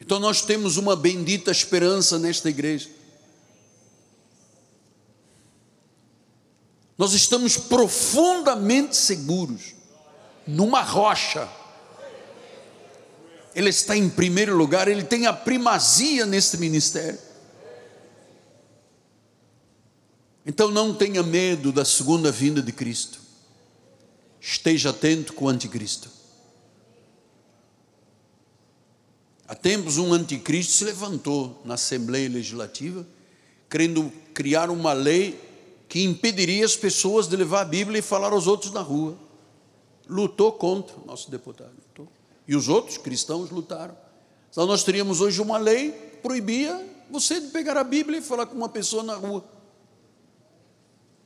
Então 0.00 0.20
nós 0.20 0.42
temos 0.42 0.76
uma 0.76 0.94
bendita 0.94 1.50
esperança 1.50 2.18
nesta 2.18 2.48
igreja. 2.48 2.88
Nós 6.96 7.12
estamos 7.12 7.56
profundamente 7.56 8.96
seguros 8.96 9.74
numa 10.46 10.82
rocha. 10.82 11.48
Ele 13.54 13.70
está 13.70 13.96
em 13.96 14.08
primeiro 14.08 14.56
lugar, 14.56 14.86
ele 14.86 15.02
tem 15.02 15.26
a 15.26 15.32
primazia 15.32 16.24
neste 16.24 16.56
ministério. 16.56 17.18
Então 20.46 20.70
não 20.70 20.94
tenha 20.94 21.22
medo 21.22 21.72
da 21.72 21.84
segunda 21.84 22.30
vinda 22.30 22.62
de 22.62 22.72
Cristo 22.72 23.21
esteja 24.42 24.90
atento 24.90 25.32
com 25.34 25.44
o 25.44 25.48
anticristo. 25.48 26.10
Há 29.46 29.54
tempos 29.54 29.98
um 29.98 30.12
anticristo 30.12 30.72
se 30.72 30.84
levantou 30.84 31.62
na 31.64 31.74
Assembleia 31.74 32.28
Legislativa, 32.28 33.06
querendo 33.70 34.12
criar 34.34 34.68
uma 34.68 34.92
lei 34.92 35.38
que 35.88 36.02
impediria 36.02 36.64
as 36.64 36.74
pessoas 36.74 37.28
de 37.28 37.36
levar 37.36 37.60
a 37.60 37.64
Bíblia 37.64 38.00
e 38.00 38.02
falar 38.02 38.32
aos 38.32 38.48
outros 38.48 38.72
na 38.72 38.80
rua. 38.80 39.16
Lutou 40.08 40.50
contra 40.52 40.96
o 40.96 41.06
nosso 41.06 41.30
deputado. 41.30 41.74
Lutou. 41.88 42.08
E 42.48 42.56
os 42.56 42.68
outros 42.68 42.98
cristãos 42.98 43.50
lutaram. 43.50 43.96
Então 44.50 44.66
nós 44.66 44.82
teríamos 44.82 45.20
hoje 45.20 45.40
uma 45.40 45.58
lei 45.58 45.92
que 45.92 46.16
proibia 46.16 46.84
você 47.10 47.40
de 47.40 47.48
pegar 47.48 47.76
a 47.76 47.84
Bíblia 47.84 48.18
e 48.18 48.22
falar 48.22 48.46
com 48.46 48.56
uma 48.56 48.68
pessoa 48.68 49.02
na 49.02 49.14
rua. 49.14 49.44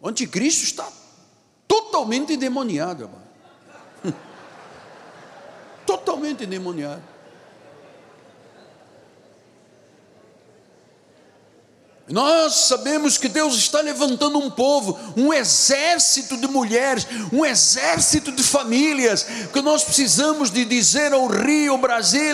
O 0.00 0.08
anticristo 0.08 0.64
está 0.64 0.92
totalmente 1.66 2.32
endemoniado, 2.32 3.04
amado. 3.04 4.16
totalmente 5.86 6.44
endemoniado. 6.44 7.02
Nós 12.08 12.54
sabemos 12.54 13.18
que 13.18 13.28
Deus 13.28 13.56
está 13.56 13.80
levantando 13.80 14.38
um 14.38 14.48
povo, 14.48 14.96
um 15.16 15.32
exército 15.32 16.36
de 16.36 16.46
mulheres, 16.46 17.04
um 17.32 17.44
exército 17.44 18.30
de 18.30 18.44
famílias, 18.44 19.26
que 19.52 19.60
nós 19.60 19.82
precisamos 19.82 20.48
de 20.48 20.64
dizer 20.64 21.12
ao 21.12 21.26
Rio, 21.26 21.80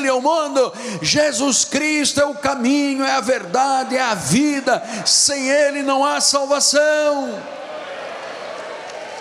e 0.05 0.09
ao 0.09 0.20
mundo: 0.20 0.72
Jesus 1.01 1.64
Cristo 1.64 2.20
é 2.20 2.26
o 2.26 2.35
caminho, 2.35 3.03
é 3.03 3.12
a 3.12 3.20
verdade, 3.20 3.97
é 3.97 4.03
a 4.03 4.14
vida, 4.14 4.83
sem 5.07 5.49
Ele 5.49 5.83
não 5.83 6.05
há 6.05 6.20
salvação. 6.20 7.62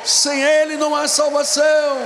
Sem 0.03 0.41
Ele 0.41 0.77
não 0.77 0.95
há 0.95 1.07
salvação. 1.07 1.97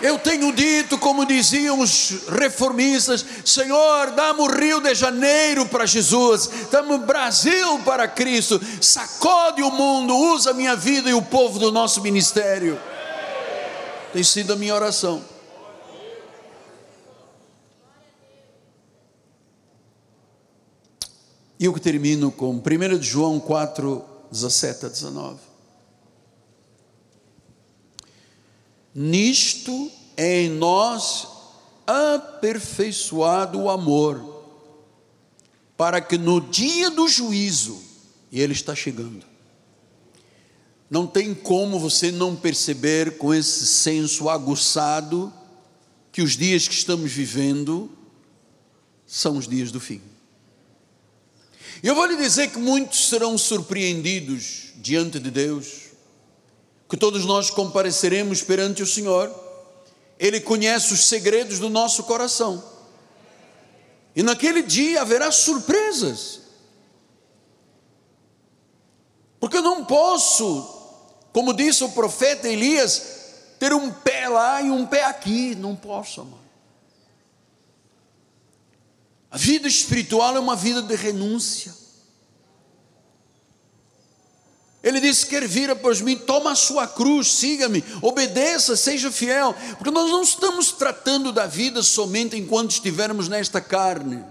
Eu 0.00 0.18
tenho 0.18 0.50
dito, 0.50 0.96
como 0.96 1.26
diziam 1.26 1.78
os 1.78 2.22
reformistas: 2.28 3.24
Senhor, 3.44 4.12
dá-me 4.12 4.40
o 4.40 4.46
Rio 4.46 4.80
de 4.80 4.94
Janeiro 4.94 5.66
para 5.66 5.84
Jesus, 5.84 6.48
dá-me 6.70 6.94
o 6.94 6.98
Brasil 6.98 7.78
para 7.80 8.08
Cristo, 8.08 8.58
sacode 8.80 9.62
o 9.62 9.70
mundo, 9.70 10.16
usa 10.16 10.50
a 10.50 10.54
minha 10.54 10.74
vida 10.74 11.10
e 11.10 11.14
o 11.14 11.20
povo 11.20 11.58
do 11.58 11.70
nosso 11.70 12.00
ministério. 12.00 12.80
Tem 14.12 14.24
sido 14.24 14.54
a 14.54 14.56
minha 14.56 14.74
oração. 14.74 15.22
E 21.60 21.66
eu 21.66 21.78
termino 21.78 22.32
com 22.32 22.54
1 22.54 23.02
João 23.02 23.38
4, 23.38 24.02
17 24.32 24.86
a 24.86 24.88
19. 24.88 25.38
Nisto 28.94 29.92
é 30.16 30.40
em 30.44 30.48
nós 30.48 31.28
aperfeiçoado 31.86 33.60
o 33.60 33.68
amor, 33.68 34.42
para 35.76 36.00
que 36.00 36.16
no 36.16 36.40
dia 36.40 36.88
do 36.90 37.06
juízo, 37.06 37.78
e 38.32 38.40
ele 38.40 38.54
está 38.54 38.74
chegando, 38.74 39.26
não 40.88 41.06
tem 41.06 41.34
como 41.34 41.78
você 41.78 42.10
não 42.10 42.34
perceber 42.34 43.18
com 43.18 43.34
esse 43.34 43.66
senso 43.66 44.30
aguçado 44.30 45.30
que 46.10 46.22
os 46.22 46.38
dias 46.38 46.66
que 46.66 46.74
estamos 46.74 47.12
vivendo 47.12 47.90
são 49.06 49.36
os 49.36 49.46
dias 49.46 49.70
do 49.70 49.78
fim. 49.78 50.09
Eu 51.82 51.94
vou 51.94 52.04
lhe 52.04 52.16
dizer 52.16 52.48
que 52.50 52.58
muitos 52.58 53.08
serão 53.08 53.38
surpreendidos 53.38 54.72
diante 54.76 55.18
de 55.18 55.30
Deus 55.30 55.90
que 56.90 56.96
todos 56.96 57.24
nós 57.24 57.50
compareceremos 57.50 58.42
perante 58.42 58.82
o 58.82 58.86
Senhor. 58.86 59.32
Ele 60.18 60.40
conhece 60.40 60.92
os 60.92 61.06
segredos 61.06 61.60
do 61.60 61.70
nosso 61.70 62.02
coração. 62.02 62.62
E 64.14 64.24
naquele 64.24 64.60
dia 64.60 65.00
haverá 65.00 65.30
surpresas. 65.30 66.40
Porque 69.38 69.56
eu 69.56 69.62
não 69.62 69.84
posso, 69.84 70.68
como 71.32 71.54
disse 71.54 71.84
o 71.84 71.90
profeta 71.90 72.48
Elias, 72.48 73.02
ter 73.60 73.72
um 73.72 73.92
pé 73.92 74.28
lá 74.28 74.60
e 74.60 74.68
um 74.68 74.84
pé 74.84 75.04
aqui. 75.04 75.54
Não 75.54 75.76
posso, 75.76 76.22
amor. 76.22 76.39
A 79.30 79.38
vida 79.38 79.68
espiritual 79.68 80.36
é 80.36 80.40
uma 80.40 80.56
vida 80.56 80.82
de 80.82 80.96
renúncia. 80.96 81.72
Ele 84.82 85.00
disse: 85.00 85.26
Quer 85.26 85.46
vir 85.46 85.70
após 85.70 86.00
mim, 86.00 86.16
toma 86.16 86.52
a 86.52 86.56
sua 86.56 86.86
cruz, 86.88 87.32
siga-me, 87.32 87.84
obedeça, 88.02 88.76
seja 88.76 89.10
fiel, 89.10 89.54
porque 89.76 89.90
nós 89.90 90.10
não 90.10 90.22
estamos 90.22 90.72
tratando 90.72 91.32
da 91.32 91.46
vida 91.46 91.82
somente 91.82 92.36
enquanto 92.36 92.72
estivermos 92.72 93.28
nesta 93.28 93.60
carne. 93.60 94.24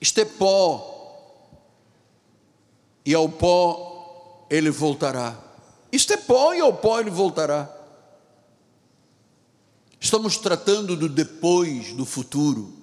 Isto 0.00 0.20
é 0.20 0.24
pó, 0.24 0.88
e 3.04 3.14
ao 3.14 3.28
pó 3.28 4.46
ele 4.50 4.70
voltará. 4.70 5.38
Isto 5.92 6.14
é 6.14 6.16
pó, 6.16 6.54
e 6.54 6.60
ao 6.60 6.72
pó 6.72 6.98
ele 6.98 7.10
voltará. 7.10 7.81
Estamos 10.02 10.36
tratando 10.36 10.96
do 10.96 11.08
depois, 11.08 11.92
do 11.92 12.04
futuro, 12.04 12.74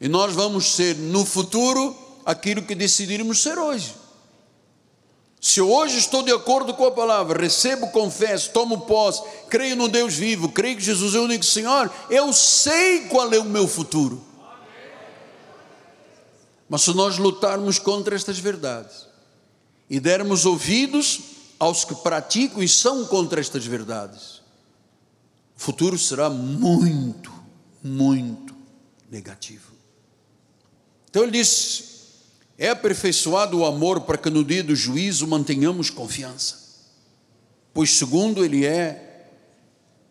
e 0.00 0.06
nós 0.06 0.32
vamos 0.32 0.76
ser 0.76 0.96
no 0.96 1.26
futuro 1.26 1.96
aquilo 2.24 2.62
que 2.62 2.76
decidirmos 2.76 3.42
ser 3.42 3.58
hoje. 3.58 3.92
Se 5.40 5.60
hoje 5.60 5.98
estou 5.98 6.22
de 6.22 6.30
acordo 6.30 6.74
com 6.74 6.86
a 6.86 6.92
palavra, 6.92 7.42
recebo, 7.42 7.88
confesso, 7.88 8.50
tomo 8.50 8.82
posse, 8.82 9.20
creio 9.50 9.74
no 9.74 9.88
Deus 9.88 10.14
vivo, 10.14 10.48
creio 10.48 10.76
que 10.76 10.84
Jesus 10.84 11.16
é 11.16 11.18
o 11.18 11.24
único 11.24 11.44
Senhor, 11.44 11.90
eu 12.08 12.32
sei 12.32 13.08
qual 13.08 13.32
é 13.32 13.40
o 13.40 13.44
meu 13.44 13.66
futuro. 13.66 14.22
Mas 16.68 16.82
se 16.82 16.94
nós 16.94 17.18
lutarmos 17.18 17.80
contra 17.80 18.14
estas 18.14 18.38
verdades 18.38 19.08
e 19.90 19.98
dermos 19.98 20.46
ouvidos 20.46 21.18
aos 21.58 21.84
que 21.84 21.96
praticam 21.96 22.62
e 22.62 22.68
são 22.68 23.04
contra 23.06 23.40
estas 23.40 23.66
verdades, 23.66 24.41
futuro 25.62 25.96
será 25.96 26.28
muito, 26.28 27.32
muito 27.82 28.52
negativo. 29.08 29.72
Então 31.08 31.22
ele 31.22 31.30
disse: 31.32 31.84
é 32.58 32.70
aperfeiçoado 32.70 33.58
o 33.58 33.64
amor 33.64 34.00
para 34.00 34.18
que 34.18 34.28
no 34.28 34.44
dia 34.44 34.64
do 34.64 34.74
juízo 34.74 35.26
mantenhamos 35.26 35.88
confiança. 35.88 36.60
Pois, 37.72 37.96
segundo 37.96 38.44
Ele 38.44 38.66
é, 38.66 39.28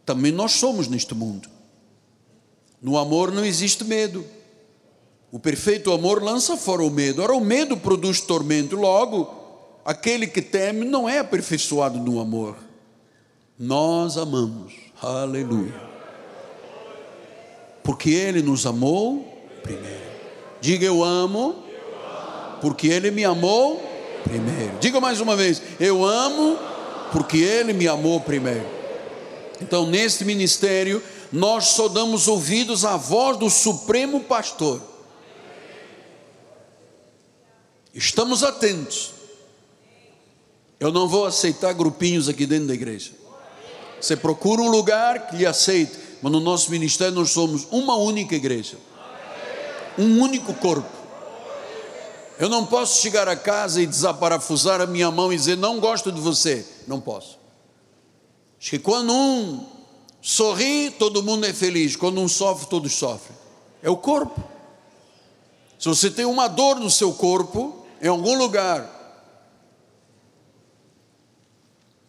também 0.06 0.32
nós 0.32 0.54
somos 0.54 0.88
neste 0.88 1.14
mundo. 1.14 1.50
No 2.82 2.98
amor 2.98 3.32
não 3.32 3.44
existe 3.44 3.84
medo. 3.84 4.26
O 5.32 5.40
perfeito 5.40 5.92
amor 5.92 6.24
lança 6.24 6.56
fora 6.56 6.82
o 6.82 6.90
medo. 6.90 7.22
Ora, 7.22 7.34
o 7.34 7.42
medo 7.42 7.76
produz 7.76 8.22
tormento. 8.22 8.76
Logo, 8.76 9.30
aquele 9.84 10.28
que 10.28 10.42
teme 10.42 10.86
não 10.86 11.08
é 11.08 11.20
aperfeiçoado 11.20 12.00
no 12.00 12.20
amor. 12.20 12.58
Nós 13.60 14.18
amamos. 14.18 14.91
Aleluia. 15.02 15.74
Porque 17.84 18.12
Ele 18.12 18.42
nos 18.42 18.66
amou 18.66 19.48
primeiro. 19.64 20.12
Diga 20.62 20.86
eu 20.86 21.04
amo 21.04 21.64
porque 22.62 22.88
Ele 22.88 23.10
me 23.10 23.26
amou 23.26 23.82
primeiro. 24.24 24.78
Diga 24.80 25.02
mais 25.02 25.20
uma 25.20 25.36
vez: 25.36 25.62
eu 25.80 26.06
amo 26.06 26.58
porque 27.12 27.38
Ele 27.40 27.74
me 27.74 27.88
amou 27.88 28.22
primeiro. 28.22 28.66
Então, 29.60 29.86
neste 29.86 30.24
ministério, 30.24 31.02
nós 31.32 31.66
só 31.70 31.88
damos 31.88 32.28
ouvidos 32.28 32.86
à 32.86 32.98
voz 32.98 33.38
do 33.38 33.50
Supremo 33.50 34.22
Pastor. 34.22 34.82
Estamos 37.94 38.44
atentos. 38.44 39.14
Eu 40.80 40.92
não 40.92 41.08
vou 41.08 41.26
aceitar 41.26 41.74
grupinhos 41.74 42.28
aqui 42.28 42.46
dentro 42.46 42.68
da 42.68 42.74
igreja. 42.74 43.21
Você 44.02 44.18
procura 44.18 44.62
um 44.62 44.70
lugar 44.70 45.28
que 45.28 45.36
lhe 45.36 45.46
aceite, 45.46 45.98
mas 46.22 46.32
no 46.32 46.40
nosso 46.40 46.72
ministério 46.72 47.14
nós 47.14 47.30
somos 47.30 47.68
uma 47.72 47.96
única 47.96 48.36
igreja, 48.36 48.78
um 49.98 50.20
único 50.20 50.54
corpo. 50.56 50.90
Eu 52.40 52.50
não 52.50 52.66
posso 52.66 53.00
chegar 53.00 53.28
a 53.28 53.36
casa 53.36 53.80
e 53.80 53.86
desaparafusar 53.86 54.82
a 54.82 54.88
minha 54.88 55.12
mão 55.12 55.32
e 55.32 55.36
dizer 55.36 55.56
não 55.56 55.80
gosto 55.80 56.12
de 56.12 56.20
você. 56.20 56.66
Não 56.88 57.00
posso. 57.00 57.38
Acho 58.60 58.72
que 58.72 58.80
quando 58.80 59.14
um 59.14 59.64
sorri, 60.20 60.90
todo 60.90 61.22
mundo 61.22 61.46
é 61.46 61.54
feliz. 61.54 61.96
Quando 61.96 62.20
um 62.20 62.28
sofre, 62.28 62.68
todos 62.68 62.94
sofrem. 62.94 63.38
É 63.84 63.90
o 63.92 63.98
corpo. 63.98 64.44
Se 65.78 65.88
você 65.88 66.10
tem 66.10 66.26
uma 66.26 66.48
dor 66.48 66.80
no 66.80 66.90
seu 66.90 67.14
corpo, 67.14 67.86
em 68.02 68.08
algum 68.08 68.36
lugar, 68.36 69.01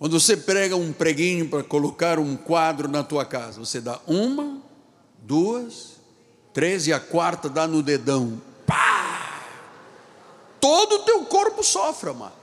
quando 0.02 0.18
você 0.18 0.36
prega 0.36 0.74
um 0.74 0.92
preguinho 0.92 1.48
para 1.48 1.62
colocar 1.62 2.18
um 2.18 2.36
quadro 2.36 2.88
na 2.88 3.04
tua 3.04 3.24
casa, 3.24 3.60
você 3.60 3.80
dá 3.80 4.00
uma, 4.04 4.60
duas, 5.18 5.92
três 6.52 6.88
e 6.88 6.92
a 6.92 6.98
quarta 6.98 7.48
dá 7.48 7.68
no 7.68 7.84
dedão 7.84 8.42
todo 10.58 10.96
o 10.96 10.98
teu 11.04 11.24
corpo 11.26 11.62
sofre, 11.62 12.10
amado. 12.10 12.34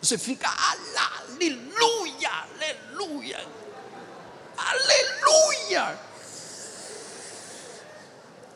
Você 0.00 0.16
fica, 0.16 0.48
aleluia, 0.48 2.30
aleluia. 2.54 3.46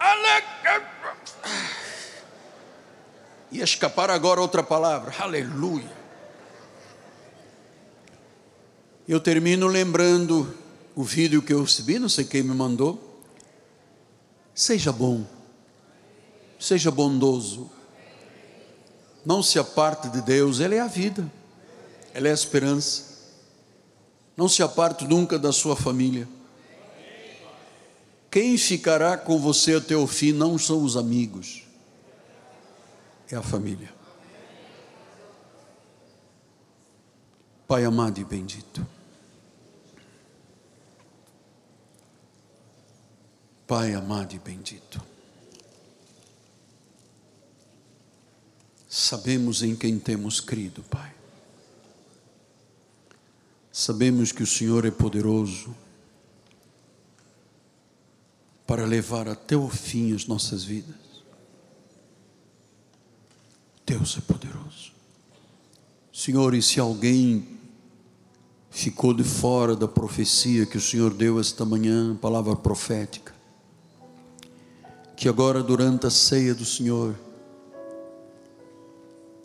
aleluia. 0.00 0.80
Ia 3.52 3.64
escapar 3.64 4.08
agora 4.08 4.40
outra 4.40 4.62
palavra, 4.62 5.12
aleluia. 5.18 5.99
Eu 9.10 9.20
termino 9.20 9.66
lembrando 9.66 10.54
o 10.94 11.04
vídeo 11.04 11.42
que 11.42 11.52
eu 11.52 11.62
recebi, 11.62 11.98
não 11.98 12.08
sei 12.08 12.24
quem 12.24 12.42
me 12.42 12.54
mandou. 12.54 13.22
Seja 14.54 14.90
bom, 14.90 15.26
seja 16.58 16.90
bondoso 16.90 17.70
não 19.24 19.42
se 19.42 19.58
aparte 19.58 20.08
de 20.08 20.22
Deus, 20.22 20.60
Ele 20.60 20.76
é 20.76 20.80
a 20.80 20.86
vida, 20.86 21.30
Ele 22.14 22.28
é 22.28 22.30
a 22.30 22.34
esperança. 22.34 23.10
Não 24.36 24.48
se 24.48 24.62
aparte 24.62 25.06
nunca 25.06 25.38
da 25.38 25.52
sua 25.52 25.76
família. 25.76 26.26
Quem 28.30 28.56
ficará 28.56 29.18
com 29.18 29.38
você 29.38 29.74
até 29.74 29.96
o 29.96 30.06
fim 30.06 30.32
não 30.32 30.56
são 30.56 30.82
os 30.82 30.96
amigos, 30.96 31.64
é 33.30 33.36
a 33.36 33.42
família. 33.42 33.92
Pai 37.66 37.84
amado 37.84 38.18
e 38.18 38.24
bendito. 38.24 38.86
Pai 43.70 43.94
amado 43.94 44.34
e 44.34 44.38
bendito. 44.40 45.00
Sabemos 48.88 49.62
em 49.62 49.76
quem 49.76 49.96
temos 49.96 50.40
crido, 50.40 50.82
Pai. 50.90 51.14
Sabemos 53.70 54.32
que 54.32 54.42
o 54.42 54.46
Senhor 54.46 54.84
é 54.84 54.90
poderoso 54.90 55.72
para 58.66 58.84
levar 58.84 59.28
até 59.28 59.56
o 59.56 59.68
fim 59.68 60.16
as 60.16 60.26
nossas 60.26 60.64
vidas. 60.64 61.22
Deus 63.86 64.18
é 64.18 64.20
poderoso. 64.20 64.90
Senhor, 66.12 66.54
e 66.54 66.60
se 66.60 66.80
alguém 66.80 67.56
ficou 68.68 69.14
de 69.14 69.22
fora 69.22 69.76
da 69.76 69.86
profecia 69.86 70.66
que 70.66 70.76
o 70.76 70.80
Senhor 70.80 71.14
deu 71.14 71.38
esta 71.38 71.64
manhã, 71.64 72.16
palavra 72.16 72.56
profética, 72.56 73.38
que 75.20 75.28
agora 75.28 75.62
durante 75.62 76.06
a 76.06 76.10
ceia 76.10 76.54
do 76.54 76.64
Senhor, 76.64 77.14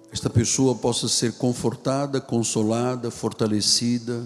esta 0.09 0.29
pessoa 0.29 0.73
possa 0.73 1.09
ser 1.09 1.33
confortada, 1.33 2.21
consolada, 2.21 3.11
fortalecida 3.11 4.25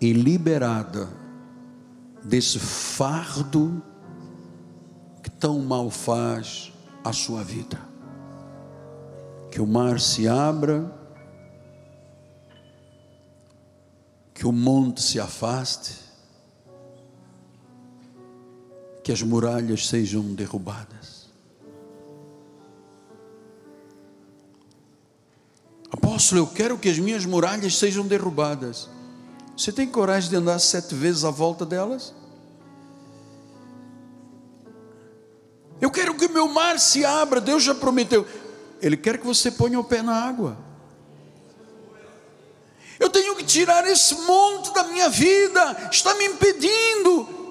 e 0.00 0.12
liberada 0.12 1.08
desse 2.24 2.58
fardo 2.58 3.80
que 5.22 5.30
tão 5.30 5.60
mal 5.60 5.90
faz 5.90 6.72
a 7.04 7.12
sua 7.12 7.44
vida. 7.44 7.78
Que 9.52 9.60
o 9.60 9.66
mar 9.68 10.00
se 10.00 10.26
abra, 10.26 10.92
que 14.34 14.44
o 14.44 14.50
monte 14.50 15.00
se 15.00 15.20
afaste, 15.20 16.03
que 19.04 19.12
as 19.12 19.20
muralhas 19.20 19.86
sejam 19.86 20.22
derrubadas. 20.22 21.28
Apóstolo, 25.92 26.40
eu 26.40 26.46
quero 26.46 26.78
que 26.78 26.88
as 26.88 26.98
minhas 26.98 27.26
muralhas 27.26 27.76
sejam 27.76 28.06
derrubadas. 28.06 28.88
Você 29.54 29.70
tem 29.70 29.86
coragem 29.86 30.30
de 30.30 30.36
andar 30.36 30.58
sete 30.58 30.94
vezes 30.94 31.22
à 31.22 31.30
volta 31.30 31.66
delas? 31.66 32.14
Eu 35.80 35.90
quero 35.90 36.14
que 36.14 36.24
o 36.24 36.32
meu 36.32 36.48
mar 36.48 36.80
se 36.80 37.04
abra, 37.04 37.42
Deus 37.42 37.62
já 37.62 37.74
prometeu. 37.74 38.26
Ele 38.80 38.96
quer 38.96 39.18
que 39.18 39.26
você 39.26 39.50
ponha 39.50 39.78
o 39.78 39.84
pé 39.84 40.00
na 40.00 40.14
água. 40.14 40.56
Eu 42.98 43.10
tenho 43.10 43.36
que 43.36 43.44
tirar 43.44 43.86
esse 43.86 44.14
monte 44.22 44.72
da 44.72 44.84
minha 44.84 45.10
vida, 45.10 45.90
está 45.92 46.14
me 46.14 46.24
impedindo. 46.24 47.43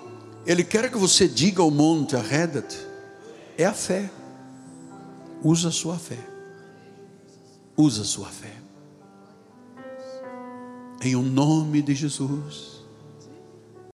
Ele 0.46 0.64
quer 0.64 0.91
que 0.91 0.98
você 0.98 1.28
diga 1.28 1.62
ao 1.62 1.72
monte, 1.72 2.16
arreda-te. 2.16 2.78
É 3.58 3.66
a 3.66 3.74
fé. 3.74 4.10
Usa 5.44 5.70
a 5.70 5.72
sua 5.72 5.98
fé. 5.98 6.18
Usa 7.78 8.02
a 8.02 8.06
sua 8.06 8.28
fé. 8.28 8.54
Em 11.02 11.16
o 11.16 11.22
nome 11.22 11.82
de 11.82 11.94
Jesus. 11.94 12.72